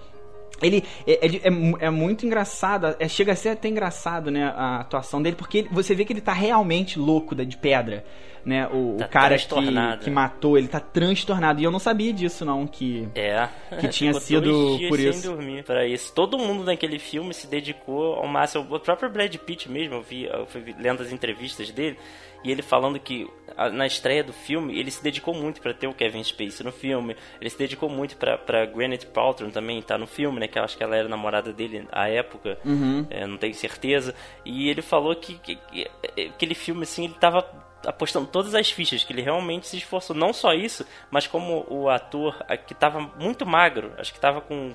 Ele 0.62 0.84
é, 1.06 1.26
é- 1.26 1.36
é 1.48 1.86
é 1.86 1.90
muito 1.90 2.24
engraçado, 2.24 2.94
é, 2.98 3.08
chega 3.08 3.32
a 3.32 3.36
ser 3.36 3.50
até 3.50 3.68
engraçado, 3.68 4.30
né, 4.30 4.44
a 4.56 4.80
atuação 4.80 5.20
dele, 5.22 5.36
porque 5.36 5.58
ele- 5.58 5.68
você 5.70 5.94
vê 5.94 6.04
que 6.04 6.12
ele 6.12 6.20
tá 6.20 6.32
realmente 6.32 6.98
louco 6.98 7.34
da- 7.34 7.44
de 7.44 7.56
pedra, 7.56 8.04
né, 8.44 8.66
o, 8.68 8.94
o 8.94 8.96
Tá 8.96 9.06
cara 9.08 9.36
que, 9.38 9.98
que 10.04 10.10
matou, 10.10 10.58
ele 10.58 10.68
tá 10.68 10.80
transtornado, 10.80 11.60
e 11.60 11.64
eu 11.64 11.70
não 11.70 11.78
sabia 11.78 12.12
disso 12.12 12.44
não, 12.44 12.66
que... 12.66 13.08
É. 13.14 13.48
Que 13.80 13.88
tinha 13.88 14.12
sido 14.14 14.78
por 14.88 14.98
sem 14.98 15.10
isso. 15.10 15.30
dormir 15.30 15.64
para 15.64 15.86
isso. 15.86 16.12
Todo 16.14 16.38
mundo 16.38 16.64
naquele 16.64 16.98
filme 16.98 17.32
se 17.32 17.46
dedicou 17.46 18.14
ao 18.16 18.28
máximo. 18.28 18.66
O 18.74 18.78
próprio 18.80 19.08
Brad 19.10 19.34
Pitt 19.36 19.70
mesmo, 19.70 19.94
eu 19.94 20.02
vi, 20.02 20.24
eu 20.24 20.46
fui 20.46 20.62
lendo 20.78 21.02
as 21.02 21.10
entrevistas 21.12 21.70
dele. 21.70 21.96
E 22.44 22.50
ele 22.50 22.62
falando 22.62 22.98
que 22.98 23.28
na 23.72 23.86
estreia 23.86 24.24
do 24.24 24.32
filme, 24.32 24.78
ele 24.78 24.90
se 24.90 25.02
dedicou 25.02 25.34
muito 25.34 25.60
para 25.60 25.74
ter 25.74 25.86
o 25.86 25.94
Kevin 25.94 26.22
Spacey 26.24 26.64
no 26.64 26.72
filme. 26.72 27.16
Ele 27.40 27.50
se 27.50 27.58
dedicou 27.58 27.88
muito 27.88 28.16
pra, 28.16 28.38
pra 28.38 28.66
Gwyneth 28.66 29.06
Paltrow 29.12 29.50
também 29.50 29.78
estar 29.78 29.94
tá 29.94 29.98
no 29.98 30.06
filme, 30.06 30.40
né? 30.40 30.48
Que 30.48 30.58
eu 30.58 30.64
acho 30.64 30.76
que 30.76 30.82
ela 30.82 30.96
era 30.96 31.08
namorada 31.08 31.52
dele 31.52 31.86
à 31.92 32.08
época. 32.08 32.58
Uhum. 32.64 33.06
É, 33.10 33.26
não 33.26 33.36
tenho 33.36 33.54
certeza. 33.54 34.14
E 34.44 34.68
ele 34.68 34.82
falou 34.82 35.14
que, 35.14 35.34
que, 35.34 35.56
que 35.56 35.88
aquele 36.28 36.54
filme, 36.54 36.82
assim, 36.82 37.04
ele 37.04 37.14
tava 37.14 37.46
apostando 37.86 38.26
todas 38.26 38.54
as 38.54 38.70
fichas, 38.70 39.04
que 39.04 39.12
ele 39.12 39.22
realmente 39.22 39.66
se 39.66 39.76
esforçou. 39.76 40.14
Não 40.16 40.32
só 40.32 40.52
isso, 40.54 40.86
mas 41.10 41.26
como 41.26 41.66
o 41.68 41.88
ator 41.88 42.42
que 42.66 42.72
estava 42.72 43.00
muito 43.18 43.44
magro, 43.44 43.92
acho 43.98 44.12
que 44.12 44.18
estava 44.18 44.40
com 44.40 44.72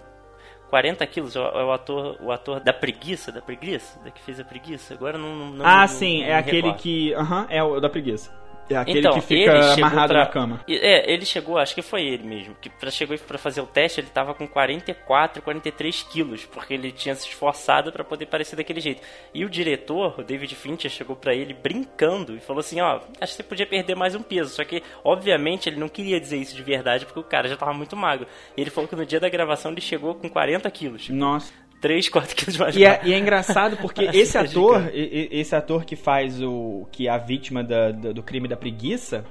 40 0.69 1.07
quilos, 1.07 1.35
é 1.35 1.39
o 1.39 1.71
ator, 1.71 2.17
o 2.21 2.31
ator 2.31 2.59
da 2.59 2.73
preguiça, 2.73 3.31
da 3.31 3.41
preguiça, 3.41 3.99
da 4.03 4.11
que 4.11 4.21
fez 4.21 4.39
a 4.39 4.43
preguiça. 4.43 4.93
Agora 4.93 5.17
não. 5.17 5.35
não 5.51 5.65
ah, 5.65 5.81
não, 5.81 5.87
sim, 5.87 6.21
não 6.21 6.27
é 6.27 6.35
aquele 6.35 6.57
recordo. 6.57 6.81
que. 6.81 7.13
Aham, 7.13 7.47
é 7.49 7.63
o 7.63 7.79
da 7.79 7.89
preguiça. 7.89 8.46
É 8.69 8.75
aquele 8.75 8.99
então, 8.99 9.13
que 9.13 9.21
fica 9.21 9.73
amarrado 9.73 10.09
pra... 10.09 10.19
na 10.19 10.25
cama. 10.27 10.61
É, 10.67 11.11
ele 11.11 11.25
chegou, 11.25 11.57
acho 11.57 11.73
que 11.73 11.81
foi 11.81 12.03
ele 12.03 12.23
mesmo, 12.23 12.55
que 12.61 12.69
pra, 12.69 12.91
chegou 12.91 13.17
para 13.19 13.37
fazer 13.37 13.61
o 13.61 13.65
teste, 13.65 14.01
ele 14.01 14.09
tava 14.09 14.33
com 14.33 14.47
44, 14.47 15.41
43 15.41 16.03
quilos, 16.03 16.45
porque 16.45 16.73
ele 16.73 16.91
tinha 16.91 17.15
se 17.15 17.27
esforçado 17.27 17.91
para 17.91 18.03
poder 18.03 18.25
parecer 18.25 18.55
daquele 18.55 18.79
jeito. 18.81 19.01
E 19.33 19.45
o 19.45 19.49
diretor, 19.49 20.19
o 20.19 20.23
David 20.23 20.53
Fincher, 20.55 20.91
chegou 20.91 21.15
para 21.15 21.33
ele 21.33 21.53
brincando 21.53 22.35
e 22.35 22.39
falou 22.39 22.59
assim, 22.59 22.81
ó, 22.81 22.99
acho 23.21 23.33
que 23.33 23.37
você 23.37 23.43
podia 23.43 23.65
perder 23.65 23.95
mais 23.95 24.15
um 24.15 24.21
peso. 24.21 24.53
Só 24.53 24.63
que, 24.63 24.83
obviamente, 25.03 25.69
ele 25.69 25.79
não 25.79 25.87
queria 25.87 26.19
dizer 26.19 26.37
isso 26.37 26.55
de 26.55 26.63
verdade, 26.63 27.05
porque 27.05 27.19
o 27.19 27.23
cara 27.23 27.47
já 27.47 27.55
tava 27.55 27.73
muito 27.73 27.95
magro. 27.95 28.27
E 28.55 28.61
ele 28.61 28.69
falou 28.69 28.87
que 28.87 28.95
no 28.95 29.05
dia 29.05 29.19
da 29.19 29.29
gravação 29.29 29.71
ele 29.71 29.81
chegou 29.81 30.15
com 30.15 30.29
40 30.29 30.69
quilos. 30.71 31.09
Nossa. 31.09 31.53
3, 31.79 32.09
4 32.09 32.35
quilos 32.35 32.57
mais 32.57 32.75
e 32.75 32.83
é, 32.83 33.01
e 33.03 33.13
é, 33.13 33.17
engraçado 33.17 33.77
porque 33.77 34.05
esse 34.13 34.37
ator, 34.37 34.89
esse 34.93 35.55
ator 35.55 35.85
que 35.85 35.95
faz 35.95 36.41
o. 36.41 36.87
que 36.91 37.07
é 37.07 37.11
a 37.11 37.17
vítima 37.17 37.63
da, 37.63 37.91
da, 37.91 38.11
do 38.11 38.23
crime 38.23 38.47
da 38.47 38.57
preguiça, 38.57 39.23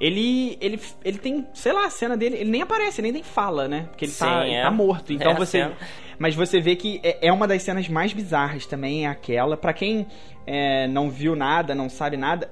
ele, 0.00 0.58
ele, 0.60 0.80
ele 1.04 1.18
tem, 1.18 1.46
sei 1.54 1.72
lá, 1.72 1.86
a 1.86 1.90
cena 1.90 2.16
dele, 2.16 2.36
ele 2.36 2.50
nem 2.50 2.62
aparece, 2.62 3.00
nem 3.00 3.12
nem 3.12 3.22
fala, 3.22 3.68
né? 3.68 3.86
Porque 3.90 4.06
ele, 4.06 4.12
tá, 4.12 4.26
Sim, 4.26 4.32
tá, 4.32 4.46
é. 4.46 4.50
ele 4.50 4.62
tá 4.62 4.70
morto. 4.70 5.12
Então 5.12 5.32
é 5.32 5.34
você. 5.34 5.70
Mas 6.18 6.34
você 6.34 6.60
vê 6.60 6.76
que 6.76 7.00
é, 7.02 7.28
é 7.28 7.32
uma 7.32 7.48
das 7.48 7.62
cenas 7.62 7.88
mais 7.88 8.12
bizarras 8.12 8.66
também, 8.66 9.06
é 9.06 9.08
aquela. 9.08 9.56
para 9.56 9.72
quem 9.72 10.06
é, 10.46 10.86
não 10.88 11.10
viu 11.10 11.36
nada, 11.36 11.74
não 11.74 11.88
sabe 11.88 12.16
nada, 12.16 12.50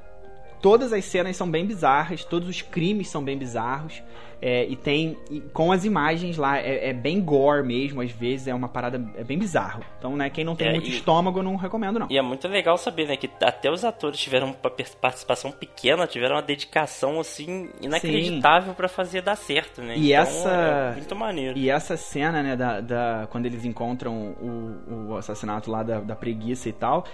todas 0.61 0.93
as 0.93 1.05
cenas 1.05 1.37
são 1.37 1.51
bem 1.51 1.67
bizarras, 1.67 2.25
todos 2.25 2.49
os 2.49 2.63
crimes 2.63 3.09
são 3.09 3.23
bem 3.23 3.37
bizarros. 3.37 4.03
É, 4.43 4.65
e 4.65 4.75
tem. 4.75 5.19
E 5.31 5.41
com 5.41 5.71
as 5.71 5.85
imagens 5.85 6.39
lá, 6.39 6.59
é, 6.59 6.89
é, 6.89 6.93
bem 6.95 7.21
gore 7.21 7.63
mesmo, 7.63 8.01
às 8.01 8.11
vezes 8.11 8.49
é 8.49 8.55
uma 8.55 8.69
parada. 8.69 8.99
É 9.15 9.23
bem 9.23 9.39
bizarro. 9.39 9.85
Então, 9.99 10.17
né, 10.17 10.31
quem 10.31 10.45
não 10.45 10.57
tem 10.57 10.69
é, 10.69 10.73
muito 10.73 10.89
e, 10.89 10.95
estômago, 10.95 11.43
não 11.43 11.57
recomendo, 11.57 11.99
não. 11.99 12.07
E 12.09 12.17
é 12.17 12.23
muito 12.23 12.49
legal 12.49 12.79
saber, 12.79 13.07
né, 13.07 13.17
que 13.17 13.29
até 13.43 13.71
os 13.71 13.85
atores 13.85 14.19
tiveram 14.19 14.47
uma 14.47 14.55
participação 14.55 15.53
pequena, 15.53 16.07
tiveram 16.07 16.37
uma 16.37 16.43
dedicação, 16.43 17.21
assim, 17.21 17.69
inacreditável 17.83 18.73
para 18.73 18.89
fazer 18.89 19.21
dar 19.21 19.37
certo, 19.37 19.83
né? 19.83 19.95
E 19.99 20.13
então, 20.13 20.23
essa. 20.23 20.51
É 20.51 20.93
muito 20.95 21.15
maneiro. 21.15 21.59
E 21.59 21.69
essa 21.69 21.99
cena, 21.99 22.43
né, 22.43 22.57
da, 22.57 22.81
da 22.81 23.29
quando 23.31 23.45
eles 23.45 23.67
encontram 23.67 24.15
o, 24.41 25.11
o 25.11 25.17
assassinato 25.17 25.71
lá 25.71 25.83
da, 25.83 26.01
da 26.01 26.17
preguiça 26.17 26.67
e 26.67 26.73
tal, 26.73 27.05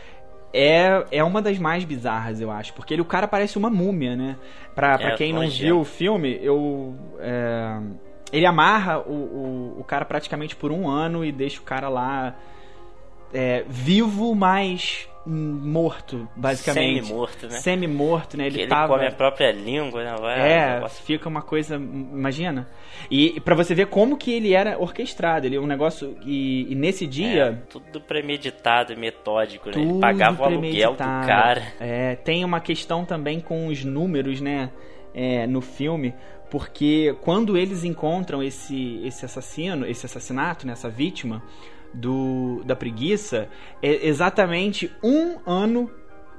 é, 0.56 1.04
é 1.10 1.22
uma 1.22 1.42
das 1.42 1.58
mais 1.58 1.84
bizarras, 1.84 2.40
eu 2.40 2.50
acho. 2.50 2.72
Porque 2.72 2.94
ele, 2.94 3.02
o 3.02 3.04
cara 3.04 3.28
parece 3.28 3.58
uma 3.58 3.68
múmia, 3.68 4.16
né? 4.16 4.36
Pra, 4.74 4.94
é, 4.94 4.98
pra 4.98 5.16
quem 5.16 5.32
não 5.32 5.48
viu 5.48 5.80
o 5.80 5.84
filme, 5.84 6.38
eu. 6.42 6.94
É, 7.20 7.78
ele 8.32 8.46
amarra 8.46 8.98
o, 9.00 9.12
o, 9.12 9.80
o, 9.80 9.84
cara 9.84 10.04
praticamente 10.04 10.56
por 10.56 10.72
um 10.72 10.88
ano 10.88 11.24
e 11.24 11.30
deixa 11.30 11.60
o 11.60 11.62
cara 11.62 11.88
lá 11.88 12.34
é, 13.36 13.64
vivo, 13.68 14.34
mas 14.34 15.06
morto, 15.26 16.26
basicamente. 16.34 17.04
Semi-morto, 17.04 17.46
né? 17.48 17.58
Semi-morto, 17.58 18.36
né? 18.36 18.46
Ele, 18.46 18.60
ele 18.62 18.68
tava... 18.68 18.94
come 18.94 19.06
a 19.06 19.12
própria 19.12 19.52
língua, 19.52 20.04
né? 20.04 20.14
Vai, 20.18 20.40
é, 20.40 20.88
fica 20.88 21.28
uma 21.28 21.42
coisa... 21.42 21.74
Imagina. 21.74 22.66
E 23.10 23.38
para 23.40 23.54
você 23.54 23.74
ver 23.74 23.88
como 23.88 24.16
que 24.16 24.32
ele 24.32 24.54
era 24.54 24.78
orquestrado. 24.78 25.44
Ele 25.46 25.56
é 25.56 25.60
um 25.60 25.66
negócio... 25.66 26.16
E, 26.24 26.72
e 26.72 26.74
nesse 26.74 27.06
dia... 27.06 27.44
É, 27.44 27.52
tudo 27.68 28.00
premeditado 28.00 28.92
e 28.92 28.96
metódico, 28.96 29.68
né? 29.68 29.74
Ele 29.76 30.00
pagava 30.00 30.42
o 30.42 30.44
aluguel 30.46 30.92
do 30.92 30.98
cara. 30.98 31.74
É, 31.78 32.14
tem 32.14 32.42
uma 32.44 32.60
questão 32.60 33.04
também 33.04 33.40
com 33.40 33.66
os 33.66 33.84
números, 33.84 34.40
né? 34.40 34.70
É, 35.12 35.46
no 35.46 35.60
filme 35.60 36.14
porque 36.50 37.16
quando 37.22 37.56
eles 37.56 37.82
encontram 37.84 38.42
esse, 38.42 39.00
esse 39.04 39.24
assassino, 39.24 39.86
esse 39.86 40.06
assassinato, 40.06 40.66
né, 40.66 40.74
essa 40.74 40.88
vítima, 40.88 41.42
do, 41.96 42.62
da 42.64 42.76
preguiça 42.76 43.48
é 43.82 44.06
exatamente 44.06 44.90
um 45.02 45.38
ano 45.46 45.90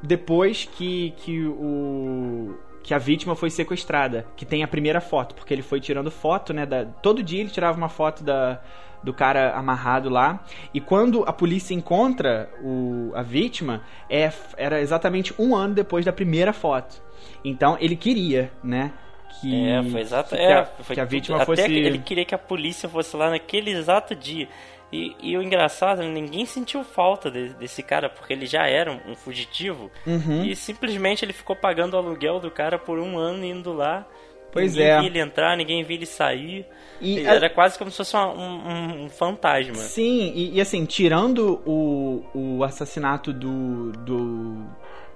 depois 0.01 0.65
que, 0.65 1.11
que 1.17 1.45
o 1.45 2.55
que 2.83 2.93
a 2.93 2.97
vítima 2.97 3.35
foi 3.35 3.49
sequestrada, 3.49 4.25
que 4.37 4.45
tem 4.45 4.63
a 4.63 4.67
primeira 4.67 5.01
foto, 5.01 5.35
porque 5.35 5.53
ele 5.53 5.61
foi 5.61 5.81
tirando 5.81 6.09
foto, 6.09 6.53
né, 6.53 6.65
da, 6.65 6.85
todo 6.85 7.21
dia 7.21 7.41
ele 7.41 7.49
tirava 7.49 7.77
uma 7.77 7.89
foto 7.89 8.23
da, 8.23 8.61
do 9.03 9.13
cara 9.13 9.51
amarrado 9.57 10.09
lá, 10.09 10.41
e 10.73 10.79
quando 10.79 11.23
a 11.27 11.33
polícia 11.33 11.73
encontra 11.73 12.49
o, 12.63 13.11
a 13.13 13.21
vítima, 13.21 13.81
é, 14.09 14.31
era 14.55 14.79
exatamente 14.79 15.33
um 15.37 15.53
ano 15.53 15.73
depois 15.73 16.05
da 16.05 16.13
primeira 16.13 16.53
foto. 16.53 17.03
Então 17.43 17.75
ele 17.81 17.97
queria, 17.97 18.53
né, 18.63 18.93
que, 19.41 19.67
é, 19.67 19.83
foi 19.83 20.01
exato, 20.01 20.29
que, 20.29 20.41
é, 20.41 20.53
a, 20.53 20.65
foi 20.65 20.95
que 20.95 21.01
a 21.01 21.05
vítima 21.05 21.37
até 21.37 21.45
fosse... 21.45 21.61
ele 21.63 21.99
queria 21.99 22.23
que 22.23 22.35
a 22.35 22.37
polícia 22.37 22.87
fosse 22.87 23.17
lá 23.17 23.29
naquele 23.29 23.71
exato 23.71 24.15
dia. 24.15 24.47
E, 24.91 25.15
e, 25.21 25.37
o 25.37 25.43
engraçado, 25.43 26.01
ninguém 26.01 26.45
sentiu 26.45 26.83
falta 26.83 27.29
de, 27.29 27.49
desse 27.55 27.83
cara, 27.83 28.09
porque 28.09 28.31
ele 28.31 28.45
já 28.45 28.65
era 28.67 28.91
um, 28.91 29.11
um 29.11 29.15
fugitivo. 29.15 29.91
Uhum. 30.05 30.45
E 30.45 30.55
simplesmente 30.55 31.25
ele 31.25 31.33
ficou 31.33 31.55
pagando 31.55 31.95
o 31.95 31.97
aluguel 31.97 32.39
do 32.39 32.49
cara 32.49 32.79
por 32.79 32.97
um 32.97 33.17
ano 33.17 33.43
indo 33.43 33.73
lá. 33.73 34.05
Pois 34.49 34.71
ninguém 34.71 34.87
é. 34.87 34.99
via 34.99 35.09
ele 35.09 35.19
entrar, 35.19 35.57
ninguém 35.57 35.83
via 35.83 35.97
ele 35.97 36.05
sair. 36.05 36.65
E 37.01 37.19
era 37.19 37.47
a... 37.47 37.49
quase 37.49 37.77
como 37.77 37.91
se 37.91 37.97
fosse 37.97 38.15
um, 38.15 38.19
um, 38.19 39.03
um 39.03 39.09
fantasma. 39.09 39.75
Sim, 39.75 40.31
e, 40.33 40.55
e, 40.55 40.61
assim, 40.61 40.85
tirando 40.85 41.61
o, 41.65 42.23
o 42.33 42.63
assassinato 42.63 43.33
do, 43.33 43.91
do, 43.91 44.65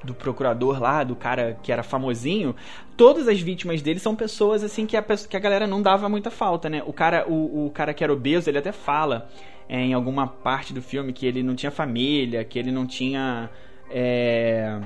do 0.03 0.13
procurador 0.13 0.81
lá, 0.81 1.03
do 1.05 1.15
cara 1.15 1.57
que 1.63 1.71
era 1.71 1.81
famosinho, 1.81 2.53
todas 2.97 3.27
as 3.29 3.39
vítimas 3.39 3.81
dele 3.81 3.99
são 3.99 4.17
pessoas 4.17 4.65
assim 4.65 4.85
que 4.85 4.97
a, 4.97 5.01
que 5.01 5.37
a 5.37 5.39
galera 5.39 5.65
não 5.65 5.81
dava 5.81 6.09
muita 6.09 6.29
falta, 6.29 6.69
né? 6.69 6.83
O 6.85 6.91
cara, 6.91 7.25
o, 7.25 7.67
o 7.67 7.71
cara 7.71 7.93
que 7.93 8.03
era 8.03 8.11
obeso, 8.11 8.49
ele 8.49 8.57
até 8.57 8.73
fala 8.73 9.29
em 9.79 9.93
alguma 9.93 10.27
parte 10.27 10.73
do 10.73 10.81
filme 10.81 11.13
que 11.13 11.25
ele 11.25 11.41
não 11.41 11.55
tinha 11.55 11.71
família, 11.71 12.43
que 12.43 12.59
ele 12.59 12.71
não 12.71 12.85
tinha. 12.85 13.49
É, 13.89 14.81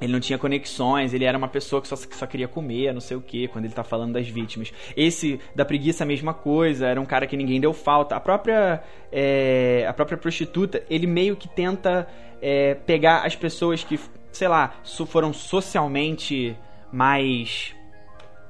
ele 0.00 0.12
não 0.12 0.20
tinha 0.20 0.38
conexões, 0.38 1.14
ele 1.14 1.24
era 1.24 1.38
uma 1.38 1.48
pessoa 1.48 1.80
que 1.80 1.88
só, 1.88 1.96
que 1.96 2.16
só 2.16 2.26
queria 2.26 2.48
comer, 2.48 2.92
não 2.92 3.00
sei 3.00 3.16
o 3.16 3.20
que, 3.20 3.48
quando 3.48 3.64
ele 3.64 3.74
tá 3.74 3.82
falando 3.82 4.12
das 4.12 4.28
vítimas. 4.28 4.72
Esse 4.96 5.40
da 5.54 5.64
preguiça, 5.64 6.04
a 6.04 6.06
mesma 6.06 6.34
coisa, 6.34 6.86
era 6.86 7.00
um 7.00 7.06
cara 7.06 7.26
que 7.26 7.36
ninguém 7.36 7.60
deu 7.60 7.72
falta. 7.72 8.14
A 8.14 8.20
própria, 8.20 8.82
é, 9.10 9.86
a 9.88 9.92
própria 9.92 10.18
prostituta, 10.18 10.82
ele 10.90 11.06
meio 11.06 11.36
que 11.36 11.48
tenta 11.48 12.06
é, 12.42 12.74
pegar 12.74 13.24
as 13.24 13.34
pessoas 13.34 13.82
que, 13.82 13.98
sei 14.30 14.48
lá, 14.48 14.74
foram 15.06 15.32
socialmente 15.32 16.56
mais 16.92 17.74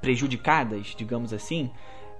prejudicadas, 0.00 0.94
digamos 0.96 1.32
assim, 1.32 1.70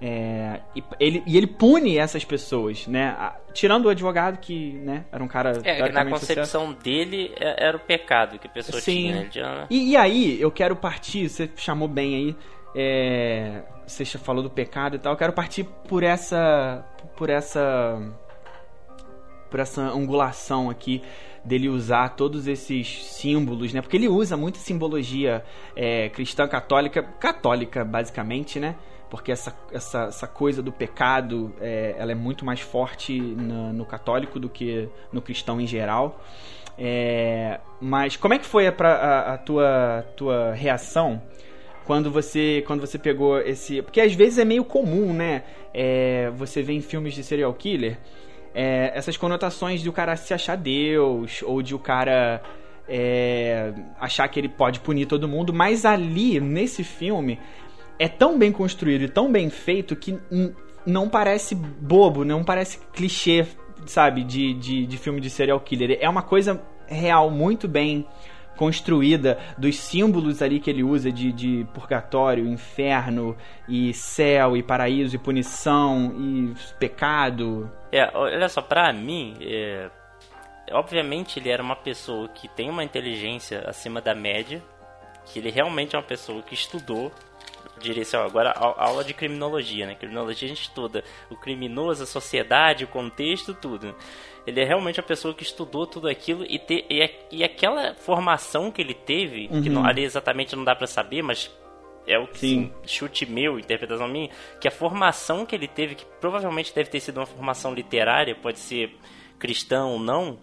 é, 0.01 0.59
e, 0.75 0.83
ele, 0.99 1.23
e 1.25 1.37
ele 1.37 1.47
pune 1.47 1.97
essas 1.97 2.25
pessoas, 2.25 2.85
né? 2.85 3.15
Tirando 3.53 3.85
o 3.85 3.89
advogado, 3.89 4.39
que 4.39 4.73
né, 4.73 5.05
era 5.11 5.23
um 5.23 5.27
cara. 5.27 5.53
É, 5.63 5.89
na 5.89 6.05
concepção 6.05 6.67
sucesso. 6.67 6.83
dele 6.83 7.33
é, 7.39 7.67
era 7.67 7.77
o 7.77 7.79
pecado 7.79 8.37
que 8.37 8.47
a 8.47 8.49
pessoa 8.49 8.81
Sim. 8.81 9.27
tinha. 9.29 9.55
Né? 9.55 9.67
E, 9.69 9.91
e, 9.91 9.97
aí, 9.97 10.39
eu 10.39 10.51
quero 10.51 10.75
partir, 10.75 11.29
você 11.29 11.49
chamou 11.55 11.87
bem 11.87 12.15
aí, 12.15 12.35
é, 12.75 13.63
você 13.87 14.05
falou 14.05 14.43
do 14.43 14.49
pecado 14.49 14.97
e 14.97 14.99
tal, 14.99 15.13
eu 15.13 15.17
quero 15.17 15.33
partir 15.33 15.63
por 15.87 16.03
essa. 16.03 16.85
por 17.15 17.29
essa. 17.29 17.97
por 19.49 19.59
essa 19.59 19.81
angulação 19.81 20.69
aqui 20.69 21.01
dele 21.43 21.69
usar 21.69 22.09
todos 22.09 22.47
esses 22.47 23.05
símbolos, 23.05 23.71
né? 23.71 23.81
Porque 23.81 23.95
ele 23.95 24.09
usa 24.09 24.35
muita 24.35 24.57
simbologia 24.57 25.43
é, 25.75 26.09
cristã 26.09 26.47
católica, 26.47 27.01
católica 27.01 27.85
basicamente, 27.85 28.59
né? 28.59 28.75
Porque 29.09 29.31
essa, 29.31 29.55
essa, 29.71 30.05
essa 30.05 30.27
coisa 30.27 30.61
do 30.61 30.71
pecado 30.71 31.53
é, 31.59 31.95
ela 31.97 32.11
é 32.11 32.15
muito 32.15 32.43
mais 32.43 32.59
forte 32.59 33.19
no, 33.19 33.71
no 33.73 33.85
católico 33.85 34.39
do 34.39 34.49
que 34.49 34.89
no 35.11 35.21
cristão 35.21 35.59
em 35.61 35.67
geral. 35.67 36.19
É, 36.77 37.59
mas 37.79 38.17
como 38.17 38.33
é 38.33 38.39
que 38.39 38.45
foi 38.45 38.67
a, 38.67 38.75
a, 38.77 39.33
a 39.33 39.37
tua, 39.37 40.05
tua 40.17 40.53
reação 40.53 41.21
quando 41.85 42.11
você 42.11 42.63
quando 42.67 42.81
você 42.81 42.99
pegou 42.99 43.39
esse 43.39 43.81
porque 43.81 44.01
às 44.01 44.13
vezes 44.13 44.39
é 44.39 44.43
meio 44.43 44.65
comum 44.65 45.13
né 45.13 45.43
é, 45.73 46.29
você 46.35 46.61
vê 46.61 46.73
em 46.73 46.81
filmes 46.81 47.13
de 47.13 47.23
serial 47.23 47.53
killer 47.53 47.97
é, 48.53 48.91
essas 48.93 49.15
conotações 49.15 49.81
de 49.81 49.87
o 49.87 49.93
cara 49.93 50.17
se 50.17 50.33
achar 50.33 50.57
Deus 50.57 51.41
ou 51.43 51.61
de 51.61 51.73
o 51.73 51.79
cara 51.79 52.41
é, 52.89 53.71
achar 53.97 54.27
que 54.27 54.37
ele 54.37 54.49
pode 54.49 54.81
punir 54.81 55.05
todo 55.05 55.29
mundo 55.29 55.53
mas 55.53 55.85
ali 55.85 56.41
nesse 56.41 56.83
filme 56.83 57.39
é 57.99 58.07
tão 58.07 58.37
bem 58.37 58.51
construído 58.51 59.03
e 59.03 59.09
tão 59.09 59.31
bem 59.31 59.49
feito 59.49 59.95
que 59.95 60.19
não 60.85 61.09
parece 61.09 61.55
bobo, 61.55 62.23
não 62.23 62.43
parece 62.43 62.79
clichê, 62.93 63.45
sabe, 63.85 64.23
de, 64.23 64.53
de, 64.53 64.85
de 64.85 64.97
filme 64.97 65.19
de 65.19 65.29
serial 65.29 65.59
killer. 65.59 65.97
É 66.01 66.09
uma 66.09 66.21
coisa 66.21 66.61
real, 66.87 67.29
muito 67.29 67.67
bem 67.67 68.05
construída 68.55 69.37
dos 69.57 69.77
símbolos 69.77 70.41
ali 70.41 70.59
que 70.59 70.69
ele 70.69 70.83
usa 70.83 71.11
de, 71.11 71.31
de 71.31 71.67
purgatório, 71.73 72.47
inferno 72.47 73.35
e 73.67 73.93
céu 73.93 74.55
e 74.55 74.63
paraíso 74.63 75.15
e 75.15 75.19
punição 75.19 76.13
e 76.17 76.53
pecado. 76.79 77.69
É, 77.91 78.09
olha 78.13 78.49
só, 78.49 78.61
pra 78.61 78.91
mim, 78.93 79.35
é, 79.41 79.89
obviamente 80.71 81.39
ele 81.39 81.49
era 81.49 81.61
uma 81.61 81.75
pessoa 81.75 82.29
que 82.29 82.47
tem 82.47 82.69
uma 82.69 82.83
inteligência 82.83 83.63
acima 83.67 84.01
da 84.01 84.15
média, 84.15 84.63
que 85.25 85.39
ele 85.39 85.49
realmente 85.49 85.95
é 85.95 85.99
uma 85.99 86.05
pessoa 86.05 86.41
que 86.41 86.53
estudou, 86.53 87.11
diria 87.85 88.03
assim, 88.03 88.17
ó, 88.17 88.25
agora 88.25 88.51
a, 88.51 88.85
aula 88.85 89.03
de 89.03 89.13
criminologia, 89.13 89.85
né? 89.85 89.95
Criminologia 89.95 90.45
a 90.45 90.49
gente 90.49 90.63
estuda 90.63 91.03
o 91.29 91.35
criminoso, 91.35 92.03
a 92.03 92.05
sociedade, 92.05 92.83
o 92.83 92.87
contexto, 92.87 93.53
tudo. 93.53 93.95
Ele 94.45 94.61
é 94.61 94.63
realmente 94.63 94.99
a 94.99 95.03
pessoa 95.03 95.33
que 95.33 95.43
estudou 95.43 95.87
tudo 95.87 96.07
aquilo 96.07 96.45
e, 96.47 96.59
te, 96.59 96.85
e, 96.89 97.09
e 97.31 97.43
aquela 97.43 97.95
formação 97.95 98.71
que 98.71 98.81
ele 98.81 98.93
teve, 98.93 99.47
Uhum. 99.51 99.61
que 99.61 99.69
não, 99.69 99.85
ali 99.85 100.03
exatamente 100.03 100.55
não 100.55 100.63
dá 100.63 100.75
pra 100.75 100.85
saber, 100.87 101.21
mas 101.23 101.49
é 102.07 102.19
o 102.19 102.27
que 102.27 102.39
Sim. 102.39 102.71
chute 102.85 103.25
meu, 103.25 103.57
interpretação 103.57 104.07
minha, 104.07 104.29
que 104.61 104.67
a 104.67 104.71
formação 104.71 105.45
que 105.45 105.55
ele 105.55 105.67
teve, 105.67 105.95
que 105.95 106.05
provavelmente 106.21 106.73
deve 106.73 106.89
ter 106.89 106.99
sido 106.99 107.17
uma 107.17 107.25
formação 107.25 107.73
literária, 107.73 108.35
pode 108.35 108.59
ser 108.59 108.95
cristã 109.39 109.85
ou 109.85 109.99
não, 109.99 110.37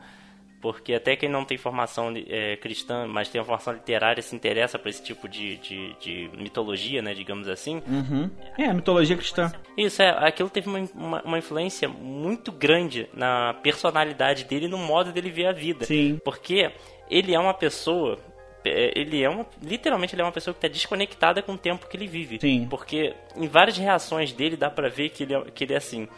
porque 0.62 0.94
até 0.94 1.16
quem 1.16 1.28
não 1.28 1.44
tem 1.44 1.58
formação 1.58 2.14
é, 2.28 2.56
cristã, 2.56 3.06
mas 3.08 3.28
tem 3.28 3.40
uma 3.40 3.44
formação 3.44 3.74
literária, 3.74 4.22
se 4.22 4.34
interessa 4.34 4.78
por 4.78 4.88
esse 4.88 5.02
tipo 5.02 5.28
de, 5.28 5.56
de, 5.56 5.94
de 6.00 6.30
mitologia, 6.38 7.02
né, 7.02 7.12
digamos 7.12 7.48
assim. 7.48 7.82
Uhum. 7.86 8.30
É, 8.56 8.72
mitologia 8.72 9.16
cristã. 9.16 9.52
Isso, 9.76 10.00
é, 10.00 10.10
aquilo 10.26 10.48
teve 10.48 10.68
uma, 10.68 10.78
uma, 10.94 11.22
uma 11.22 11.38
influência 11.38 11.88
muito 11.88 12.52
grande 12.52 13.08
na 13.12 13.54
personalidade 13.54 14.44
dele 14.44 14.66
e 14.66 14.68
no 14.68 14.78
modo 14.78 15.12
dele 15.12 15.30
ver 15.30 15.46
a 15.48 15.52
vida. 15.52 15.84
Sim. 15.84 16.20
Porque 16.24 16.70
ele 17.10 17.34
é 17.34 17.38
uma 17.38 17.54
pessoa. 17.54 18.18
é, 18.64 18.92
Ele 18.98 19.20
é 19.20 19.28
uma. 19.28 19.44
Literalmente, 19.60 20.14
ele 20.14 20.22
é 20.22 20.24
uma 20.24 20.32
pessoa 20.32 20.54
que 20.54 20.58
está 20.58 20.68
desconectada 20.68 21.42
com 21.42 21.54
o 21.54 21.58
tempo 21.58 21.88
que 21.88 21.96
ele 21.96 22.06
vive. 22.06 22.38
Sim. 22.40 22.68
Porque 22.70 23.14
em 23.36 23.48
várias 23.48 23.76
reações 23.76 24.32
dele 24.32 24.56
dá 24.56 24.70
pra 24.70 24.88
ver 24.88 25.08
que 25.08 25.24
ele 25.24 25.34
é, 25.34 25.40
que 25.50 25.64
ele 25.64 25.74
é 25.74 25.76
assim. 25.76 26.08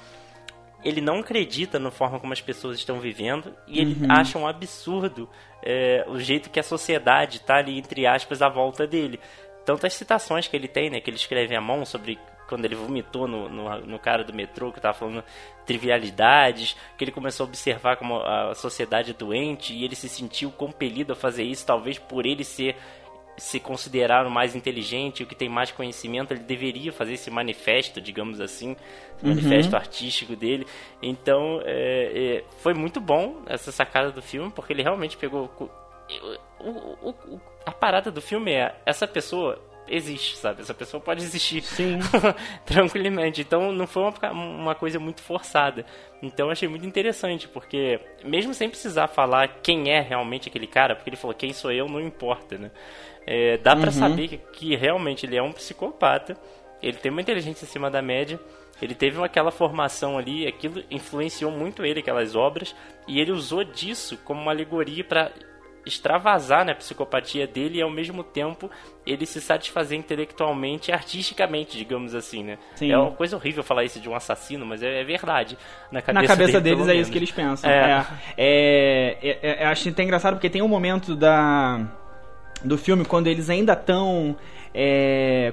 Ele 0.84 1.00
não 1.00 1.20
acredita 1.20 1.78
na 1.78 1.90
forma 1.90 2.20
como 2.20 2.32
as 2.32 2.40
pessoas 2.40 2.78
estão 2.78 3.00
vivendo 3.00 3.54
e 3.66 3.80
ele 3.80 3.96
acha 4.10 4.38
um 4.38 4.46
absurdo 4.46 5.28
é, 5.62 6.04
o 6.06 6.20
jeito 6.20 6.50
que 6.50 6.60
a 6.60 6.62
sociedade 6.62 7.40
tá 7.40 7.56
ali, 7.56 7.78
entre 7.78 8.06
aspas, 8.06 8.42
à 8.42 8.48
volta 8.48 8.86
dele. 8.86 9.18
Tantas 9.64 9.94
citações 9.94 10.46
que 10.46 10.54
ele 10.54 10.68
tem, 10.68 10.90
né? 10.90 11.00
Que 11.00 11.08
ele 11.08 11.16
escreve 11.16 11.56
à 11.56 11.60
mão 11.60 11.86
sobre 11.86 12.18
quando 12.46 12.66
ele 12.66 12.74
vomitou 12.74 13.26
no, 13.26 13.48
no, 13.48 13.80
no 13.80 13.98
cara 13.98 14.22
do 14.22 14.34
metrô, 14.34 14.70
que 14.70 14.80
tava 14.80 14.92
falando 14.92 15.24
trivialidades, 15.64 16.76
que 16.98 17.04
ele 17.04 17.10
começou 17.10 17.44
a 17.44 17.48
observar 17.48 17.96
como 17.96 18.20
a 18.20 18.54
sociedade 18.54 19.12
é 19.12 19.14
doente 19.14 19.72
e 19.72 19.84
ele 19.84 19.94
se 19.94 20.08
sentiu 20.08 20.50
compelido 20.50 21.14
a 21.14 21.16
fazer 21.16 21.44
isso, 21.44 21.64
talvez 21.64 21.98
por 21.98 22.26
ele 22.26 22.44
ser 22.44 22.76
se 23.36 23.58
considerar 23.58 24.26
o 24.26 24.30
mais 24.30 24.54
inteligente, 24.54 25.22
o 25.22 25.26
que 25.26 25.34
tem 25.34 25.48
mais 25.48 25.70
conhecimento, 25.72 26.32
ele 26.32 26.44
deveria 26.44 26.92
fazer 26.92 27.14
esse 27.14 27.30
manifesto, 27.30 28.00
digamos 28.00 28.40
assim, 28.40 28.76
esse 29.16 29.26
manifesto 29.26 29.74
artístico 29.76 30.36
dele. 30.36 30.66
Então, 31.02 31.60
é, 31.64 32.38
é, 32.38 32.44
foi 32.58 32.74
muito 32.74 33.00
bom 33.00 33.42
essa 33.46 33.72
sacada 33.72 34.10
do 34.12 34.22
filme, 34.22 34.50
porque 34.50 34.72
ele 34.72 34.82
realmente 34.82 35.16
pegou. 35.16 35.50
o- 36.60 37.08
o- 37.08 37.10
o- 37.34 37.40
a 37.66 37.72
parada 37.72 38.10
do 38.10 38.20
filme 38.20 38.52
é: 38.52 38.74
essa 38.84 39.06
pessoa 39.06 39.58
existe, 39.88 40.36
sabe? 40.36 40.62
Essa 40.62 40.74
pessoa 40.74 41.00
pode 41.00 41.22
existir. 41.22 41.62
Sim. 41.62 41.98
Tranquilamente. 42.64 43.40
Então 43.40 43.72
não 43.72 43.86
foi 43.86 44.02
uma, 44.02 44.30
uma 44.32 44.74
coisa 44.74 44.98
muito 44.98 45.22
forçada. 45.22 45.84
Então 46.22 46.46
eu 46.46 46.52
achei 46.52 46.68
muito 46.68 46.86
interessante, 46.86 47.48
porque 47.48 48.00
mesmo 48.24 48.54
sem 48.54 48.68
precisar 48.68 49.08
falar 49.08 49.60
quem 49.62 49.90
é 49.90 50.00
realmente 50.00 50.48
aquele 50.48 50.66
cara, 50.66 50.94
porque 50.94 51.10
ele 51.10 51.16
falou 51.16 51.34
quem 51.34 51.52
sou 51.52 51.70
eu, 51.70 51.88
não 51.88 52.00
importa, 52.00 52.56
né? 52.56 52.70
É, 53.26 53.56
dá 53.58 53.74
pra 53.74 53.90
saber 53.90 54.28
que, 54.28 54.36
que 54.36 54.76
realmente 54.76 55.24
ele 55.24 55.36
é 55.36 55.42
um 55.42 55.52
psicopata, 55.52 56.36
ele 56.82 56.98
tem 56.98 57.10
uma 57.10 57.22
inteligência 57.22 57.64
acima 57.64 57.90
da 57.90 58.02
média, 58.02 58.38
ele 58.82 58.94
teve 58.94 59.22
aquela 59.22 59.50
formação 59.50 60.18
ali, 60.18 60.46
aquilo 60.46 60.82
influenciou 60.90 61.50
muito 61.50 61.84
ele, 61.84 62.00
aquelas 62.00 62.34
obras, 62.34 62.74
e 63.06 63.20
ele 63.20 63.32
usou 63.32 63.64
disso 63.64 64.18
como 64.24 64.42
uma 64.42 64.52
alegoria 64.52 65.04
pra 65.04 65.30
extravasar 65.86 66.64
né, 66.64 66.72
a 66.72 66.74
psicopatia 66.74 67.46
dele 67.46 67.78
e 67.78 67.82
ao 67.82 67.90
mesmo 67.90 68.24
tempo 68.24 68.70
ele 69.06 69.26
se 69.26 69.40
satisfazer 69.40 69.98
intelectualmente 69.98 70.90
e 70.90 70.94
artisticamente, 70.94 71.76
digamos 71.76 72.14
assim, 72.14 72.42
né? 72.42 72.58
Sim. 72.74 72.90
É 72.90 72.98
uma 72.98 73.10
coisa 73.10 73.36
horrível 73.36 73.62
falar 73.62 73.84
isso 73.84 74.00
de 74.00 74.08
um 74.08 74.14
assassino, 74.14 74.64
mas 74.64 74.82
é, 74.82 75.00
é 75.00 75.04
verdade. 75.04 75.58
Na 75.92 76.00
cabeça, 76.00 76.22
Na 76.22 76.28
cabeça 76.28 76.60
dele, 76.60 76.76
deles 76.76 76.88
é 76.88 76.94
isso 76.96 77.10
que 77.12 77.18
eles 77.18 77.30
pensam. 77.30 77.70
É. 77.70 77.74
É. 77.74 78.06
É, 78.36 79.18
é, 79.22 79.38
é, 79.42 79.64
eu 79.64 79.68
acho 79.68 79.88
até 79.88 80.02
engraçado 80.02 80.34
porque 80.34 80.48
tem 80.50 80.62
um 80.62 80.68
momento 80.68 81.14
da 81.14 81.86
do 82.62 82.78
filme 82.78 83.04
quando 83.04 83.26
eles 83.26 83.50
ainda 83.50 83.74
estão 83.74 84.34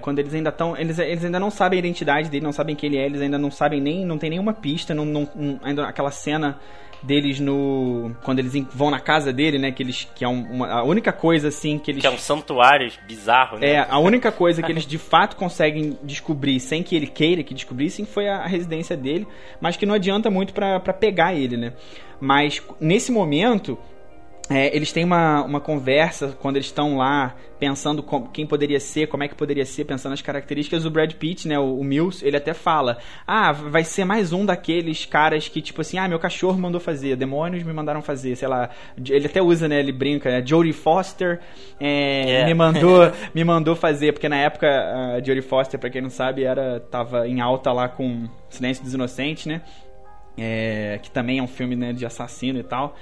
quando 0.02 0.20
eles 0.20 0.34
ainda 0.34 0.50
estão 0.50 0.78
eles, 0.78 0.98
eles 0.98 1.26
ainda 1.26 1.40
não 1.40 1.52
sabem 1.52 1.78
a 1.78 1.80
identidade 1.80 2.30
dele 2.30 2.44
não 2.44 2.54
sabem 2.54 2.76
quem 2.76 2.88
ele 2.90 2.98
é 2.98 3.06
eles 3.06 3.22
ainda 3.22 3.38
não 3.38 3.52
sabem 3.52 3.82
nem 3.82 4.06
não 4.06 4.18
tem 4.18 4.30
nenhuma 4.30 4.54
pista 4.54 4.94
não, 4.96 5.06
não, 5.06 5.30
não- 5.36 5.60
ainda 5.62 5.86
aquela 5.88 6.10
cena 6.10 6.58
deles 7.04 7.40
no 7.40 8.12
quando 8.24 8.40
eles 8.40 8.54
vão 8.74 8.92
na 8.92 9.00
casa 9.00 9.34
dele 9.34 9.58
né 9.58 9.72
que 9.72 9.82
eles 9.82 10.08
que 10.16 10.24
é 10.24 10.28
um- 10.28 10.44
uma, 10.52 10.68
a 10.72 10.84
única 10.84 11.12
coisa 11.12 11.48
assim 11.48 11.80
que 11.80 11.90
eles 11.92 12.02
Que 12.02 12.08
é 12.08 12.12
um 12.12 12.18
santuário 12.18 12.92
bizarro, 13.08 13.58
né? 13.58 13.72
é, 13.72 13.88
a 13.90 13.98
única 13.98 14.32
coisa 14.32 14.62
que 14.62 14.72
eles 14.72 14.86
de 14.86 14.98
fato 14.98 15.36
conseguem 15.36 15.98
descobrir 16.04 16.60
sem 16.60 16.84
que 16.84 16.96
ele 16.96 17.08
queira 17.08 17.42
que 17.44 17.54
descobrissem 17.54 18.06
foi 18.06 18.28
a, 18.30 18.38
a 18.38 18.48
residência 18.48 18.96
dele, 18.96 19.28
mas 19.60 19.76
que 19.78 19.86
não 19.86 19.96
adianta 19.96 20.30
muito 20.30 20.54
pra 20.54 20.80
pegar 20.80 21.34
ele, 21.34 21.58
né? 21.58 21.74
Mas 22.20 22.62
nesse 22.80 23.12
momento, 23.12 23.78
é, 24.52 24.76
eles 24.76 24.92
têm 24.92 25.04
uma, 25.04 25.44
uma 25.44 25.60
conversa 25.62 26.36
quando 26.42 26.58
eles 26.58 26.68
estão 26.68 26.98
lá 26.98 27.36
pensando 27.60 28.02
com- 28.02 28.26
quem 28.28 28.46
poderia 28.46 28.80
ser, 28.80 29.08
como 29.08 29.24
é 29.24 29.28
que 29.28 29.36
poderia 29.36 29.66
ser, 29.66 29.86
pensando 29.86 30.12
nas 30.12 30.22
características. 30.22 30.84
O 30.86 30.90
Brad 30.90 31.14
Pitt, 31.14 31.48
né, 31.48 31.60
o, 31.60 31.80
o 31.80 31.84
Mills, 31.84 32.26
ele 32.26 32.36
até 32.36 32.54
fala: 32.54 32.98
Ah, 33.26 33.52
vai 33.52 33.84
ser 33.84 34.04
mais 34.04 34.34
um 34.34 34.46
daqueles 34.46 35.06
caras 35.06 35.48
que, 35.48 35.62
tipo 35.62 35.82
assim, 35.82 35.98
ah, 36.00 36.08
meu 36.08 36.18
cachorro 36.20 36.58
mandou 36.58 36.82
fazer, 36.82 37.16
demônios 37.16 37.64
me 37.64 37.72
mandaram 37.72 38.02
fazer, 38.02 38.36
sei 38.36 38.48
lá. 38.48 38.70
Ele 39.10 39.28
até 39.28 39.42
usa, 39.42 39.68
né, 39.68 39.80
ele 39.80 39.92
brinca, 39.92 40.30
né, 40.32 40.44
Jodie 40.46 40.74
Foster 40.74 41.40
é, 41.80 42.42
É. 42.42 42.46
me 42.46 42.54
mandou 42.54 43.12
me 43.34 43.44
mandou 43.44 43.76
fazer, 43.76 44.12
porque 44.14 44.28
na 44.28 44.38
época 44.38 44.68
a 44.68 45.18
Jodie 45.24 45.42
Foster, 45.42 45.80
pra 45.80 45.90
quem 45.90 46.02
não 46.02 46.10
sabe, 46.10 46.44
era 46.44 46.80
tava 46.80 47.28
em 47.28 47.40
alta 47.42 47.72
lá 47.72 47.88
com 47.88 48.28
Silêncio 48.50 48.84
dos 48.84 48.94
Inocentes, 48.94 49.46
né? 49.46 49.62
É, 50.38 51.00
que 51.04 51.12
também 51.12 51.40
é 51.40 51.44
um 51.44 51.48
filme 51.48 51.76
né, 51.76 51.94
de 51.94 52.06
assassino 52.06 52.58
e 52.60 52.64
tal. 52.64 52.96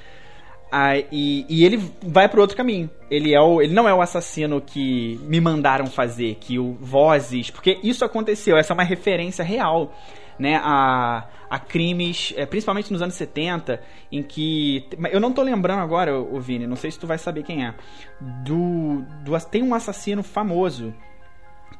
Ah, 0.72 0.98
e, 1.12 1.46
e 1.50 1.66
ele 1.66 1.78
vai 2.04 2.30
pro 2.30 2.42
outro 2.42 2.56
caminho. 2.56 2.90
Ele, 3.10 3.34
é 3.34 3.42
o, 3.42 3.62
ele 3.62 3.74
não 3.74 3.90
é 3.90 3.94
o 3.94 4.02
assassino 4.02 4.62
que 4.62 5.20
me 5.24 5.42
mandaram 5.42 5.88
fazer, 5.88 6.36
que 6.36 6.60
o 6.60 6.74
Vozes. 6.80 7.50
Porque 7.50 7.80
isso 7.84 8.06
aconteceu, 8.06 8.56
essa 8.58 8.74
é 8.74 8.76
uma 8.76 8.84
referência 8.84 9.44
real. 9.44 9.94
Né, 10.38 10.56
a, 10.64 11.28
a 11.50 11.60
crimes, 11.60 12.34
é, 12.38 12.46
principalmente 12.46 12.94
nos 12.94 13.02
anos 13.02 13.16
70, 13.16 13.82
em 14.10 14.24
que. 14.24 14.88
Eu 15.12 15.20
não 15.20 15.34
tô 15.34 15.42
lembrando 15.42 15.82
agora, 15.82 16.18
o 16.18 16.40
Vini, 16.40 16.66
não 16.66 16.78
sei 16.78 16.92
se 16.92 16.98
tu 16.98 17.06
vai 17.06 17.18
saber 17.18 17.44
quem 17.44 17.66
é. 17.66 17.74
Do, 18.22 19.04
do, 19.26 19.38
tem 19.52 19.62
um 19.62 19.74
assassino 19.74 20.24
famoso 20.24 20.94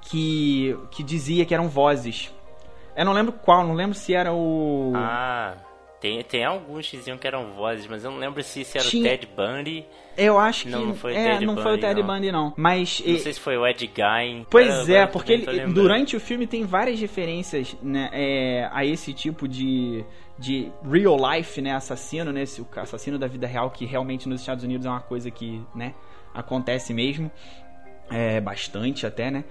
que, 0.02 0.78
que 0.92 1.04
dizia 1.04 1.46
que 1.46 1.54
eram 1.54 1.70
vozes. 1.70 2.34
Eu 2.98 3.06
não 3.06 3.14
lembro 3.14 3.32
qual, 3.32 3.66
não 3.66 3.76
lembro 3.76 3.96
se 3.96 4.14
era 4.14 4.34
o. 4.34 4.92
Ah, 4.94 5.56
tem, 6.00 6.24
tem 6.24 6.46
alguns 6.46 6.90
que 6.90 6.98
diziam 6.98 7.18
que 7.18 7.28
eram 7.28 7.54
vozes, 7.54 7.86
mas 7.88 8.04
eu 8.04 8.12
não 8.12 8.18
lembro 8.20 8.42
se, 8.44 8.64
se 8.64 8.78
era 8.78 8.88
Tinha- 8.88 9.04
o 9.04 9.18
Ted 9.18 9.28
Bundy. 9.36 9.86
Eu 10.18 10.40
acho 10.40 10.64
que. 10.64 10.70
Não, 10.70 10.86
não 10.88 10.96
foi 10.96 11.14
o 11.14 11.18
é, 11.18 11.32
Ted 11.34 11.46
não 11.46 11.56
foi 11.56 11.64
o 11.64 11.66
Bundy, 11.76 11.82
Ted 11.82 12.02
não. 12.02 12.08
Bundy, 12.08 12.32
não. 12.32 12.54
Mas. 12.58 13.02
Não 13.06 13.16
e- 13.16 13.20
sei 13.20 13.34
se 13.34 13.40
foi 13.40 13.58
o 13.58 13.66
Ed 13.68 13.92
Gein. 13.96 14.46
Pois 14.50 14.88
é, 14.90 15.06
porque 15.06 15.34
ele, 15.34 15.68
durante 15.68 16.16
o 16.16 16.20
filme 16.20 16.48
tem 16.48 16.64
várias 16.64 17.00
referências 17.00 17.76
né, 17.82 18.10
é, 18.14 18.70
a 18.72 18.86
esse 18.86 19.14
tipo 19.14 19.48
de, 19.48 20.04
de 20.38 20.72
real 20.90 21.18
life, 21.34 21.62
né, 21.62 21.74
assassino, 21.74 22.32
né, 22.32 22.44
esse, 22.44 22.66
assassino 22.78 23.18
da 23.20 23.28
vida 23.28 23.46
real, 23.48 23.70
que 23.70 23.86
realmente 23.86 24.28
nos 24.28 24.40
Estados 24.42 24.64
Unidos 24.64 24.86
é 24.86 24.90
uma 24.90 25.02
coisa 25.02 25.30
que, 25.30 25.62
né, 25.76 25.94
acontece 26.34 26.94
mesmo, 26.94 27.30
é, 28.10 28.40
bastante 28.40 29.06
até, 29.06 29.30
né, 29.30 29.44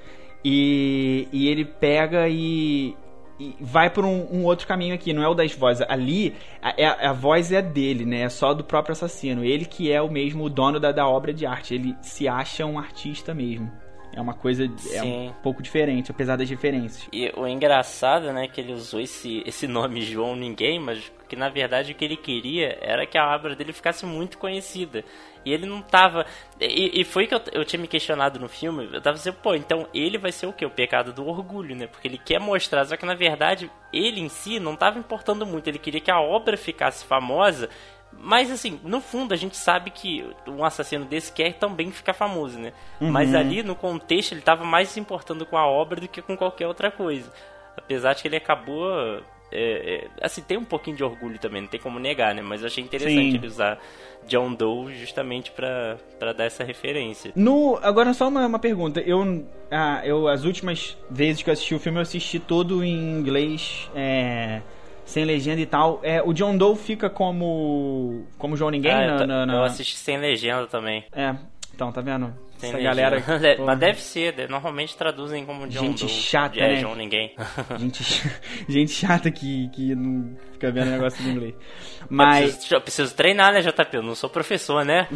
e, 0.44 1.28
e 1.32 1.48
ele 1.48 1.64
pega 1.64 2.28
e, 2.28 2.96
e 3.38 3.54
vai 3.60 3.88
por 3.90 4.04
um, 4.04 4.26
um 4.32 4.44
outro 4.44 4.66
caminho 4.66 4.94
aqui, 4.94 5.12
não 5.12 5.22
é 5.22 5.28
o 5.28 5.34
das 5.34 5.52
vozes. 5.54 5.86
Ali, 5.88 6.34
a, 6.60 6.70
a- 6.70 7.10
a 7.10 7.12
voz 7.12 7.52
é 7.52 7.62
dele, 7.62 8.04
né? 8.04 8.22
É 8.22 8.28
só 8.28 8.52
do 8.52 8.64
próprio 8.64 8.92
assassino. 8.92 9.44
Ele 9.44 9.64
que 9.64 9.92
é 9.92 10.02
o 10.02 10.10
mesmo 10.10 10.44
o 10.44 10.50
dono 10.50 10.80
da, 10.80 10.90
da 10.92 11.06
obra 11.08 11.32
de 11.32 11.46
arte. 11.46 11.74
Ele 11.74 11.94
se 12.02 12.26
acha 12.26 12.66
um 12.66 12.78
artista 12.78 13.32
mesmo. 13.34 13.70
É 14.12 14.20
uma 14.20 14.34
coisa 14.34 14.64
é 14.92 15.02
um 15.02 15.32
pouco 15.42 15.62
diferente, 15.62 16.10
apesar 16.10 16.34
das 16.36 16.48
diferenças. 16.48 17.06
E 17.12 17.30
o 17.36 17.46
engraçado, 17.46 18.32
né, 18.32 18.48
que 18.48 18.60
ele 18.60 18.72
usou 18.72 18.98
esse, 19.00 19.42
esse 19.46 19.68
nome 19.68 20.00
João 20.00 20.34
Ninguém, 20.34 20.80
mas 20.80 21.12
que 21.28 21.36
na 21.36 21.48
verdade 21.50 21.92
o 21.92 21.94
que 21.94 22.04
ele 22.04 22.16
queria 22.16 22.76
era 22.80 23.06
que 23.06 23.18
a 23.18 23.34
obra 23.34 23.54
dele 23.54 23.72
ficasse 23.72 24.04
muito 24.06 24.38
conhecida. 24.38 25.04
E 25.44 25.52
ele 25.52 25.66
não 25.66 25.80
tava. 25.80 26.26
E, 26.60 27.00
e 27.00 27.04
foi 27.04 27.26
que 27.26 27.34
eu, 27.34 27.40
eu 27.52 27.64
tinha 27.64 27.80
me 27.80 27.88
questionado 27.88 28.38
no 28.38 28.48
filme. 28.48 28.88
Eu 28.92 29.00
tava 29.00 29.16
assim, 29.16 29.32
pô, 29.32 29.54
então 29.54 29.86
ele 29.94 30.18
vai 30.18 30.32
ser 30.32 30.46
o 30.46 30.52
quê? 30.52 30.66
O 30.66 30.70
pecado 30.70 31.12
do 31.12 31.26
orgulho, 31.26 31.74
né? 31.76 31.86
Porque 31.86 32.08
ele 32.08 32.18
quer 32.18 32.40
mostrar, 32.40 32.84
só 32.84 32.96
que 32.96 33.06
na 33.06 33.14
verdade 33.14 33.70
ele 33.92 34.20
em 34.20 34.28
si 34.28 34.58
não 34.58 34.76
tava 34.76 34.98
importando 34.98 35.46
muito. 35.46 35.68
Ele 35.68 35.78
queria 35.78 36.00
que 36.00 36.10
a 36.10 36.20
obra 36.20 36.56
ficasse 36.56 37.04
famosa 37.04 37.68
Mas 38.12 38.50
assim, 38.50 38.80
no 38.82 39.00
fundo 39.00 39.32
a 39.32 39.36
gente 39.36 39.56
sabe 39.56 39.90
que 39.90 40.26
um 40.46 40.64
assassino 40.64 41.04
desse 41.04 41.32
quer 41.32 41.54
também 41.54 41.90
ficar 41.90 42.14
famoso, 42.14 42.58
né? 42.58 42.72
Uhum. 43.00 43.10
Mas 43.10 43.34
ali 43.34 43.62
no 43.62 43.74
contexto 43.76 44.32
ele 44.32 44.40
tava 44.40 44.64
mais 44.64 44.88
se 44.88 44.98
importando 45.00 45.46
com 45.46 45.56
a 45.56 45.66
obra 45.66 46.00
do 46.00 46.08
que 46.08 46.22
com 46.22 46.36
qualquer 46.36 46.66
outra 46.66 46.90
coisa. 46.90 47.32
Apesar 47.76 48.14
de 48.14 48.22
que 48.22 48.28
ele 48.28 48.36
acabou. 48.36 49.22
É, 49.52 50.04
é, 50.04 50.08
assim, 50.20 50.42
tem 50.42 50.56
um 50.58 50.64
pouquinho 50.64 50.96
de 50.96 51.04
orgulho 51.04 51.38
também, 51.38 51.62
não 51.62 51.68
tem 51.68 51.80
como 51.80 51.98
negar, 51.98 52.34
né? 52.34 52.42
Mas 52.42 52.60
eu 52.60 52.66
achei 52.66 52.82
interessante 52.84 53.30
Sim. 53.30 53.34
ele 53.36 53.46
usar 53.46 53.78
John 54.26 54.52
Doe 54.52 54.94
justamente 54.94 55.50
pra, 55.50 55.96
pra 56.18 56.32
dar 56.32 56.44
essa 56.44 56.62
referência. 56.64 57.32
No, 57.34 57.78
agora 57.82 58.12
só 58.12 58.28
uma, 58.28 58.46
uma 58.46 58.58
pergunta. 58.58 59.00
Eu, 59.00 59.46
ah, 59.70 60.02
eu 60.04 60.28
as 60.28 60.44
últimas 60.44 60.96
vezes 61.10 61.42
que 61.42 61.48
eu 61.48 61.52
assisti 61.52 61.74
o 61.74 61.78
filme 61.78 61.98
eu 61.98 62.02
assisti 62.02 62.38
todo 62.38 62.84
em 62.84 62.92
inglês, 63.18 63.90
é, 63.94 64.60
sem 65.04 65.24
legenda 65.24 65.60
e 65.60 65.66
tal. 65.66 66.00
É, 66.02 66.22
o 66.22 66.32
John 66.34 66.56
Doe 66.56 66.76
fica 66.76 67.08
como 67.08 68.26
como 68.36 68.56
João 68.56 68.70
Ninguém 68.70 68.92
Ah, 68.92 69.02
eu, 69.04 69.10
na, 69.12 69.18
ta- 69.18 69.26
na- 69.26 69.46
na- 69.46 69.54
eu 69.54 69.62
assisti 69.64 69.96
sem 69.96 70.18
legenda 70.18 70.66
também. 70.66 71.04
É, 71.12 71.34
então 71.78 71.92
tá 71.92 72.00
vendo? 72.00 72.34
Sem 72.56 72.70
Essa 72.70 72.78
galera, 72.80 73.20
De- 73.20 73.54
pô, 73.54 73.64
Mas 73.66 73.78
deve 73.78 74.00
ser, 74.00 74.32
de- 74.34 74.48
normalmente 74.48 74.96
traduzem 74.96 75.46
como 75.46 75.68
John 75.68 75.78
Gente 75.78 76.00
Doe. 76.06 76.08
chata, 76.08 76.58
é, 76.58 76.74
né? 76.74 76.80
João 76.80 76.96
Ninguém. 76.96 77.36
gente, 77.78 78.30
gente 78.68 78.90
chata 78.90 79.30
que, 79.30 79.68
que 79.68 79.94
não 79.94 80.36
fica 80.54 80.72
vendo 80.72 80.90
negócio 80.90 81.22
do 81.22 81.30
inglês. 81.30 81.54
Eu 82.00 82.06
Mas 82.10 82.50
preciso, 82.50 82.74
eu 82.74 82.80
preciso 82.80 83.14
treinar, 83.14 83.52
né, 83.52 83.60
JP? 83.60 83.96
Eu 83.96 84.02
não 84.02 84.16
sou 84.16 84.28
professor, 84.28 84.84
né? 84.84 85.06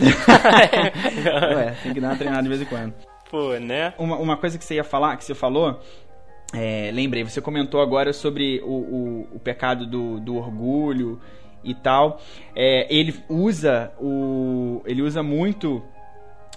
ué, 1.57 1.75
tem 1.83 1.93
que 1.95 2.01
dar 2.01 2.11
uma 2.11 2.17
treinada 2.17 2.43
de 2.45 2.49
vez 2.49 2.63
em 2.63 2.65
quando. 2.67 2.95
Pô, 3.29 3.55
né? 3.59 3.93
Uma, 3.99 4.17
uma 4.19 4.37
coisa 4.37 4.57
que 4.57 4.65
você 4.65 4.77
ia 4.77 4.85
falar, 4.85 5.17
que 5.17 5.25
você 5.25 5.35
falou, 5.35 5.81
é, 6.55 6.91
lembrei, 6.95 7.25
você 7.25 7.41
comentou 7.41 7.81
agora 7.83 8.13
sobre 8.13 8.61
o, 8.63 8.71
o, 8.71 9.29
o 9.35 9.41
pecado 9.41 9.85
do, 9.85 10.21
do 10.21 10.37
orgulho 10.37 11.21
e 11.65 11.75
tal. 11.75 12.21
É, 12.55 12.87
ele 12.95 13.15
usa 13.29 13.93
o. 13.99 14.81
Ele 14.87 15.03
usa 15.03 15.25
muito. 15.25 15.83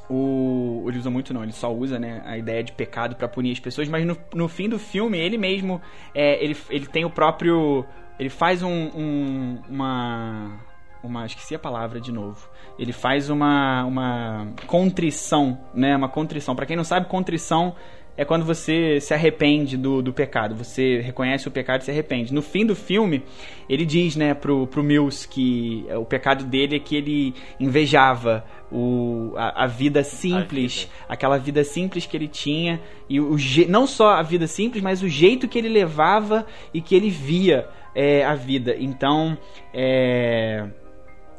O, 0.10 0.86
ele 0.88 0.98
usa 1.00 1.10
muito 1.10 1.34
não, 1.34 1.42
ele 1.44 1.52
só 1.52 1.74
usa 1.74 1.98
né, 1.98 2.22
a 2.26 2.38
ideia 2.38 2.64
de 2.64 2.72
pecado 2.72 3.16
pra 3.16 3.28
punir 3.28 3.52
as 3.52 3.60
pessoas, 3.60 3.90
mas 3.90 4.06
no, 4.06 4.16
no 4.34 4.48
fim 4.48 4.70
do 4.70 4.78
filme 4.78 5.18
ele 5.18 5.38
mesmo 5.38 5.82
é, 6.14 6.44
ele, 6.44 6.56
ele 6.70 6.86
tem 6.86 7.06
o 7.06 7.10
próprio. 7.10 7.84
Ele 8.20 8.30
faz 8.30 8.62
um, 8.64 8.70
um- 8.96 9.60
uma. 9.70 10.60
Uma. 11.04 11.26
Esqueci 11.26 11.54
a 11.56 11.60
palavra 11.60 12.00
de 12.00 12.12
novo. 12.12 12.48
Ele 12.80 12.94
faz 12.94 13.30
uma. 13.30 13.84
uma 13.86 14.48
contrição, 14.68 15.60
né? 15.74 15.96
Uma 15.96 16.10
contrição. 16.10 16.56
Pra 16.56 16.66
quem 16.66 16.76
não 16.78 16.84
sabe, 16.84 17.08
contrição 17.08 17.76
é 18.18 18.24
quando 18.24 18.46
você 18.46 19.00
se 19.02 19.14
arrepende 19.14 19.76
do, 19.76 20.02
do 20.02 20.14
pecado. 20.14 20.56
Você 20.56 21.02
reconhece 21.02 21.48
o 21.48 21.52
pecado 21.52 21.82
e 21.82 21.84
se 21.84 21.92
arrepende. 21.92 22.34
No 22.34 22.42
fim 22.42 22.66
do 22.66 22.74
filme, 22.74 23.22
ele 23.68 23.86
diz, 23.86 24.16
né, 24.16 24.34
pro, 24.34 24.66
pro 24.68 24.82
Mills 24.82 25.28
que 25.28 25.86
é, 25.90 25.98
o 25.98 26.06
pecado 26.06 26.46
dele 26.46 26.78
é 26.78 26.80
que 26.80 26.96
ele 26.96 27.36
invejava 27.60 28.46
o, 28.72 29.34
a, 29.36 29.64
a 29.64 29.68
vida 29.68 30.04
simples, 30.04 30.84
vida. 30.84 30.94
aquela 31.08 31.38
vida 31.38 31.64
simples 31.64 32.06
que 32.06 32.18
ele 32.18 32.28
tinha 32.28 32.82
e 33.10 33.20
o, 33.20 33.36
não 33.70 33.86
só 33.86 34.12
a 34.12 34.22
vida 34.22 34.48
simples, 34.48 34.84
mas 34.84 35.04
o 35.04 35.08
jeito 35.08 35.48
que 35.48 35.58
ele 35.58 35.70
levava 35.70 36.46
e 36.74 36.82
que 36.82 36.96
ele 36.96 37.10
via 37.10 37.68
é, 37.94 38.26
a 38.26 38.36
vida. 38.36 38.76
Então, 38.78 39.38
é, 39.74 40.68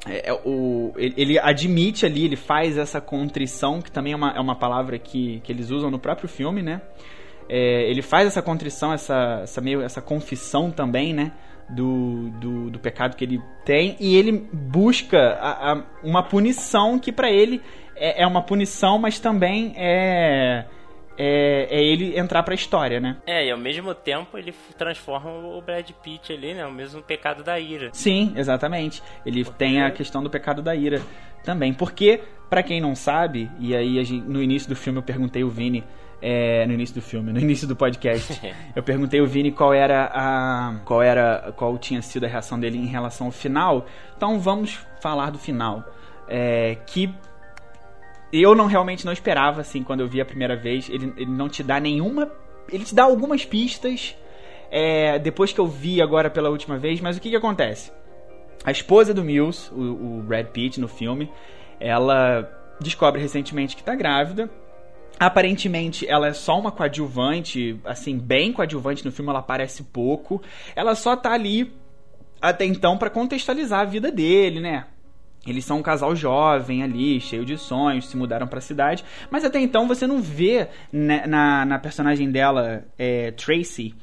é, 0.06 0.30
é, 0.30 0.32
o, 0.44 0.92
ele, 0.96 1.14
ele 1.16 1.38
admite 1.38 2.06
ali, 2.06 2.24
ele 2.24 2.36
faz 2.36 2.78
essa 2.78 3.00
contrição, 3.00 3.82
que 3.82 3.90
também 3.90 4.12
é 4.12 4.16
uma, 4.16 4.30
é 4.30 4.40
uma 4.40 4.54
palavra 4.54 4.98
que, 4.98 5.40
que 5.40 5.52
eles 5.52 5.70
usam 5.70 5.90
no 5.90 5.98
próprio 5.98 6.28
filme, 6.28 6.62
né? 6.62 6.80
É, 7.48 7.88
ele 7.90 8.02
faz 8.02 8.26
essa 8.26 8.42
contrição, 8.42 8.92
essa, 8.92 9.40
essa, 9.42 9.60
meio, 9.60 9.82
essa 9.82 10.00
confissão 10.00 10.70
também, 10.70 11.12
né? 11.12 11.32
Do, 11.68 12.30
do, 12.38 12.70
do 12.70 12.78
pecado 12.78 13.16
que 13.16 13.24
ele 13.24 13.42
tem 13.64 13.96
e 13.98 14.14
ele 14.16 14.30
busca 14.52 15.18
a- 15.40 15.72
a- 15.72 15.82
uma 16.02 16.22
punição 16.22 16.96
que 16.96 17.10
pra 17.10 17.28
ele 17.28 17.60
é, 17.96 18.22
é 18.22 18.26
uma 18.26 18.40
punição, 18.40 18.98
mas 18.98 19.18
também 19.18 19.74
é, 19.76 20.64
é, 21.18 21.66
é 21.70 21.82
ele 21.82 22.18
entrar 22.18 22.42
pra 22.42 22.54
história, 22.54 23.00
né? 23.00 23.16
É, 23.26 23.46
e 23.46 23.50
ao 23.50 23.58
mesmo 23.58 23.94
tempo 23.94 24.36
ele 24.38 24.54
transforma 24.76 25.30
o 25.30 25.60
Brad 25.60 25.88
Pitt 26.02 26.32
ali, 26.32 26.54
né? 26.54 26.66
O 26.66 26.72
mesmo 26.72 27.02
pecado 27.02 27.42
da 27.42 27.58
ira. 27.58 27.90
Sim, 27.92 28.32
exatamente. 28.36 29.02
Ele 29.24 29.44
tem 29.44 29.82
a 29.82 29.90
questão 29.90 30.22
do 30.22 30.30
pecado 30.30 30.62
da 30.62 30.74
ira 30.74 31.00
também. 31.44 31.72
Porque, 31.72 32.20
pra 32.50 32.62
quem 32.62 32.80
não 32.80 32.94
sabe, 32.94 33.50
e 33.58 33.74
aí 33.74 33.98
a 33.98 34.04
gente- 34.04 34.26
no 34.26 34.42
início 34.42 34.68
do 34.68 34.76
filme 34.76 34.98
eu 34.98 35.02
perguntei 35.02 35.42
o 35.44 35.48
Vini, 35.48 35.84
é, 36.20 36.66
no 36.66 36.72
início 36.72 36.94
do 36.94 37.02
filme, 37.02 37.32
no 37.32 37.38
início 37.40 37.68
do 37.68 37.76
podcast, 37.76 38.40
eu 38.74 38.82
perguntei 38.82 39.20
o 39.20 39.26
Vini 39.26 39.52
qual 39.52 39.72
era 39.74 40.10
a 40.12 40.80
qual 40.84 41.02
era 41.02 41.52
qual 41.56 41.76
tinha 41.78 42.00
sido 42.02 42.24
a 42.24 42.28
reação 42.28 42.58
dele 42.58 42.78
em 42.78 42.86
relação 42.86 43.26
ao 43.28 43.32
final. 43.32 43.86
Então 44.16 44.38
vamos 44.40 44.78
falar 45.00 45.30
do 45.30 45.38
final, 45.38 45.84
É, 46.28 46.76
que 46.86 47.14
eu 48.32 48.54
não 48.54 48.66
realmente 48.66 49.04
não 49.04 49.12
esperava 49.12 49.60
assim 49.60 49.82
quando 49.82 50.00
eu 50.00 50.08
vi 50.08 50.20
a 50.20 50.24
primeira 50.24 50.56
vez. 50.56 50.88
Ele, 50.88 51.12
ele 51.16 51.30
não 51.30 51.48
te 51.48 51.62
dá 51.62 51.78
nenhuma, 51.80 52.30
ele 52.70 52.84
te 52.84 52.94
dá 52.94 53.04
algumas 53.04 53.44
pistas. 53.44 54.16
é, 54.70 55.18
depois 55.18 55.52
que 55.52 55.60
eu 55.60 55.66
vi 55.66 56.02
agora 56.02 56.28
pela 56.28 56.50
última 56.50 56.76
vez, 56.76 57.00
mas 57.00 57.16
o 57.16 57.20
que 57.20 57.30
que 57.30 57.36
acontece? 57.36 57.92
A 58.64 58.70
esposa 58.70 59.14
do 59.14 59.24
Mills, 59.24 59.72
o, 59.72 60.18
o 60.18 60.22
Brad 60.22 60.46
Pitt 60.46 60.80
no 60.80 60.88
filme, 60.88 61.30
ela 61.78 62.50
descobre 62.80 63.20
recentemente 63.20 63.76
que 63.76 63.82
tá 63.82 63.94
grávida. 63.94 64.50
Aparentemente, 65.18 66.06
ela 66.06 66.28
é 66.28 66.32
só 66.32 66.58
uma 66.58 66.70
coadjuvante, 66.70 67.80
assim, 67.84 68.18
bem 68.18 68.52
coadjuvante 68.52 69.04
no 69.04 69.12
filme, 69.12 69.30
ela 69.30 69.38
aparece 69.38 69.82
pouco. 69.84 70.42
Ela 70.74 70.94
só 70.94 71.16
tá 71.16 71.32
ali 71.32 71.72
até 72.40 72.64
então 72.66 72.98
pra 72.98 73.08
contextualizar 73.08 73.80
a 73.80 73.84
vida 73.84 74.10
dele, 74.10 74.60
né? 74.60 74.86
Eles 75.46 75.64
são 75.64 75.78
um 75.78 75.82
casal 75.82 76.14
jovem 76.16 76.82
ali, 76.82 77.20
cheio 77.20 77.44
de 77.44 77.56
sonhos, 77.56 78.08
se 78.08 78.16
mudaram 78.16 78.46
pra 78.46 78.60
cidade. 78.60 79.04
Mas 79.30 79.44
até 79.44 79.60
então 79.60 79.86
você 79.86 80.06
não 80.06 80.20
vê 80.20 80.68
né, 80.92 81.24
na, 81.26 81.64
na 81.64 81.78
personagem 81.78 82.30
dela, 82.30 82.84
é, 82.98 83.30
Tracy, 83.30 83.94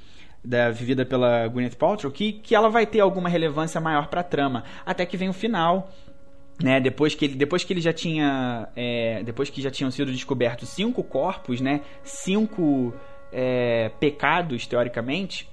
da, 0.43 0.69
vivida 0.69 1.05
pela 1.05 1.47
Gwyneth 1.47 1.75
Paltrow, 1.77 2.11
que, 2.11 2.33
que 2.33 2.55
ela 2.55 2.69
vai 2.69 2.85
ter 2.85 2.99
alguma 2.99 3.29
relevância 3.29 3.79
maior 3.79 4.07
pra 4.07 4.23
trama. 4.23 4.63
Até 4.85 5.05
que 5.05 5.17
vem 5.17 5.29
o 5.29 5.33
final, 5.33 5.89
né, 6.61 6.79
depois 6.79 7.15
que 7.15 7.25
ele, 7.25 7.35
depois 7.35 7.63
que 7.63 7.73
ele 7.73 7.81
já 7.81 7.93
tinha, 7.93 8.67
é, 8.75 9.23
depois 9.23 9.49
que 9.49 9.61
já 9.61 9.71
tinham 9.71 9.89
sido 9.89 10.11
descobertos 10.11 10.69
cinco 10.69 11.03
corpos, 11.03 11.61
né, 11.61 11.81
cinco 12.03 12.93
é, 13.31 13.89
pecados 13.99 14.67
teoricamente, 14.67 15.49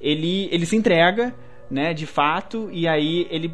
ele, 0.00 0.48
ele 0.52 0.66
se 0.66 0.76
entrega, 0.76 1.34
né, 1.70 1.94
de 1.94 2.06
fato, 2.06 2.68
e 2.72 2.86
aí 2.86 3.26
ele 3.30 3.52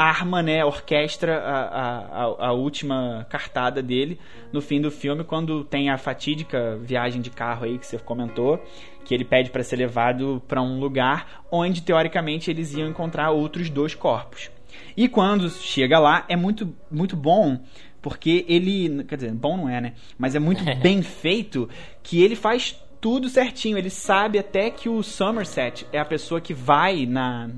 arma, 0.00 0.42
né, 0.42 0.64
orquestra 0.64 1.38
a, 1.38 2.24
a, 2.24 2.46
a, 2.48 2.52
última 2.52 3.26
cartada 3.28 3.82
dele 3.82 4.18
no 4.52 4.60
fim 4.60 4.80
do 4.80 4.90
filme, 4.90 5.24
quando 5.24 5.64
tem 5.64 5.90
a 5.90 5.98
fatídica 5.98 6.76
viagem 6.76 7.20
de 7.20 7.30
carro 7.30 7.64
aí 7.64 7.78
que 7.78 7.86
você 7.86 7.98
comentou, 7.98 8.62
que 9.04 9.14
ele 9.14 9.24
pede 9.24 9.50
para 9.50 9.62
ser 9.62 9.76
levado 9.76 10.42
para 10.48 10.62
um 10.62 10.78
lugar 10.78 11.44
onde 11.50 11.82
teoricamente 11.82 12.50
eles 12.50 12.74
iam 12.74 12.88
encontrar 12.88 13.30
outros 13.30 13.68
dois 13.68 13.94
corpos. 13.94 14.50
E 14.96 15.08
quando 15.08 15.48
chega 15.50 15.98
lá, 15.98 16.24
é 16.28 16.36
muito, 16.36 16.74
muito 16.90 17.16
bom, 17.16 17.58
porque 18.00 18.44
ele. 18.48 19.04
Quer 19.04 19.16
dizer, 19.16 19.32
bom 19.32 19.56
não 19.56 19.68
é, 19.68 19.80
né? 19.80 19.94
Mas 20.18 20.34
é 20.34 20.38
muito 20.38 20.64
bem 20.80 21.02
feito 21.02 21.68
que 22.02 22.22
ele 22.22 22.36
faz 22.36 22.80
tudo 23.00 23.28
certinho. 23.28 23.78
Ele 23.78 23.90
sabe 23.90 24.38
até 24.38 24.70
que 24.70 24.88
o 24.88 25.02
Somerset 25.02 25.86
é 25.92 25.98
a 25.98 26.04
pessoa 26.04 26.40
que 26.40 26.54
vai 26.54 27.06
na. 27.06 27.50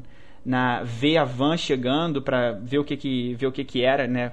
Na 0.45 0.82
ver 0.82 1.16
a 1.18 1.24
van 1.24 1.57
chegando 1.57 2.20
pra 2.20 2.53
ver 2.53 2.78
o 2.78 2.84
que 2.84 2.97
que, 2.97 3.34
ver 3.34 3.47
o 3.47 3.53
que, 3.53 3.64
que 3.64 3.82
era, 3.84 4.07
né? 4.07 4.32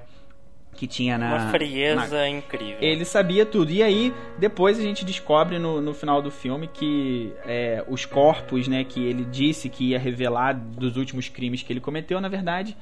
Que 0.74 0.86
tinha 0.86 1.18
na. 1.18 1.34
Uma 1.36 1.50
frieza 1.50 2.18
na- 2.18 2.28
incrível. 2.28 2.78
ele 2.80 3.04
sabia 3.04 3.44
tudo. 3.44 3.70
E 3.70 3.82
aí, 3.82 4.14
depois 4.38 4.78
a 4.78 4.82
gente 4.82 5.04
descobre 5.04 5.58
no, 5.58 5.80
no 5.80 5.92
final 5.92 6.22
do 6.22 6.30
filme 6.30 6.68
que 6.68 7.32
é, 7.44 7.84
os 7.88 8.04
corpos, 8.06 8.66
né, 8.68 8.84
que 8.84 9.04
ele 9.04 9.24
disse 9.24 9.68
que 9.68 9.90
ia 9.90 9.98
revelar 9.98 10.54
dos 10.54 10.96
últimos 10.96 11.28
crimes 11.28 11.62
que 11.62 11.72
ele 11.72 11.80
cometeu, 11.80 12.20
na 12.20 12.28
verdade, 12.28 12.76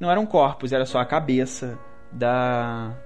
não 0.00 0.10
eram 0.10 0.24
corpos, 0.26 0.72
era 0.72 0.84
só 0.86 0.98
a 0.98 1.04
cabeça 1.04 1.78
da, 2.10 2.96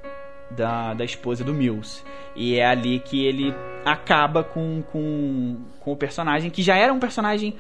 da, 0.53 0.95
da 0.95 1.05
esposa 1.05 1.43
do 1.45 1.53
Mills. 1.53 2.05
E 2.37 2.55
é 2.57 2.65
ali 2.65 3.01
que 3.01 3.25
ele 3.27 3.53
acaba 3.85 4.45
com, 4.45 4.83
com, 4.83 5.57
com 5.81 5.93
o 5.93 5.97
personagem, 5.97 6.49
que 6.49 6.63
já 6.63 6.77
era 6.77 6.93
um 6.93 6.99
personagem. 7.01 7.55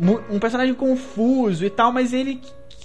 Um 0.00 0.38
personagem 0.38 0.74
confuso 0.74 1.64
e 1.64 1.70
tal, 1.70 1.92
mas 1.92 2.12
ele 2.12 2.40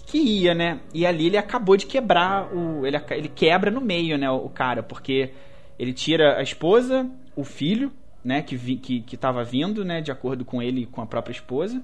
que 0.10 0.18
ia, 0.18 0.56
né? 0.56 0.80
E 0.94 1.06
ali 1.06 1.28
ele 1.28 1.38
acabou 1.38 1.78
de 1.78 1.86
quebrar 1.86 2.52
o. 2.54 2.86
Ele, 2.86 2.98
ele 3.12 3.30
quebra 3.30 3.70
no 3.70 3.80
meio, 3.80 4.18
né? 4.18 4.30
O, 4.30 4.50
cara, 4.50 4.82
porque 4.82 5.32
ele 5.78 5.94
tira 5.94 6.38
a 6.38 6.42
esposa, 6.42 7.10
o 7.36 7.44
filho, 7.44 7.92
né? 8.24 8.42
Que, 8.42 8.56
vi, 8.56 8.76
que, 8.76 9.02
que 9.02 9.16
tava 9.16 9.44
vindo, 9.44 9.86
né? 9.86 10.02
De 10.02 10.12
acordo 10.12 10.44
com 10.44 10.62
ele 10.62 10.82
e 10.82 10.86
com 10.86 11.02
a 11.02 11.06
própria 11.06 11.34
esposa. 11.34 11.82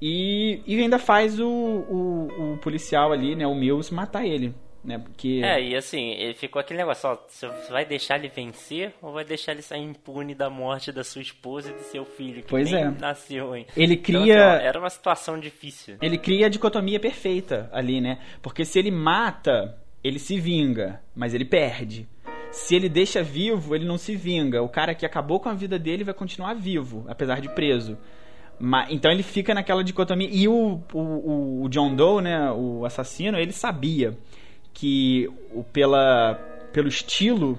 E, 0.00 0.62
e 0.66 0.80
ainda 0.80 0.98
faz 0.98 1.38
o, 1.38 1.46
o, 1.46 2.54
o 2.54 2.58
policial 2.58 3.12
ali, 3.12 3.36
né? 3.36 3.46
O 3.46 3.54
Mills, 3.54 3.92
matar 3.92 4.24
ele. 4.24 4.54
Né? 4.88 4.98
Porque 4.98 5.40
É, 5.44 5.62
e 5.62 5.76
assim, 5.76 6.10
ele 6.12 6.34
ficou 6.34 6.58
aquele 6.58 6.78
negócio, 6.78 7.08
ó, 7.10 7.18
você 7.28 7.46
vai 7.70 7.84
deixar 7.84 8.18
ele 8.18 8.28
vencer 8.28 8.92
ou 9.02 9.12
vai 9.12 9.24
deixar 9.24 9.52
ele 9.52 9.62
sair 9.62 9.82
impune 9.82 10.34
da 10.34 10.48
morte 10.50 10.90
da 10.90 11.04
sua 11.04 11.22
esposa 11.22 11.70
e 11.70 11.74
do 11.74 11.82
seu 11.82 12.04
filho, 12.04 12.42
que 12.42 12.48
Pois 12.48 12.70
nem 12.70 12.82
é. 12.82 12.90
nasceu, 12.90 13.54
hein? 13.54 13.66
ele 13.76 13.94
Então, 13.94 14.02
cria 14.22 14.54
assim, 14.54 14.64
ó, 14.64 14.66
era 14.68 14.78
uma 14.80 14.90
situação 14.90 15.38
difícil. 15.38 15.96
ele 16.02 16.18
cria 16.18 16.46
a 16.46 16.48
dicotomia 16.48 16.98
perfeita 16.98 17.68
ali, 17.72 18.00
né? 18.00 18.18
Porque 18.42 18.64
se 18.64 18.78
ele 18.78 18.90
mata, 18.90 19.78
ele 20.02 20.18
se 20.18 20.40
vinga, 20.40 21.00
mas 21.14 21.34
ele 21.34 21.44
perde. 21.44 22.08
Se 22.50 22.74
ele 22.74 22.88
deixa 22.88 23.22
vivo, 23.22 23.74
ele 23.76 23.84
não 23.84 23.98
se 23.98 24.16
vinga. 24.16 24.62
O 24.62 24.68
cara 24.70 24.94
que 24.94 25.04
acabou 25.04 25.38
com 25.38 25.50
a 25.50 25.54
vida 25.54 25.78
dele 25.78 26.02
vai 26.02 26.14
continuar 26.14 26.54
vivo, 26.54 27.04
apesar 27.06 27.40
de 27.42 27.48
preso. 27.50 27.98
Ma- 28.58 28.86
Então 28.90 29.12
ele 29.12 29.22
fica 29.22 29.52
naquela 29.52 29.84
dicotomia. 29.84 30.28
E 30.32 30.48
o, 30.48 30.80
o, 30.94 31.62
o 31.64 31.68
John 31.68 31.94
Doe, 31.94 32.22
né, 32.22 32.50
o 32.52 32.86
assassino, 32.86 33.38
ele 33.38 33.52
sabia 33.52 34.16
que 34.78 35.28
o, 35.52 35.64
pela, 35.64 36.34
pelo 36.72 36.86
estilo 36.86 37.58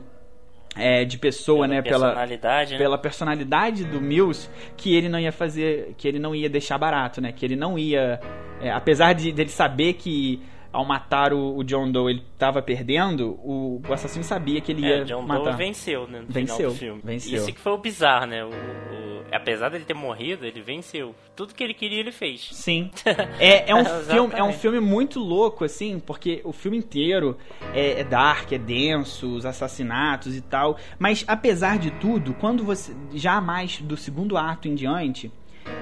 é, 0.76 1.04
de 1.04 1.18
pessoa, 1.18 1.68
Pela 1.68 1.76
né, 1.76 1.82
pela, 1.82 2.06
personalidade, 2.06 2.72
né? 2.72 2.78
pela 2.78 2.98
personalidade 2.98 3.84
do 3.84 4.00
Mills 4.00 4.50
que 4.78 4.96
ele 4.96 5.10
não 5.10 5.20
ia 5.20 5.32
fazer, 5.32 5.94
que 5.98 6.08
ele 6.08 6.18
não 6.18 6.34
ia 6.34 6.50
deixar 6.50 6.78
barato, 6.78 7.20
né? 7.20 7.34
Que 7.34 7.46
ele 7.46 7.58
não 7.58 7.78
ia, 7.78 8.22
é, 8.62 8.72
apesar 8.72 9.14
de 9.14 9.34
dele 9.34 9.50
saber 9.50 9.94
que 9.94 10.42
ao 10.72 10.86
matar 10.86 11.34
o, 11.34 11.58
o 11.58 11.64
John 11.64 11.92
Doe 11.92 12.12
ele 12.14 12.24
estava 12.34 12.62
perdendo, 12.62 13.32
o, 13.44 13.82
o 13.88 13.94
assassino 13.94 14.24
sabia 14.24 14.62
que 14.62 14.72
ele 14.72 14.82
ia 14.82 14.98
É, 14.98 15.04
John 15.04 15.22
matar. 15.24 15.44
Doe 15.44 15.56
venceu, 15.56 16.08
né, 16.08 16.20
no 16.22 16.28
Venceu, 16.28 16.56
final 16.58 16.72
do 16.72 16.78
filme. 16.78 17.02
venceu. 17.04 17.36
Isso 17.38 17.54
que 17.54 17.60
foi 17.60 17.72
o 17.72 17.78
bizarro, 17.78 18.26
né? 18.28 18.44
O, 18.46 18.50
o- 18.50 19.10
apesar 19.32 19.70
dele 19.70 19.86
ter 19.86 19.94
morrido, 19.94 20.44
ele 20.46 20.62
venceu. 20.62 21.14
Tudo 21.36 21.54
que 21.54 21.64
ele 21.64 21.74
queria, 21.74 22.00
ele 22.00 22.12
fez. 22.12 22.50
Sim. 22.52 22.90
É, 23.40 23.70
é, 23.72 23.76
um 23.76 23.86
filme, 24.10 24.34
é 24.36 24.44
um 24.44 24.54
filme 24.54 24.80
muito 24.80 25.20
louco, 25.20 25.64
assim, 25.64 26.00
porque 26.00 26.42
o 26.44 26.52
filme 26.52 26.78
inteiro 26.78 27.38
é, 27.74 28.00
é 28.02 28.04
dark, 28.04 28.52
é 28.52 28.58
denso, 28.58 29.36
os 29.36 29.46
assassinatos 29.46 30.36
e 30.36 30.42
tal. 30.42 30.78
Mas, 30.98 31.24
apesar 31.28 31.78
de 31.78 31.92
tudo, 31.92 32.34
quando 32.34 32.64
você. 32.64 32.94
Já 33.14 33.40
mais 33.40 33.80
do 33.82 33.96
segundo 33.96 34.36
ato 34.38 34.68
em 34.68 34.76
diante. 34.76 35.32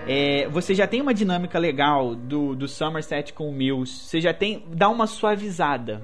É, 0.08 0.48
você 0.50 0.74
já 0.76 0.88
tem 0.88 1.02
uma 1.02 1.14
dinâmica 1.14 1.58
legal 1.60 2.16
do, 2.16 2.56
do 2.56 2.68
Somerset 2.68 3.34
com 3.34 3.50
o 3.50 3.54
Mills. 3.54 3.92
Você 4.06 4.22
já 4.22 4.34
tem. 4.34 4.64
dá 4.68 4.90
uma 4.90 5.08
suavizada. 5.08 6.02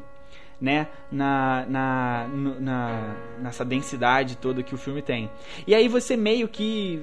Né, 0.61 0.88
na, 1.11 1.65
na, 1.67 2.27
na, 2.61 3.15
nessa 3.41 3.65
densidade 3.65 4.38
toda 4.38 4.63
que 4.63 4.73
o 4.73 4.77
filme 4.77 5.01
tem. 5.01 5.29
E 5.67 5.75
aí 5.75 5.89
você 5.89 6.15
meio 6.15 6.47
que 6.47 7.01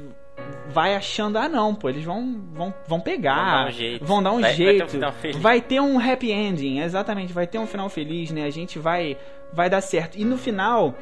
vai 0.70 0.94
achando, 0.94 1.36
ah 1.36 1.46
não, 1.46 1.74
pô, 1.74 1.90
eles 1.90 2.02
vão, 2.02 2.40
vão, 2.54 2.72
vão 2.88 3.00
pegar, 3.00 3.34
Vão 4.06 4.22
dar 4.22 4.32
um 4.32 4.32
jeito. 4.32 4.32
dar 4.32 4.32
um 4.32 4.40
Vai- 4.40 4.54
vai 4.54 4.60
ter 4.64 4.84
um 4.84 4.88
jeito, 5.28 5.38
vai 5.40 5.60
ter 5.60 5.80
um 5.80 5.98
happy 6.12 6.32
ending, 6.32 6.78
exatamente, 6.78 7.34
vai 7.34 7.46
ter 7.46 7.58
um 7.58 7.66
final 7.66 7.90
feliz, 7.90 8.30
né? 8.30 8.44
A 8.44 8.50
gente 8.50 8.78
vai, 8.78 9.18
vai 9.52 9.68
dar 9.68 9.82
certo. 9.82 10.16
E 10.16 10.24
no 10.24 10.38
final, 10.38 10.94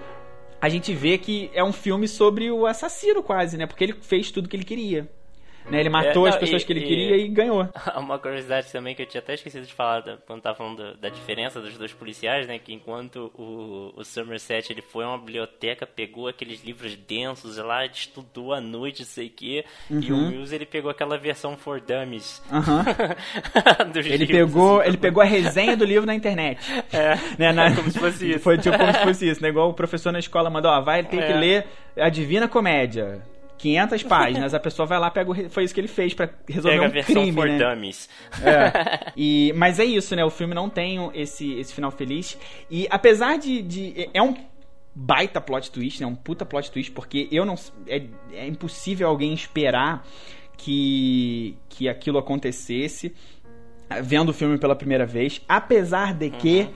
a 0.61 0.69
gente 0.69 0.93
vê 0.93 1.17
que 1.17 1.49
é 1.55 1.63
um 1.63 1.73
filme 1.73 2.09
sobre 2.09 2.51
o 2.51 2.67
assassino 2.67 3.23
quase, 3.23 3.57
né? 3.57 3.67
Porque 3.67 3.85
ele 3.85 3.93
fez 4.01 4.33
tudo 4.33 4.49
que 4.49 4.57
ele 4.57 4.65
queria. 4.65 5.09
Né? 5.71 5.81
Ele 5.81 5.89
matou 5.91 6.27
É, 6.27 6.31
as 6.31 6.35
não, 6.37 6.41
pessoas 6.41 6.63
e- 6.63 6.65
que 6.67 6.73
ele 6.73 6.81
e- 6.81 6.87
queria 6.87 7.17
e 7.17 7.29
ganhou. 7.29 7.69
Uma 7.97 8.19
curiosidade 8.19 8.71
também 8.73 8.95
que 8.95 9.03
eu 9.03 9.07
tinha 9.07 9.21
até 9.21 9.35
esquecido 9.35 9.67
de 9.67 9.75
falar 9.75 10.03
quando 10.27 10.41
tava 10.41 10.57
falando 10.57 10.95
da, 10.97 11.09
diferença 11.09 11.61
dos 11.61 11.77
dois 11.77 11.93
policiais, 11.93 12.47
né? 12.47 12.59
Que 12.59 12.73
enquanto 12.73 13.31
o, 13.37 13.93
o 13.97 14.05
Somerset 14.05 14.73
ele 14.73 14.81
foi 14.83 15.05
a 15.05 15.09
uma 15.09 15.19
biblioteca, 15.19 15.87
pegou 15.87 16.29
aqueles 16.29 16.65
livros 16.65 16.97
densos 16.97 17.57
lá 17.59 17.85
estudou 17.99 18.53
à 18.55 18.61
noite, 18.61 19.05
sei 19.05 19.27
o 19.27 19.31
quê. 19.31 19.65
E 19.91 20.13
o 20.13 20.17
Uhum. 20.17 20.29
Mills 20.31 20.55
ele 20.55 20.65
pegou 20.67 20.91
aquela 20.91 21.19
versão 21.19 21.57
for 21.57 21.81
dummies. 21.81 22.43
Aham. 22.51 22.85
dos 23.93 24.07
Ele 24.07 24.17
livros, 24.25 24.37
pegou, 24.37 24.81
assim, 24.81 24.89
ele 24.89 24.97
pegou 24.97 25.23
a 25.23 25.27
resenha 25.27 25.77
do 25.77 25.85
livro 25.85 26.07
na 26.07 26.15
internet. 26.15 26.59
É, 26.93 27.17
né, 27.39 27.53
na- 27.53 27.75
como 27.75 27.91
se 27.91 27.99
fosse 27.99 28.31
isso. 28.31 28.41
Foi 28.41 28.57
tipo 28.57 28.77
como 28.79 28.93
se 28.93 29.01
fosse 29.05 29.29
isso, 29.29 29.43
né? 29.43 29.49
Igual 29.51 29.69
o 29.71 29.75
professor 29.75 30.11
na 30.13 30.19
escola 30.19 30.49
mandou, 30.49 30.71
ó, 30.71 30.81
vai 30.81 31.03
ter 31.05 31.19
que 31.19 31.33
É. 31.33 31.37
ler 31.37 31.67
a 31.99 32.09
Divina 32.09 32.49
Comédia. 32.49 33.23
500 33.59 34.03
páginas, 34.05 34.55
a 34.55 34.61
pessoa 34.61 34.87
vai 34.87 34.99
lá, 34.99 35.11
pega 35.11 35.29
o, 35.29 35.33
re- 35.33 35.49
foi 35.49 35.65
isso 35.65 35.75
que 35.75 35.81
ele 35.81 35.89
fez 35.89 36.15
pra 36.15 36.29
resolver 36.49 36.77
Pega 36.77 36.87
a 36.87 36.89
um 36.89 36.93
versão 36.93 37.15
crime, 37.23 37.33
for 37.33 37.49
né? 37.49 37.59
dummies. 37.59 38.09
É. 38.43 39.11
E, 39.21 39.53
mas 39.57 39.79
é 39.81 39.85
isso, 39.85 40.15
né? 40.15 40.25
O 40.25 40.31
filme 40.31 40.55
não 40.55 40.71
tem 40.71 41.11
esse, 41.15 41.53
esse 41.55 41.75
final 41.75 41.91
feliz. 41.91 42.39
E 42.71 42.87
apesar 42.91 43.37
de, 43.37 43.61
de- 43.63 44.09
É 44.15 44.23
um 44.23 44.35
baita 44.95 45.41
plot 45.41 45.71
twist, 45.71 46.01
né? 46.01 46.07
Um 46.07 46.15
puta 46.15 46.47
plot 46.47 46.71
twist, 46.71 46.93
porque 46.93 47.29
eu 47.33 47.45
não. 47.45 47.57
É, 47.87 48.03
é 48.33 48.47
impossível 48.47 49.09
alguém 49.09 49.33
esperar 49.35 50.05
que, 50.57 51.57
que 51.69 51.89
aquilo 51.89 52.19
acontecesse 52.19 53.15
vendo 54.03 54.31
o 54.31 54.33
filme 54.35 54.59
pela 54.59 54.77
primeira 54.77 55.07
vez. 55.07 55.41
Apesar 55.49 56.15
de 56.15 56.31
que 56.31 56.69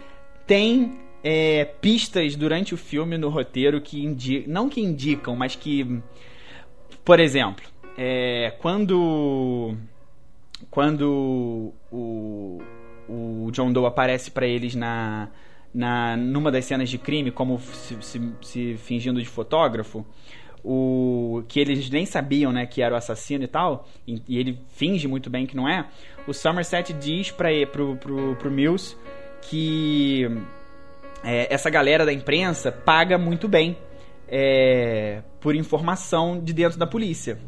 tem. 0.47 0.99
é, 1.23 1.65
pistas 1.65 2.35
durante 2.35 2.75
o 2.75 2.77
filme 2.77 3.17
no 3.19 3.29
roteiro 3.29 3.81
que 3.81 4.03
indicam. 4.05 4.53
Não 4.53 4.69
que 4.69 4.81
indicam, 4.81 5.37
mas 5.37 5.55
que. 5.55 6.01
Por 7.05 7.19
exemplo, 7.21 7.65
é, 7.99 8.55
quando 8.61 9.75
quando 10.71 11.73
o, 11.91 12.61
o 13.09 13.51
John 13.53 13.73
Doe 13.73 13.87
aparece 13.87 14.31
pra 14.31 14.47
eles 14.47 14.75
na, 14.75 15.29
na 15.75 16.17
numa 16.17 16.51
das 16.51 16.65
cenas 16.65 16.89
de 16.89 16.99
crime, 16.99 17.31
como 17.31 17.59
se, 17.61 17.97
se- 18.01 18.33
se 18.41 18.75
fingindo 18.77 19.21
de 19.21 19.29
fotógrafo, 19.29 20.07
o 20.65 21.43
que 21.49 21.59
eles 21.59 21.91
nem 21.91 22.07
sabiam, 22.07 22.53
né, 22.53 22.65
que 22.67 22.81
era 22.81 22.95
o 22.95 22.97
assassino 22.97 23.43
e 23.43 23.49
tal, 23.49 23.89
e, 24.07 24.23
e 24.29 24.39
ele 24.39 24.61
finge 24.69 25.09
muito 25.09 25.29
bem 25.29 25.45
que 25.45 25.57
não 25.57 25.69
é. 25.69 25.87
O 26.27 26.33
Somerset 26.33 26.93
diz 26.93 27.33
para 27.33 27.49
pro, 27.71 27.97
pro, 27.97 28.37
pro 28.37 28.51
Mills 28.51 28.97
que 29.51 30.25
é, 31.25 31.53
essa 31.53 31.69
galera 31.69 32.07
da 32.07 32.13
imprensa 32.13 32.71
paga 32.71 33.19
muito 33.19 33.49
bem 33.49 33.77
é, 34.35 35.23
por 35.39 35.55
informação 35.55 36.41
de 36.43 36.55
dentro 36.55 36.79
da 36.79 36.87
polícia. 36.87 37.39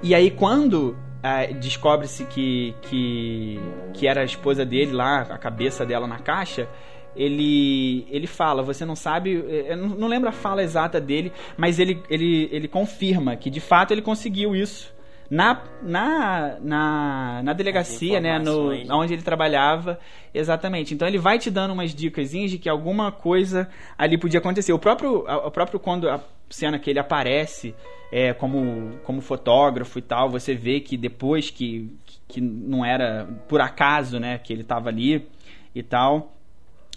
E 0.00 0.14
aí, 0.14 0.30
quando 0.30 0.96
ah, 1.20 1.46
descobre-se 1.46 2.24
que, 2.26 2.72
que, 2.82 3.58
que 3.92 4.06
era 4.06 4.20
a 4.20 4.24
esposa 4.24 4.64
dele 4.64 4.92
lá, 4.92 5.22
a 5.22 5.36
cabeça 5.36 5.84
dela 5.84 6.06
na 6.06 6.20
caixa, 6.20 6.68
ele, 7.16 8.06
ele 8.08 8.28
fala, 8.28 8.62
você 8.62 8.84
não 8.84 8.94
sabe, 8.94 9.32
eu 9.32 9.76
não 9.76 9.88
não 9.88 10.06
lembro 10.06 10.28
a 10.28 10.32
fala 10.32 10.62
exata 10.62 11.00
dele, 11.00 11.32
mas 11.56 11.80
ele, 11.80 12.00
ele, 12.08 12.48
ele 12.52 12.68
confirma 12.68 13.34
que 13.34 13.50
de 13.50 13.58
fato 13.58 13.90
ele 13.90 14.00
conseguiu 14.00 14.54
isso 14.54 14.94
na, 15.30 15.62
na, 15.80 16.58
na, 16.60 17.42
na 17.44 17.52
delegacia, 17.52 18.20
né, 18.20 18.36
no, 18.40 18.72
onde 18.96 19.14
ele 19.14 19.22
trabalhava, 19.22 20.00
exatamente. 20.34 20.92
Então 20.92 21.06
ele 21.06 21.18
vai 21.18 21.38
te 21.38 21.50
dando 21.52 21.72
umas 21.72 21.94
dicas 21.94 22.32
de 22.32 22.58
que 22.58 22.68
alguma 22.68 23.12
coisa 23.12 23.68
ali 23.96 24.18
podia 24.18 24.40
acontecer. 24.40 24.72
O 24.72 24.78
próprio, 24.78 25.24
o 25.28 25.50
próprio 25.52 25.78
quando 25.78 26.08
a 26.08 26.20
cena 26.48 26.80
que 26.80 26.90
ele 26.90 26.98
aparece 26.98 27.76
é, 28.10 28.32
como, 28.32 28.98
como 29.04 29.20
fotógrafo 29.20 30.00
e 30.00 30.02
tal, 30.02 30.28
você 30.28 30.52
vê 30.52 30.80
que 30.80 30.96
depois 30.96 31.48
que, 31.48 31.96
que 32.26 32.40
não 32.40 32.84
era 32.84 33.28
por 33.46 33.60
acaso, 33.60 34.18
né, 34.18 34.36
que 34.36 34.52
ele 34.52 34.62
estava 34.62 34.88
ali 34.88 35.28
e 35.72 35.82
tal, 35.82 36.34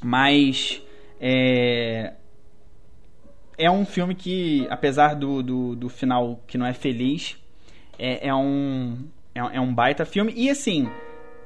mas 0.01 0.81
é, 1.21 2.13
é 3.59 3.69
um 3.69 3.85
filme 3.85 4.15
que, 4.15 4.65
apesar 4.71 5.13
do, 5.13 5.43
do, 5.43 5.75
do 5.75 5.87
final 5.87 6.41
que 6.47 6.57
não 6.57 6.65
é 6.65 6.73
feliz, 6.73 7.37
é, 8.05 8.27
é 8.27 8.35
um 8.35 8.97
é, 9.35 9.43
um- 9.43 9.49
é 9.49 9.59
um 9.61 9.73
baita 9.73 10.05
filme. 10.05 10.33
E 10.35 10.49
assim, 10.49 10.87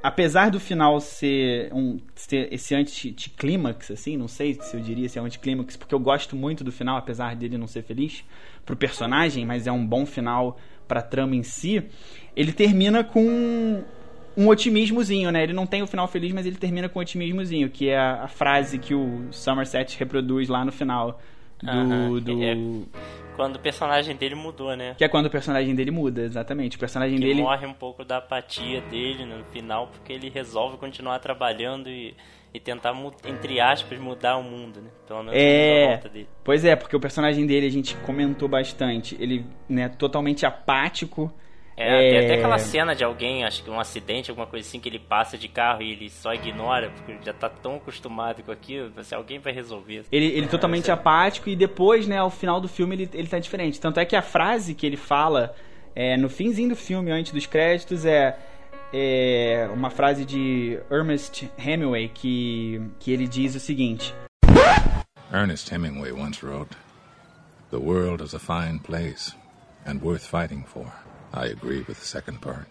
apesar 0.02 0.50
do 0.50 0.60
final 0.60 1.00
ser, 1.00 1.72
um, 1.72 1.98
ser 2.14 2.52
esse 2.52 2.74
anticlímax, 2.74 3.90
assim, 3.90 4.16
não 4.16 4.28
sei 4.28 4.54
se 4.60 4.76
eu 4.76 4.80
diria 4.80 5.08
se 5.08 5.18
é 5.18 5.22
um 5.22 5.24
anticlímax, 5.24 5.76
porque 5.76 5.94
eu 5.94 6.00
gosto 6.00 6.36
muito 6.36 6.62
do 6.64 6.70
final, 6.72 6.96
apesar 6.96 7.34
dele 7.34 7.56
não 7.56 7.66
ser 7.66 7.82
feliz 7.82 8.24
pro 8.66 8.76
personagem, 8.76 9.46
mas 9.46 9.66
é 9.66 9.72
um 9.72 9.86
bom 9.86 10.04
final 10.04 10.58
pra 10.86 11.00
trama 11.02 11.34
em 11.36 11.42
si. 11.42 11.82
Ele 12.36 12.52
termina 12.52 13.02
com 13.04 13.82
um 14.36 14.48
otimismozinho, 14.48 15.30
né? 15.32 15.42
Ele 15.42 15.52
não 15.52 15.66
tem 15.66 15.82
o 15.82 15.86
final 15.86 16.06
feliz, 16.06 16.32
mas 16.32 16.46
ele 16.46 16.56
termina 16.56 16.88
com 16.88 16.98
um 16.98 17.02
otimismozinho, 17.02 17.68
que 17.70 17.88
é 17.88 17.98
a, 17.98 18.24
a 18.24 18.28
frase 18.28 18.78
que 18.78 18.94
o 18.94 19.28
Somerset 19.32 19.98
reproduz 19.98 20.48
lá 20.48 20.64
no 20.64 20.70
final 20.72 21.20
do, 21.62 21.68
Aham, 21.68 22.20
do, 22.20 22.42
é 22.44 22.54
Quando 23.38 23.54
o 23.54 23.60
personagem 23.60 24.16
dele 24.16 24.34
mudou, 24.34 24.74
né? 24.76 24.96
que 24.98 25.04
é 25.04 25.08
quando 25.08 25.26
o 25.26 25.30
personagem 25.30 25.72
dele 25.72 25.92
muda, 25.92 26.22
exatamente. 26.22 26.76
O 26.76 26.80
personagem 26.80 27.16
Que 27.18 27.24
dele. 27.24 27.40
morre 27.40 27.64
um 27.68 27.72
pouco 27.72 28.04
da 28.04 28.16
apatia 28.16 28.80
dele 28.80 29.24
no 29.24 29.44
final, 29.44 29.86
porque 29.86 30.12
ele 30.12 30.28
resolve 30.28 30.76
continuar 30.76 31.20
trabalhando 31.20 31.88
e, 31.88 32.16
e 32.52 32.58
tentar, 32.58 32.92
entre 33.24 33.60
aspas, 33.60 33.96
mudar 34.00 34.38
o 34.38 34.42
mundo, 34.42 34.80
né? 34.80 34.90
Pelo 35.06 35.22
menos 35.22 35.38
É. 35.40 35.86
volta 35.92 36.08
dele. 36.08 36.28
Pois 36.42 36.64
é, 36.64 36.74
porque 36.74 36.96
o 36.96 37.00
personagem 37.00 37.46
dele 37.46 37.68
a 37.68 37.70
gente 37.70 37.94
comentou 37.98 38.48
bastante. 38.48 39.16
Ele, 39.20 39.46
né, 39.68 39.88
totalmente 39.88 40.44
apático. 40.44 41.32
É, 41.80 42.10
Tem 42.10 42.18
até 42.24 42.34
aquela 42.34 42.58
cena 42.58 42.92
de 42.92 43.04
alguém, 43.04 43.44
acho 43.44 43.62
que 43.62 43.70
um 43.70 43.78
acidente, 43.78 44.30
alguma 44.30 44.48
coisa 44.48 44.66
assim, 44.66 44.80
que 44.80 44.88
ele 44.88 44.98
passa 44.98 45.38
de 45.38 45.46
carro 45.46 45.80
e 45.80 45.92
ele 45.92 46.10
só 46.10 46.34
ignora, 46.34 46.90
porque 46.90 47.12
ele 47.12 47.20
já 47.24 47.32
tá 47.32 47.48
tão 47.48 47.76
acostumado 47.76 48.42
com 48.42 48.50
aquilo, 48.50 48.92
se 49.04 49.14
alguém 49.14 49.38
vai 49.38 49.52
resolver. 49.52 50.04
Ele, 50.10 50.26
ele 50.26 50.48
totalmente 50.48 50.90
apático 50.90 51.48
e 51.48 51.54
depois, 51.54 52.08
né, 52.08 52.18
ao 52.18 52.30
final 52.30 52.60
do 52.60 52.66
filme, 52.66 52.96
ele, 52.96 53.10
ele 53.14 53.28
tá 53.28 53.38
diferente. 53.38 53.80
Tanto 53.80 54.00
é 54.00 54.04
que 54.04 54.16
a 54.16 54.22
frase 54.22 54.74
que 54.74 54.84
ele 54.84 54.96
fala 54.96 55.54
é, 55.94 56.16
no 56.16 56.28
finzinho 56.28 56.70
do 56.70 56.76
filme, 56.76 57.12
antes 57.12 57.30
dos 57.32 57.46
créditos, 57.46 58.04
é 58.04 58.36
é 58.92 59.68
uma 59.72 59.90
frase 59.90 60.24
de 60.24 60.80
Ernest 60.90 61.50
Hemingway 61.58 62.08
que, 62.08 62.80
que 62.98 63.12
ele 63.12 63.28
diz 63.28 63.54
o 63.54 63.60
seguinte: 63.60 64.14
Ernest 65.30 65.70
Hemingway 65.70 66.10
once 66.10 66.44
wrote, 66.44 66.74
The 67.70 67.76
world 67.76 68.24
is 68.24 68.34
a 68.34 68.38
fine 68.38 68.78
place 68.78 69.34
and 69.86 70.00
worth 70.02 70.26
fighting 70.26 70.64
for. 70.64 70.90
I 71.34 71.50
agree 71.52 71.78
with 71.78 71.86
the 71.86 71.94
second 71.94 72.38
part. 72.40 72.66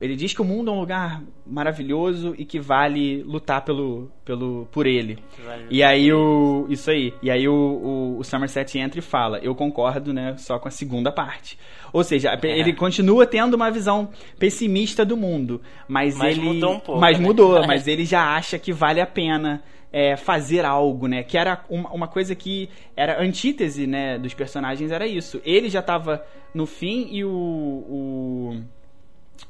Ele 0.00 0.16
diz 0.16 0.32
que 0.32 0.40
o 0.40 0.44
mundo 0.44 0.70
é 0.70 0.74
um 0.74 0.80
lugar 0.80 1.22
maravilhoso 1.46 2.34
e 2.38 2.44
que 2.46 2.58
vale 2.58 3.22
lutar 3.22 3.62
pelo, 3.62 4.10
pelo, 4.24 4.66
por 4.72 4.86
ele. 4.86 5.18
Vale 5.44 5.66
E 5.70 5.82
aí 5.82 6.10
o. 6.10 6.64
Isso 6.70 6.90
aí. 6.90 7.12
E 7.22 7.30
aí 7.30 7.46
o, 7.46 7.52
o, 7.52 8.18
o 8.18 8.24
Somerset 8.24 8.78
entra 8.78 8.98
e 8.98 9.02
fala, 9.02 9.38
eu 9.40 9.54
concordo, 9.54 10.10
né, 10.14 10.34
só 10.38 10.58
com 10.58 10.68
a 10.68 10.70
segunda 10.70 11.12
parte. 11.12 11.58
Ou 11.92 12.02
seja, 12.02 12.30
É. 12.42 12.58
ele 12.58 12.72
continua 12.72 13.26
tendo 13.26 13.54
uma 13.54 13.70
visão 13.70 14.08
pessimista 14.38 15.04
do 15.04 15.18
mundo. 15.18 15.60
Mas, 15.86 16.16
Mas 16.16 16.36
ele. 16.38 16.46
mudou 16.46 16.72
um 16.76 16.80
pouco, 16.80 17.00
Mas 17.00 17.18
né? 17.18 17.26
mudou, 17.26 17.60
mas 17.68 17.86
ele 17.86 18.06
já 18.06 18.34
acha 18.34 18.58
que 18.58 18.72
vale 18.72 19.02
a 19.02 19.06
pena. 19.06 19.62
É, 19.92 20.16
fazer 20.16 20.64
algo, 20.64 21.06
né? 21.06 21.22
Que 21.22 21.36
era 21.36 21.64
uma, 21.68 21.90
uma 21.90 22.08
coisa 22.08 22.34
que 22.34 22.68
era 22.96 23.20
antítese, 23.22 23.86
né? 23.86 24.18
Dos 24.18 24.34
personagens 24.34 24.90
era 24.90 25.06
isso. 25.06 25.40
Ele 25.44 25.68
já 25.68 25.82
tava 25.82 26.24
no 26.54 26.66
fim 26.66 27.08
e 27.10 27.24
o, 27.24 27.30
o 27.30 28.60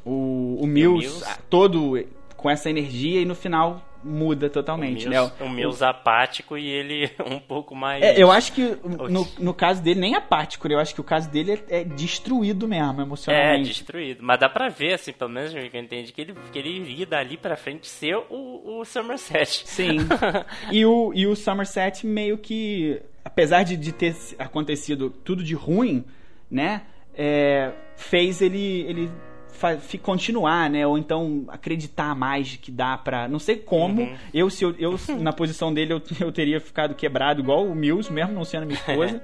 o, 0.04 0.58
o 0.60 0.66
Mills, 0.66 1.06
Mills. 1.06 1.38
todo 1.48 2.06
com 2.36 2.48
essa 2.48 2.70
energia 2.70 3.20
e 3.20 3.24
no 3.24 3.34
final 3.34 3.82
muda 4.02 4.48
totalmente, 4.48 5.06
o 5.06 5.10
né? 5.10 5.16
Mills, 5.16 5.42
o 5.42 5.48
Mills 5.48 5.84
apático 5.84 6.56
e 6.56 6.68
ele 6.68 7.10
um 7.26 7.38
pouco 7.38 7.74
mais. 7.74 8.02
É, 8.02 8.20
eu 8.22 8.30
acho 8.30 8.52
que 8.52 8.76
no, 8.84 9.26
no 9.38 9.54
caso 9.54 9.82
dele 9.82 10.00
nem 10.00 10.14
apático, 10.14 10.68
né? 10.68 10.74
eu 10.74 10.78
acho 10.78 10.94
que 10.94 11.00
o 11.00 11.04
caso 11.04 11.30
dele 11.30 11.62
é, 11.68 11.80
é 11.80 11.84
destruído 11.84 12.66
mesmo 12.66 13.00
É, 13.00 13.04
emocionalmente. 13.04 13.68
destruído. 13.68 14.22
Mas 14.22 14.38
dá 14.40 14.48
pra 14.48 14.68
ver, 14.68 14.94
assim, 14.94 15.12
pelo 15.12 15.30
menos 15.30 15.52
que 15.52 15.58
eu 15.58 15.80
entendi, 15.80 16.12
que 16.12 16.20
ele, 16.20 16.34
que 16.52 16.58
ele 16.58 16.80
iria 16.80 17.06
dali 17.06 17.36
pra 17.36 17.56
frente 17.56 17.86
ser 17.86 18.16
o, 18.16 18.80
o 18.80 18.84
Somerset. 18.84 19.62
Sim. 19.66 19.98
e, 20.70 20.84
o, 20.84 21.12
e 21.14 21.26
o 21.26 21.36
Somerset 21.36 22.06
meio 22.06 22.38
que, 22.38 23.00
apesar 23.24 23.62
de, 23.62 23.76
de 23.76 23.92
ter 23.92 24.14
acontecido 24.38 25.10
tudo 25.10 25.42
de 25.42 25.54
ruim, 25.54 26.04
né? 26.50 26.82
é, 27.14 27.72
fez 27.96 28.40
ele, 28.40 28.82
ele 28.88 29.10
continuar, 30.02 30.68
né? 30.70 30.86
Ou 30.86 30.96
então 30.98 31.44
acreditar 31.48 32.14
mais 32.14 32.56
que 32.56 32.70
dá 32.70 32.96
pra. 32.96 33.28
Não 33.28 33.38
sei 33.38 33.56
como. 33.56 34.02
Uhum. 34.02 34.16
Eu, 34.32 34.50
se 34.50 34.64
eu, 34.64 34.74
eu, 34.78 34.96
na 35.20 35.32
posição 35.32 35.72
dele, 35.72 35.92
eu, 35.92 36.02
eu 36.20 36.32
teria 36.32 36.60
ficado 36.60 36.94
quebrado 36.94 37.40
igual 37.40 37.64
o 37.66 37.74
Mills, 37.74 38.12
mesmo 38.12 38.32
não 38.32 38.44
sendo 38.44 38.66
minha 38.66 38.78
esposa. 38.80 39.22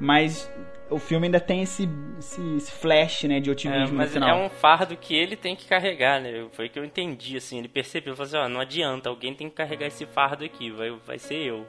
mas 0.00 0.50
o 0.90 0.98
filme 0.98 1.26
ainda 1.26 1.40
tem 1.40 1.62
esse, 1.62 1.88
esse, 2.18 2.56
esse 2.56 2.70
flash, 2.70 3.22
né, 3.24 3.40
de 3.40 3.48
É, 3.48 3.52
otimismo 3.52 3.88
no 3.92 3.94
mas 3.94 4.12
final. 4.12 4.28
é 4.28 4.44
um 4.44 4.50
fardo 4.50 4.94
que 4.94 5.14
ele 5.14 5.36
tem 5.36 5.56
que 5.56 5.64
carregar, 5.66 6.20
né? 6.20 6.46
Foi 6.52 6.66
o 6.66 6.70
que 6.70 6.78
eu 6.78 6.84
entendi, 6.84 7.34
assim. 7.36 7.58
Ele 7.58 7.68
percebeu, 7.68 8.14
falou 8.14 8.26
assim, 8.28 8.36
ó, 8.36 8.46
não 8.46 8.60
adianta, 8.60 9.08
alguém 9.08 9.32
tem 9.34 9.48
que 9.48 9.54
carregar 9.54 9.86
esse 9.86 10.04
fardo 10.04 10.44
aqui, 10.44 10.70
vai, 10.70 10.90
vai 11.06 11.18
ser 11.18 11.36
eu. 11.36 11.66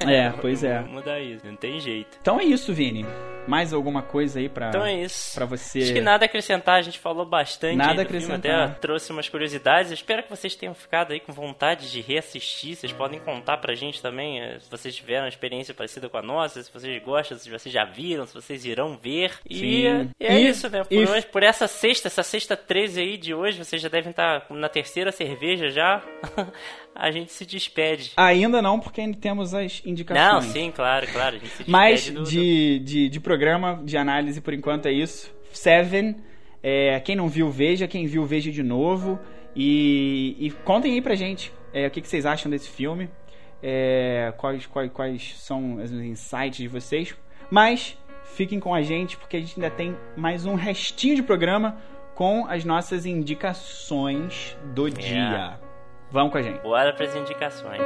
É, 0.00 0.30
pois 0.40 0.62
é. 0.62 0.80
Mudar 0.80 1.18
isso, 1.20 1.46
não 1.46 1.56
tem 1.56 1.80
jeito. 1.80 2.18
Então 2.20 2.38
é 2.38 2.44
isso, 2.44 2.72
Vini. 2.74 3.06
Mais 3.48 3.72
alguma 3.72 4.02
coisa 4.02 4.40
aí 4.40 4.48
pra, 4.48 4.68
Então 4.70 4.84
é 4.84 4.92
isso. 5.02 5.34
pra 5.36 5.46
você. 5.46 5.78
Acho 5.78 5.92
que 5.94 6.00
nada 6.00 6.24
a 6.24 6.26
acrescentar, 6.26 6.78
a 6.78 6.82
gente 6.82 6.98
falou 6.98 7.24
bastante. 7.24 7.76
Nada 7.76 8.02
a 8.02 8.04
acrescentar. 8.04 8.40
Filme, 8.42 8.64
até 8.64 8.74
trouxe 8.80 9.12
umas 9.12 9.28
curiosidades. 9.28 9.92
Eu 9.92 9.94
espero 9.94 10.24
que 10.24 10.28
vocês 10.30 10.56
tenham 10.56 10.74
ficado 10.74 11.12
aí 11.12 11.20
com 11.20 11.32
vontade 11.32 11.90
de 11.90 12.00
reassistir. 12.00 12.74
Vocês 12.74 12.92
podem 12.92 13.20
contar 13.20 13.56
pra 13.58 13.72
gente 13.76 14.02
também 14.02 14.40
eh, 14.42 14.58
se 14.58 14.68
vocês 14.68 14.94
tiveram 14.96 15.22
uma 15.22 15.28
experiência 15.28 15.72
parecida 15.72 16.08
com 16.08 16.16
a 16.18 16.22
nossa, 16.22 16.60
se 16.60 16.72
vocês 16.72 17.00
gostam, 17.04 17.38
se 17.38 17.48
vocês 17.48 17.72
já 17.72 17.84
viram, 17.84 18.26
se 18.26 18.34
vocês 18.34 18.64
irão 18.64 18.98
ver. 19.00 19.32
E, 19.48 19.54
Sim. 19.58 20.10
e 20.20 20.26
é 20.26 20.40
E- 20.40 20.48
isso, 20.48 20.68
né? 20.68 20.82
Por, 20.82 20.92
e- 20.92 21.06
hoje- 21.06 21.26
por 21.26 21.42
essa 21.44 21.68
sexta, 21.68 22.08
essa 22.08 22.24
sexta 22.24 22.56
13 22.56 23.00
aí 23.00 23.16
de 23.16 23.32
hoje, 23.32 23.62
vocês 23.64 23.80
já 23.80 23.88
devem 23.88 24.10
estar 24.10 24.44
na 24.50 24.68
terceira 24.68 25.12
cerveja 25.12 25.70
já. 25.70 26.02
a 26.98 27.10
gente 27.10 27.32
se 27.32 27.44
despede. 27.46 28.12
Ainda 28.16 28.60
não, 28.62 28.78
porque 28.80 29.00
ainda 29.00 29.16
temos 29.18 29.54
as 29.54 29.82
indicações. 29.84 30.44
Não, 30.46 30.52
sim, 30.52 30.70
claro, 30.70 31.06
claro. 31.12 31.36
A 31.36 31.38
gente 31.38 31.48
se 31.50 31.56
despede 31.58 31.70
Mas 31.70 32.10
do- 32.10 32.22
do- 32.24 32.30
de, 32.30 32.78
de, 32.80 33.08
de 33.08 33.20
programa, 33.20 33.80
de 33.84 33.96
análise, 33.96 34.40
por 34.40 34.52
enquanto 34.54 34.86
é 34.86 34.92
isso. 34.92 35.34
Seven. 35.52 36.16
É, 36.62 36.98
quem 37.00 37.14
não 37.16 37.28
viu, 37.28 37.50
veja. 37.50 37.86
Quem 37.86 38.06
viu, 38.06 38.24
veja 38.24 38.50
de 38.50 38.62
novo. 38.62 39.18
E, 39.54 40.36
e 40.38 40.50
contem 40.50 40.92
aí 40.94 41.00
pra 41.00 41.14
gente 41.14 41.52
é, 41.72 41.86
o 41.86 41.90
que, 41.90 42.00
que 42.00 42.08
vocês 42.08 42.26
acham 42.26 42.50
desse 42.50 42.68
filme. 42.68 43.08
É, 43.62 44.32
quais, 44.36 44.66
quais, 44.66 44.92
quais 44.92 45.34
são 45.38 45.76
os 45.76 45.90
insights 45.92 46.58
de 46.58 46.68
vocês. 46.68 47.14
Mas 47.50 47.96
fiquem 48.34 48.60
com 48.60 48.74
a 48.74 48.82
gente, 48.82 49.16
porque 49.16 49.36
a 49.36 49.40
gente 49.40 49.54
ainda 49.56 49.70
tem 49.70 49.96
mais 50.16 50.44
um 50.44 50.54
restinho 50.54 51.16
de 51.16 51.22
programa 51.22 51.78
com 52.14 52.46
as 52.46 52.64
nossas 52.64 53.06
indicações 53.06 54.56
do 54.74 54.90
dia. 54.90 55.58
Vamos 56.16 56.32
com 56.32 56.38
a 56.38 56.42
gente. 56.42 56.62
Bora 56.62 56.94
pras 56.94 57.14
indicações. 57.14 57.82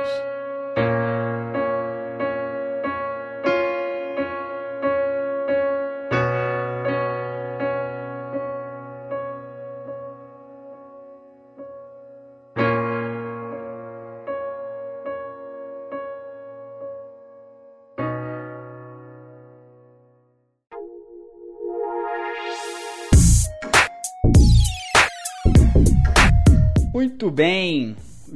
Muito 26.92 27.30
bem, 27.30 27.69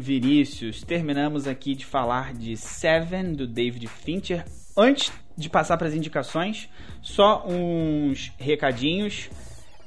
Vinícius. 0.04 0.82
Terminamos 0.82 1.48
aqui 1.48 1.74
de 1.74 1.86
falar 1.86 2.34
de 2.34 2.58
Seven 2.58 3.32
do 3.32 3.46
David 3.46 3.86
Fincher. 3.86 4.44
Antes 4.76 5.10
de 5.34 5.48
passar 5.48 5.78
para 5.78 5.88
as 5.88 5.94
indicações, 5.94 6.68
só 7.00 7.42
uns 7.46 8.30
recadinhos. 8.38 9.30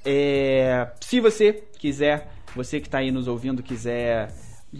É, 0.04 0.90
se 1.02 1.20
você 1.20 1.54
quiser, 1.78 2.32
você 2.56 2.80
que 2.80 2.88
está 2.88 2.98
aí 2.98 3.12
nos 3.12 3.28
ouvindo, 3.28 3.62
quiser 3.62 4.34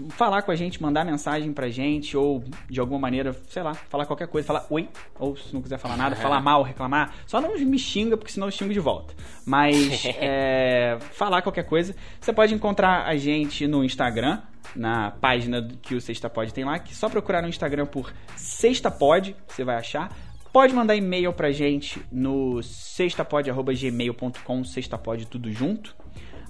falar 0.10 0.42
com 0.42 0.52
a 0.52 0.56
gente, 0.56 0.82
mandar 0.82 1.06
mensagem 1.06 1.54
pra 1.54 1.70
gente, 1.70 2.18
ou 2.18 2.44
de 2.70 2.80
alguma 2.80 3.00
maneira, 3.00 3.34
sei 3.48 3.62
lá, 3.62 3.76
falar 3.76 4.06
qualquer 4.06 4.28
coisa, 4.28 4.48
falar 4.48 4.66
oi, 4.70 4.90
ou 5.20 5.36
se 5.38 5.54
não 5.54 5.62
quiser 5.62 5.78
falar 5.78 5.96
nada, 5.96 6.16
falar 6.18 6.42
mal, 6.42 6.64
reclamar, 6.64 7.14
só 7.28 7.40
não 7.40 7.56
me 7.58 7.78
xinga, 7.80 8.18
porque 8.18 8.32
senão 8.32 8.48
eu 8.48 8.52
xingo 8.52 8.74
de 8.74 8.80
volta. 8.80 9.14
Mas 9.46 10.04
é, 10.20 10.98
falar 11.12 11.44
qualquer 11.44 11.64
coisa, 11.64 11.96
você 12.20 12.34
pode 12.34 12.54
encontrar 12.54 13.06
a 13.06 13.16
gente 13.16 13.68
no 13.68 13.84
Instagram, 13.84 14.42
na 14.76 15.12
página 15.12 15.68
que 15.82 15.96
o 15.96 16.02
Sexta 16.02 16.30
Pod 16.30 16.54
tem 16.54 16.66
lá, 16.66 16.80
que 16.80 16.92
é 16.92 16.96
só 16.96 17.10
procurar 17.10 17.42
no 17.42 17.48
Instagram 17.48 17.86
por 17.86 18.14
Sexta 18.36 18.92
Pod, 18.92 19.36
você 19.48 19.64
vai 19.64 19.76
achar. 19.76 20.12
Pode 20.52 20.74
mandar 20.74 20.96
e-mail 20.96 21.32
pra 21.34 21.52
gente 21.52 22.02
no 22.12 22.64
sextapod.gmail.com, 22.64 24.64
sextapod 24.64 25.28
tudo 25.28 25.52
junto, 25.52 25.96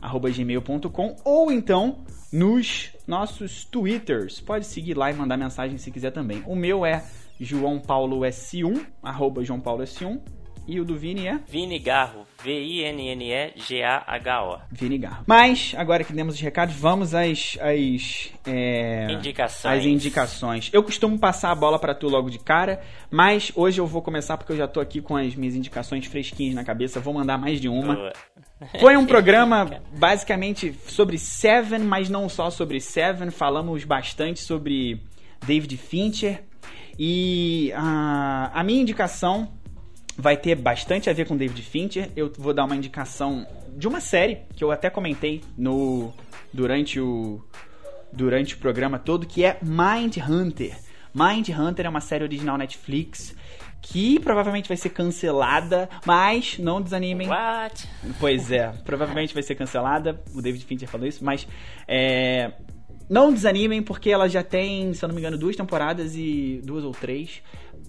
arroba 0.02 0.30
gmail.com, 0.30 1.16
ou 1.26 1.52
então 1.52 2.06
nos 2.32 2.92
nossos 3.06 3.66
twitters. 3.66 4.40
Pode 4.40 4.66
seguir 4.66 4.96
lá 4.96 5.12
e 5.12 5.14
mandar 5.14 5.36
mensagem 5.36 5.78
se 5.78 5.92
quiser 5.92 6.12
também. 6.12 6.42
O 6.46 6.56
meu 6.56 6.86
é 6.86 7.04
João 7.40 7.80
Paulo 7.80 8.22
S1, 8.22 8.86
arroba 9.04 9.44
João 9.44 9.60
Paulo 9.60 9.84
S1, 9.84 10.20
e 10.68 10.80
o 10.82 10.86
do 10.86 10.98
Vini 10.98 11.28
é 11.28 11.40
Vini 11.48 11.80
Garro, 11.80 12.28
V-I-N-N-E-G-A-H-O. 12.44 14.60
Vini 14.70 14.98
Garro. 14.98 15.24
Mas, 15.26 15.74
agora 15.78 16.04
que 16.04 16.12
demos 16.12 16.36
os 16.36 16.42
recados, 16.42 16.76
vamos 16.76 17.16
às, 17.16 17.58
às, 17.62 18.34
é, 18.46 19.08
Indicações. 19.10 19.80
às 19.80 19.86
indicações. 19.86 20.70
Eu 20.74 20.84
costumo 20.84 21.18
passar 21.18 21.52
a 21.52 21.56
bola 21.56 21.80
pra 21.80 21.96
tu 21.96 22.10
logo 22.10 22.30
de 22.30 22.38
cara, 22.38 22.82
mas 23.10 23.50
hoje 23.56 23.80
eu 23.80 23.88
vou 23.88 24.02
começar 24.02 24.36
porque 24.38 24.52
eu 24.52 24.58
já 24.58 24.68
tô 24.68 24.82
aqui 24.82 25.02
com 25.02 25.16
as 25.16 25.34
minhas 25.36 25.56
indicações 25.56 26.06
fresquinhas 26.06 26.54
na 26.54 26.66
cabeça. 26.66 27.00
Vou 27.00 27.14
mandar 27.14 27.38
mais 27.38 27.62
de 27.62 27.70
uma. 27.70 27.96
Boa. 27.96 28.12
Foi 28.82 28.98
um 28.98 29.06
programa 29.06 29.80
basicamente 29.98 30.76
sobre 30.88 31.18
Seven, 31.18 31.80
mas 31.80 32.10
não 32.10 32.28
só 32.28 32.50
sobre 32.50 32.82
Seven. 32.82 33.32
Falamos 33.32 33.86
bastante 33.86 34.42
sobre 34.42 35.02
David 35.46 35.78
Fincher. 35.78 36.44
E 37.00 37.72
a, 37.76 38.50
a 38.54 38.64
minha 38.64 38.82
indicação 38.82 39.48
vai 40.18 40.36
ter 40.36 40.56
bastante 40.56 41.10
a 41.10 41.14
ver 41.14 41.28
com 41.28 41.38
David 41.38 41.62
Fincher. 41.62 42.10
Eu 42.16 42.32
vou 42.38 42.54
dar 42.54 42.66
uma 42.66 42.76
indicação 42.76 43.46
de 43.76 43.88
uma 43.88 44.02
série 44.02 44.40
que 44.56 44.64
eu 44.64 44.72
até 44.72 44.90
comentei 44.90 45.44
no 45.58 46.12
durante 46.52 47.00
o 47.00 47.42
durante 48.12 48.56
o 48.56 48.58
programa 48.58 48.98
todo, 48.98 49.28
que 49.28 49.44
é 49.46 49.60
Mind 49.62 50.18
Hunter. 50.18 50.76
Mind 51.14 51.50
Hunter 51.50 51.86
é 51.86 51.90
uma 51.90 52.02
série 52.02 52.24
original 52.24 52.58
Netflix 52.58 53.36
que 53.82 54.20
provavelmente 54.20 54.68
vai 54.68 54.76
ser 54.76 54.90
cancelada, 54.90 55.88
mas 56.06 56.58
não 56.58 56.82
desanimem. 56.82 57.28
What? 57.28 57.88
Pois 58.20 58.52
é, 58.52 58.70
provavelmente 58.84 59.34
vai 59.34 59.44
ser 59.44 59.56
cancelada. 59.56 60.20
O 60.34 60.42
David 60.42 60.66
Fincher 60.66 60.90
falou 60.90 61.08
isso, 61.08 61.24
mas 61.24 61.48
é, 61.88 62.52
não 63.10 63.32
desanimem 63.32 63.82
porque 63.82 64.10
ela 64.10 64.28
já 64.28 64.44
tem, 64.44 64.94
se 64.94 65.04
eu 65.04 65.08
não 65.08 65.16
me 65.16 65.22
engano, 65.22 65.38
duas 65.38 65.56
temporadas 65.56 66.16
e 66.16 66.62
duas 66.64 66.84
ou 66.84 66.92
três 66.92 67.42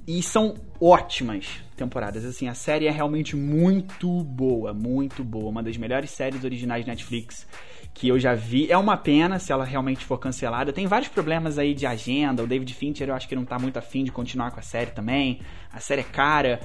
e 0.09 0.23
são 0.23 0.55
ótimas 0.81 1.47
temporadas. 1.77 2.25
Assim, 2.25 2.49
a 2.49 2.55
série 2.55 2.87
é 2.87 2.91
realmente 2.91 3.37
muito 3.37 4.25
boa, 4.25 4.73
muito 4.73 5.23
boa, 5.23 5.51
uma 5.51 5.63
das 5.63 5.77
melhores 5.77 6.11
séries 6.11 6.43
originais 6.45 6.87
Netflix. 6.87 7.47
que 7.93 8.09
eu 8.09 8.19
já 8.19 8.33
vi. 8.33 8.71
É 8.71 8.79
uma 8.79 8.97
pena 8.97 9.39
se 9.39 9.53
ela 9.53 9.65
realmente 9.65 10.05
for 10.05 10.19
cancelada. 10.19 10.73
Tem 10.73 10.87
vários 10.87 11.09
problemas 11.11 11.59
aí 11.59 11.75
de 11.75 11.85
agenda. 11.85 12.43
O 12.43 12.47
David 12.47 12.73
Fincher 12.73 13.09
eu 13.09 13.15
acho 13.15 13.29
que 13.29 13.35
não 13.35 13.45
tá 13.45 13.59
muito 13.59 13.79
afim 13.79 14.05
de 14.05 14.13
continuar 14.13 14.51
com 14.51 14.61
a 14.61 14.63
série 14.63 14.93
também. 14.93 15.41
A 15.71 15.81
série 15.81 16.01
é 16.01 16.05
cara. 16.05 16.61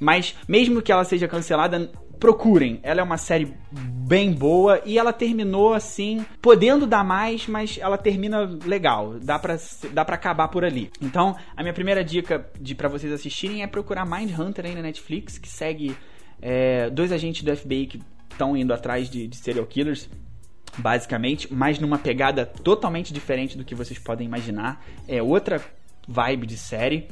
Mas 0.00 0.34
mesmo 0.48 0.82
que 0.82 0.90
ela 0.90 1.04
seja 1.04 1.28
cancelada, 1.28 1.92
procurem. 2.18 2.80
Ela 2.82 3.00
é 3.00 3.02
uma 3.02 3.16
série 3.16 3.54
bem 3.70 4.32
boa 4.32 4.80
e 4.84 4.98
ela 4.98 5.12
terminou 5.12 5.74
assim, 5.74 6.24
podendo 6.40 6.86
dar 6.86 7.04
mais, 7.04 7.46
mas 7.46 7.78
ela 7.80 7.98
termina 7.98 8.40
legal. 8.64 9.14
Dá 9.20 9.38
pra, 9.38 9.56
dá 9.92 10.04
pra 10.04 10.14
acabar 10.14 10.48
por 10.48 10.64
ali. 10.64 10.90
Então, 11.00 11.36
a 11.56 11.62
minha 11.62 11.74
primeira 11.74 12.02
dica 12.02 12.48
de 12.60 12.74
para 12.74 12.88
vocês 12.88 13.12
assistirem 13.12 13.62
é 13.62 13.66
procurar 13.66 14.06
Mind 14.06 14.30
Hunter 14.38 14.66
aí 14.66 14.74
na 14.74 14.82
Netflix, 14.82 15.38
que 15.38 15.48
segue 15.48 15.96
é, 16.40 16.90
dois 16.90 17.12
agentes 17.12 17.42
do 17.42 17.54
FBI 17.56 17.86
que 17.86 18.00
estão 18.30 18.56
indo 18.56 18.72
atrás 18.72 19.10
de, 19.10 19.26
de 19.26 19.36
serial 19.36 19.66
killers 19.66 20.08
basicamente, 20.76 21.52
mas 21.52 21.78
numa 21.78 21.98
pegada 21.98 22.46
totalmente 22.46 23.12
diferente 23.12 23.56
do 23.58 23.64
que 23.64 23.74
vocês 23.74 23.98
podem 23.98 24.26
imaginar. 24.26 24.84
É 25.06 25.22
outra 25.22 25.60
vibe 26.06 26.46
de 26.46 26.56
série. 26.56 27.08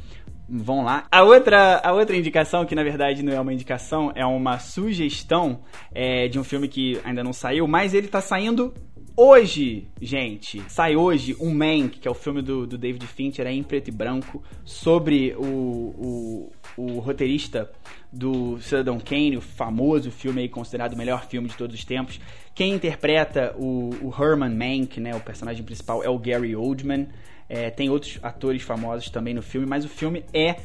Vão 0.48 0.84
lá. 0.84 1.06
A 1.10 1.22
outra, 1.24 1.80
a 1.82 1.92
outra 1.92 2.16
indicação, 2.16 2.64
que 2.64 2.74
na 2.74 2.84
verdade 2.84 3.22
não 3.22 3.32
é 3.32 3.40
uma 3.40 3.52
indicação, 3.52 4.12
é 4.14 4.24
uma 4.24 4.58
sugestão 4.60 5.60
é, 5.92 6.28
de 6.28 6.38
um 6.38 6.44
filme 6.44 6.68
que 6.68 7.00
ainda 7.04 7.24
não 7.24 7.32
saiu, 7.32 7.66
mas 7.66 7.94
ele 7.94 8.06
tá 8.06 8.20
saindo 8.20 8.72
hoje, 9.16 9.88
gente. 10.00 10.62
Sai 10.68 10.94
hoje 10.94 11.34
um 11.40 11.52
Mank, 11.52 11.98
que 11.98 12.06
é 12.06 12.10
o 12.10 12.14
filme 12.14 12.42
do, 12.42 12.66
do 12.66 12.76
David 12.76 13.04
Fincher, 13.06 13.46
é 13.46 13.52
em 13.52 13.62
preto 13.62 13.88
e 13.88 13.90
branco, 13.90 14.42
sobre 14.64 15.34
o, 15.36 15.42
o, 15.46 16.52
o 16.76 16.98
roteirista 17.00 17.70
do 18.12 18.60
Cidadão 18.60 19.00
Kane, 19.00 19.36
o 19.36 19.40
famoso 19.40 20.10
filme 20.10 20.42
aí 20.42 20.48
considerado 20.48 20.92
o 20.92 20.96
melhor 20.96 21.26
filme 21.26 21.48
de 21.48 21.56
todos 21.56 21.74
os 21.74 21.84
tempos. 21.84 22.20
Quem 22.54 22.74
interpreta 22.74 23.54
o, 23.58 23.90
o 24.00 24.14
Herman 24.16 24.54
Mank, 24.54 25.00
né, 25.00 25.14
o 25.14 25.20
personagem 25.20 25.64
principal, 25.64 26.04
é 26.04 26.08
o 26.08 26.18
Gary 26.18 26.54
Oldman. 26.54 27.08
É, 27.48 27.70
tem 27.70 27.88
outros 27.88 28.18
atores 28.22 28.62
famosos 28.62 29.10
também 29.10 29.34
no 29.34 29.42
filme, 29.42 29.66
mas 29.66 29.84
o 29.84 29.88
filme 29.88 30.24
é, 30.32 30.56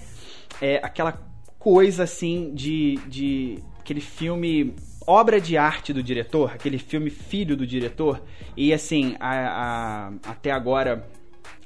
é 0.61 0.77
aquela 0.83 1.13
coisa 1.59 2.03
assim 2.03 2.53
de, 2.55 2.95
de 3.07 3.59
aquele 3.79 4.01
filme 4.01 4.73
obra 5.05 5.39
de 5.39 5.57
arte 5.57 5.93
do 5.93 6.01
diretor, 6.01 6.51
aquele 6.51 6.77
filme 6.77 7.09
filho 7.09 7.55
do 7.55 7.65
diretor. 7.65 8.21
E 8.55 8.73
assim, 8.73 9.15
a, 9.19 9.29
a, 9.29 10.07
até 10.31 10.51
agora 10.51 11.07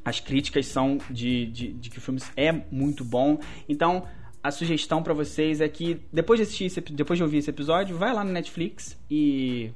as 0.03 0.19
críticas 0.19 0.67
são 0.67 0.97
de, 1.09 1.45
de, 1.47 1.73
de, 1.73 1.89
que 1.89 1.97
o 1.97 2.01
filme 2.01 2.21
é 2.35 2.51
muito 2.51 3.03
bom. 3.03 3.39
Então, 3.67 4.05
a 4.43 4.51
sugestão 4.51 5.01
para 5.01 5.13
vocês 5.13 5.61
é 5.61 5.67
que 5.67 5.99
depois 6.13 6.39
de 6.39 6.43
assistir 6.43 6.65
esse, 6.65 6.81
depois 6.81 7.17
de 7.17 7.23
ouvir 7.23 7.37
esse 7.37 7.49
episódio, 7.49 7.97
vai 7.97 8.13
lá 8.13 8.23
no 8.23 8.31
Netflix 8.31 8.97
e 9.09 9.71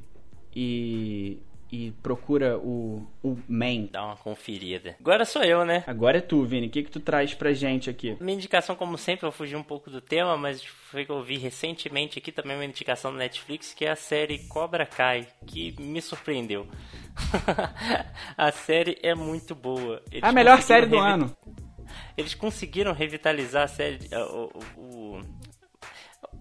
e 0.55 1.37
e 1.71 1.91
procura 2.03 2.57
o, 2.57 3.05
o 3.23 3.37
main. 3.47 3.87
Dá 3.91 4.03
uma 4.03 4.15
conferida. 4.15 4.95
Agora 4.99 5.23
sou 5.25 5.43
eu, 5.43 5.63
né? 5.63 5.83
Agora 5.85 6.17
é 6.17 6.21
tu, 6.21 6.43
Vini. 6.43 6.67
O 6.67 6.69
que, 6.69 6.83
que 6.83 6.91
tu 6.91 6.99
traz 6.99 7.33
pra 7.33 7.53
gente 7.53 7.89
aqui? 7.89 8.17
Minha 8.19 8.35
indicação, 8.35 8.75
como 8.75 8.97
sempre, 8.97 9.27
eu 9.27 9.31
fugi 9.31 9.55
um 9.55 9.63
pouco 9.63 9.89
do 9.89 10.01
tema, 10.01 10.35
mas 10.35 10.63
foi 10.63 11.05
que 11.05 11.11
eu 11.11 11.23
vi 11.23 11.37
recentemente 11.37 12.17
aqui 12.17 12.31
também 12.31 12.55
uma 12.55 12.65
indicação 12.65 13.11
do 13.11 13.17
Netflix, 13.17 13.73
que 13.73 13.85
é 13.85 13.91
a 13.91 13.95
série 13.95 14.39
Cobra 14.47 14.85
Kai, 14.85 15.27
que 15.45 15.75
me 15.79 16.01
surpreendeu. 16.01 16.67
a 18.35 18.51
série 18.51 18.97
é 19.03 19.13
muito 19.13 19.53
boa. 19.53 20.01
Eles 20.11 20.23
a 20.23 20.31
melhor 20.31 20.61
série 20.61 20.87
do 20.87 20.97
ano. 20.97 21.35
Eles 22.17 22.33
conseguiram 22.33 22.93
revitalizar 22.93 23.63
a 23.63 23.67
série. 23.67 23.99
O, 24.13 24.49
o, 24.77 25.17
o, 25.17 25.21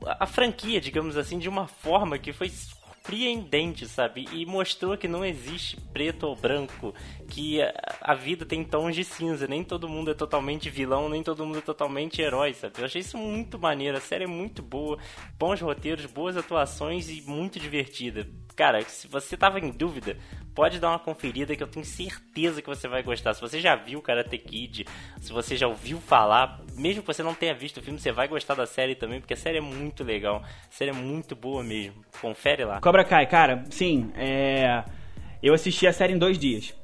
a 0.07 0.27
franquia, 0.27 0.81
digamos 0.81 1.17
assim, 1.17 1.39
de 1.39 1.49
uma 1.49 1.67
forma 1.67 2.19
que 2.19 2.33
foi 2.33 2.49
surpreendente, 3.09 3.89
sabe? 3.89 4.27
E 4.33 4.45
mostrou 4.45 4.97
que 4.97 5.09
não 5.09 5.25
existe 5.25 5.81
preto 5.93 6.27
ou 6.27 6.37
branco, 6.37 6.95
que 7.29 7.59
a 8.03 8.15
vida 8.15 8.45
tem 8.45 8.63
tons 8.63 8.95
de 8.95 9.03
cinza, 9.03 9.47
nem 9.47 9.65
todo 9.65 9.89
mundo 9.89 10.11
é 10.11 10.15
totalmente 10.15 10.69
vilão, 10.69 11.09
nem 11.09 11.23
todo 11.23 11.45
mundo 11.45 11.59
é 11.59 11.63
totalmente 11.63 12.21
herói, 12.21 12.53
sabe? 12.53 12.75
Eu 12.79 12.85
achei 12.85 13.01
isso 13.01 13.17
muito 13.17 13.59
maneiro, 13.59 13.97
a 13.97 14.01
série 14.01 14.25
é 14.25 14.29
muito 14.29 14.63
boa, 14.63 14.99
bons 15.39 15.61
roteiros, 15.61 16.05
boas 16.05 16.37
atuações 16.37 17.09
e 17.09 17.23
muito 17.23 17.59
divertida. 17.59 18.29
Cara, 18.55 18.83
se 18.83 19.09
você 19.09 19.37
tava 19.37 19.59
em 19.59 19.71
dúvida, 19.71 20.19
pode 20.59 20.81
dar 20.81 20.89
uma 20.89 20.99
conferida 20.99 21.55
que 21.55 21.63
eu 21.63 21.69
tenho 21.69 21.87
certeza 21.87 22.61
que 22.61 22.69
você 22.69 22.89
vai 22.89 23.01
gostar. 23.01 23.33
Se 23.33 23.41
você 23.41 23.61
já 23.61 23.77
viu 23.77 24.03
Karate 24.03 24.37
Kid, 24.37 24.87
se 25.21 25.33
você 25.33 25.57
já 25.57 25.69
ouviu 25.69 26.01
falar, 26.01 26.61
mesmo 26.75 27.01
que 27.01 27.07
você 27.07 27.23
não 27.23 27.33
tenha 27.33 27.55
visto 27.55 27.77
o 27.77 27.81
filme, 27.81 28.01
você 28.01 28.11
vai 28.11 28.27
gostar 28.27 28.57
da 28.57 28.67
série 28.67 28.97
também, 28.97 29.21
porque 29.21 29.35
a 29.35 29.37
série 29.37 29.59
é 29.59 29.61
muito 29.61 30.03
legal. 30.03 30.43
A 30.43 30.73
série 30.73 30.91
é 30.91 30.95
muito 30.95 31.37
boa 31.37 31.63
mesmo. 31.63 32.05
Confere 32.21 32.65
lá. 32.65 32.81
Cobra 32.81 33.05
Kai, 33.05 33.25
cara, 33.29 33.63
sim, 33.71 34.11
é... 34.17 34.83
Eu 35.41 35.55
assisti 35.55 35.87
a 35.87 35.93
série 35.93 36.15
em 36.15 36.19
dois 36.19 36.37
dias. 36.37 36.75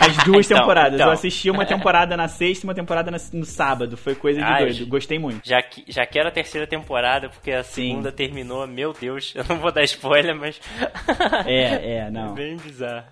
As 0.00 0.16
duas 0.24 0.46
então, 0.46 0.58
temporadas. 0.58 0.94
Então. 0.94 1.06
Eu 1.06 1.12
assisti 1.12 1.50
uma 1.50 1.64
temporada 1.64 2.16
na 2.16 2.28
sexta 2.28 2.64
e 2.64 2.68
uma 2.68 2.74
temporada 2.74 3.10
no 3.32 3.44
sábado. 3.44 3.96
Foi 3.96 4.14
coisa 4.14 4.40
de 4.40 4.44
Ai, 4.44 4.64
doido. 4.64 4.86
Gostei 4.86 5.18
muito. 5.18 5.46
Já, 5.46 5.62
já 5.88 6.06
quero 6.06 6.28
a 6.28 6.32
terceira 6.32 6.66
temporada, 6.66 7.28
porque 7.28 7.50
a 7.50 7.62
segunda 7.62 8.10
Sim. 8.10 8.16
terminou. 8.16 8.66
Meu 8.66 8.92
Deus, 8.92 9.32
eu 9.34 9.44
não 9.48 9.56
vou 9.56 9.72
dar 9.72 9.82
spoiler, 9.84 10.34
mas. 10.36 10.60
é, 11.46 11.96
é, 11.98 12.10
não. 12.10 12.32
É 12.32 12.34
bem 12.34 12.56
bizarro. 12.56 13.06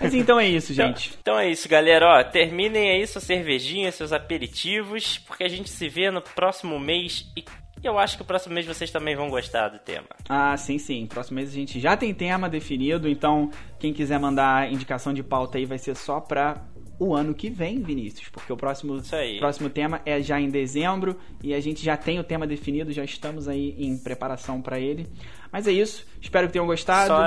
Mas 0.00 0.14
então 0.14 0.38
é 0.38 0.46
isso, 0.46 0.72
então, 0.72 0.86
gente. 0.86 1.08
Então, 1.08 1.18
então 1.20 1.38
é 1.38 1.48
isso, 1.48 1.68
galera. 1.68 2.06
Ó, 2.06 2.24
terminem 2.24 2.90
aí 2.90 3.06
sua 3.06 3.20
cervejinha, 3.20 3.90
seus 3.90 4.12
aperitivos, 4.12 5.18
porque 5.18 5.44
a 5.44 5.48
gente 5.48 5.70
se 5.70 5.88
vê 5.88 6.10
no 6.10 6.20
próximo 6.20 6.78
mês 6.78 7.26
e 7.36 7.44
e 7.84 7.86
eu 7.86 7.98
acho 7.98 8.16
que 8.16 8.22
o 8.22 8.24
próximo 8.24 8.54
mês 8.54 8.66
vocês 8.66 8.90
também 8.90 9.14
vão 9.14 9.28
gostar 9.28 9.68
do 9.68 9.78
tema. 9.78 10.08
Ah, 10.28 10.56
sim, 10.56 10.78
sim. 10.78 11.06
Próximo 11.06 11.36
mês 11.36 11.50
a 11.50 11.52
gente 11.52 11.78
já 11.78 11.96
tem 11.96 12.14
tema 12.14 12.48
definido, 12.48 13.08
então 13.08 13.50
quem 13.78 13.92
quiser 13.92 14.18
mandar 14.18 14.72
indicação 14.72 15.12
de 15.12 15.22
pauta 15.22 15.58
aí 15.58 15.66
vai 15.66 15.78
ser 15.78 15.94
só 15.94 16.20
pra 16.20 16.64
o 16.98 17.14
ano 17.14 17.34
que 17.34 17.50
vem, 17.50 17.82
Vinícius, 17.82 18.28
porque 18.28 18.52
o 18.52 18.56
próximo, 18.56 19.02
próximo 19.38 19.68
tema 19.68 20.00
é 20.06 20.22
já 20.22 20.40
em 20.40 20.48
dezembro 20.48 21.18
e 21.42 21.52
a 21.52 21.60
gente 21.60 21.84
já 21.84 21.96
tem 21.96 22.18
o 22.18 22.24
tema 22.24 22.46
definido, 22.46 22.92
já 22.92 23.04
estamos 23.04 23.48
aí 23.48 23.74
em 23.78 23.98
preparação 23.98 24.62
para 24.62 24.78
ele. 24.78 25.06
Mas 25.54 25.68
é 25.68 25.72
isso, 25.72 26.04
espero 26.20 26.48
que 26.48 26.52
tenham 26.54 26.66
gostado. 26.66 27.06
Só, 27.06 27.24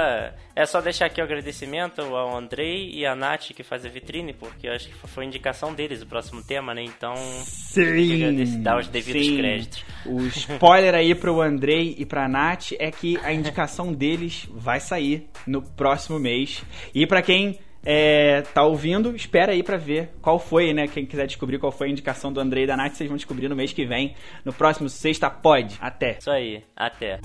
é 0.54 0.66
só 0.66 0.82
deixar 0.82 1.06
aqui 1.06 1.22
o 1.22 1.24
agradecimento 1.24 2.02
ao 2.02 2.36
Andrei 2.36 2.92
e 2.94 3.06
à 3.06 3.16
Nath 3.16 3.54
que 3.56 3.64
faz 3.64 3.86
a 3.86 3.90
vitrine, 3.90 4.34
porque 4.34 4.68
eu 4.68 4.74
acho 4.74 4.90
que 4.90 5.08
foi 5.08 5.24
indicação 5.24 5.74
deles 5.74 6.02
o 6.02 6.06
próximo 6.06 6.44
tema, 6.44 6.74
né? 6.74 6.84
Então, 6.84 7.16
sim, 7.16 8.62
dar 8.62 8.80
os 8.80 8.90
devidos 8.90 9.26
sim. 9.26 9.38
créditos. 9.38 9.86
O 10.06 10.20
spoiler 10.24 10.94
aí 10.94 11.16
pro 11.16 11.40
Andrei 11.40 11.96
e 11.98 12.06
pra 12.06 12.28
Nath 12.28 12.74
é 12.78 12.92
que 12.92 13.18
a 13.24 13.32
indicação 13.32 13.94
deles 13.94 14.46
vai 14.52 14.82
sair 14.82 15.30
no 15.48 15.62
próximo 15.62 16.20
mês. 16.20 16.62
E 16.94 17.08
para 17.08 17.22
quem 17.22 17.58
é, 17.86 18.42
tá 18.54 18.62
ouvindo, 18.62 19.16
espera 19.16 19.54
aí 19.54 19.64
para 19.64 19.78
ver 19.78 20.10
qual 20.22 20.38
foi, 20.38 20.74
né? 20.74 20.86
Quem 20.86 21.06
quiser 21.06 21.28
descobrir 21.28 21.60
qual 21.60 21.72
foi 21.72 21.88
a 21.88 21.92
indicação 21.92 22.34
do 22.34 22.42
Andrei 22.42 22.66
e 22.66 22.68
da 22.68 22.76
Nath, 22.76 22.96
vocês 22.96 23.08
vão 23.08 23.16
descobrir 23.16 23.48
no 23.48 23.56
mês 23.56 23.72
que 23.72 23.86
vem. 23.86 24.16
No 24.44 24.52
próximo 24.52 24.90
Sexta 24.90 25.30
Pode. 25.30 25.78
Até. 25.80 26.18
Isso 26.20 26.30
aí, 26.30 26.62
até. 26.76 27.22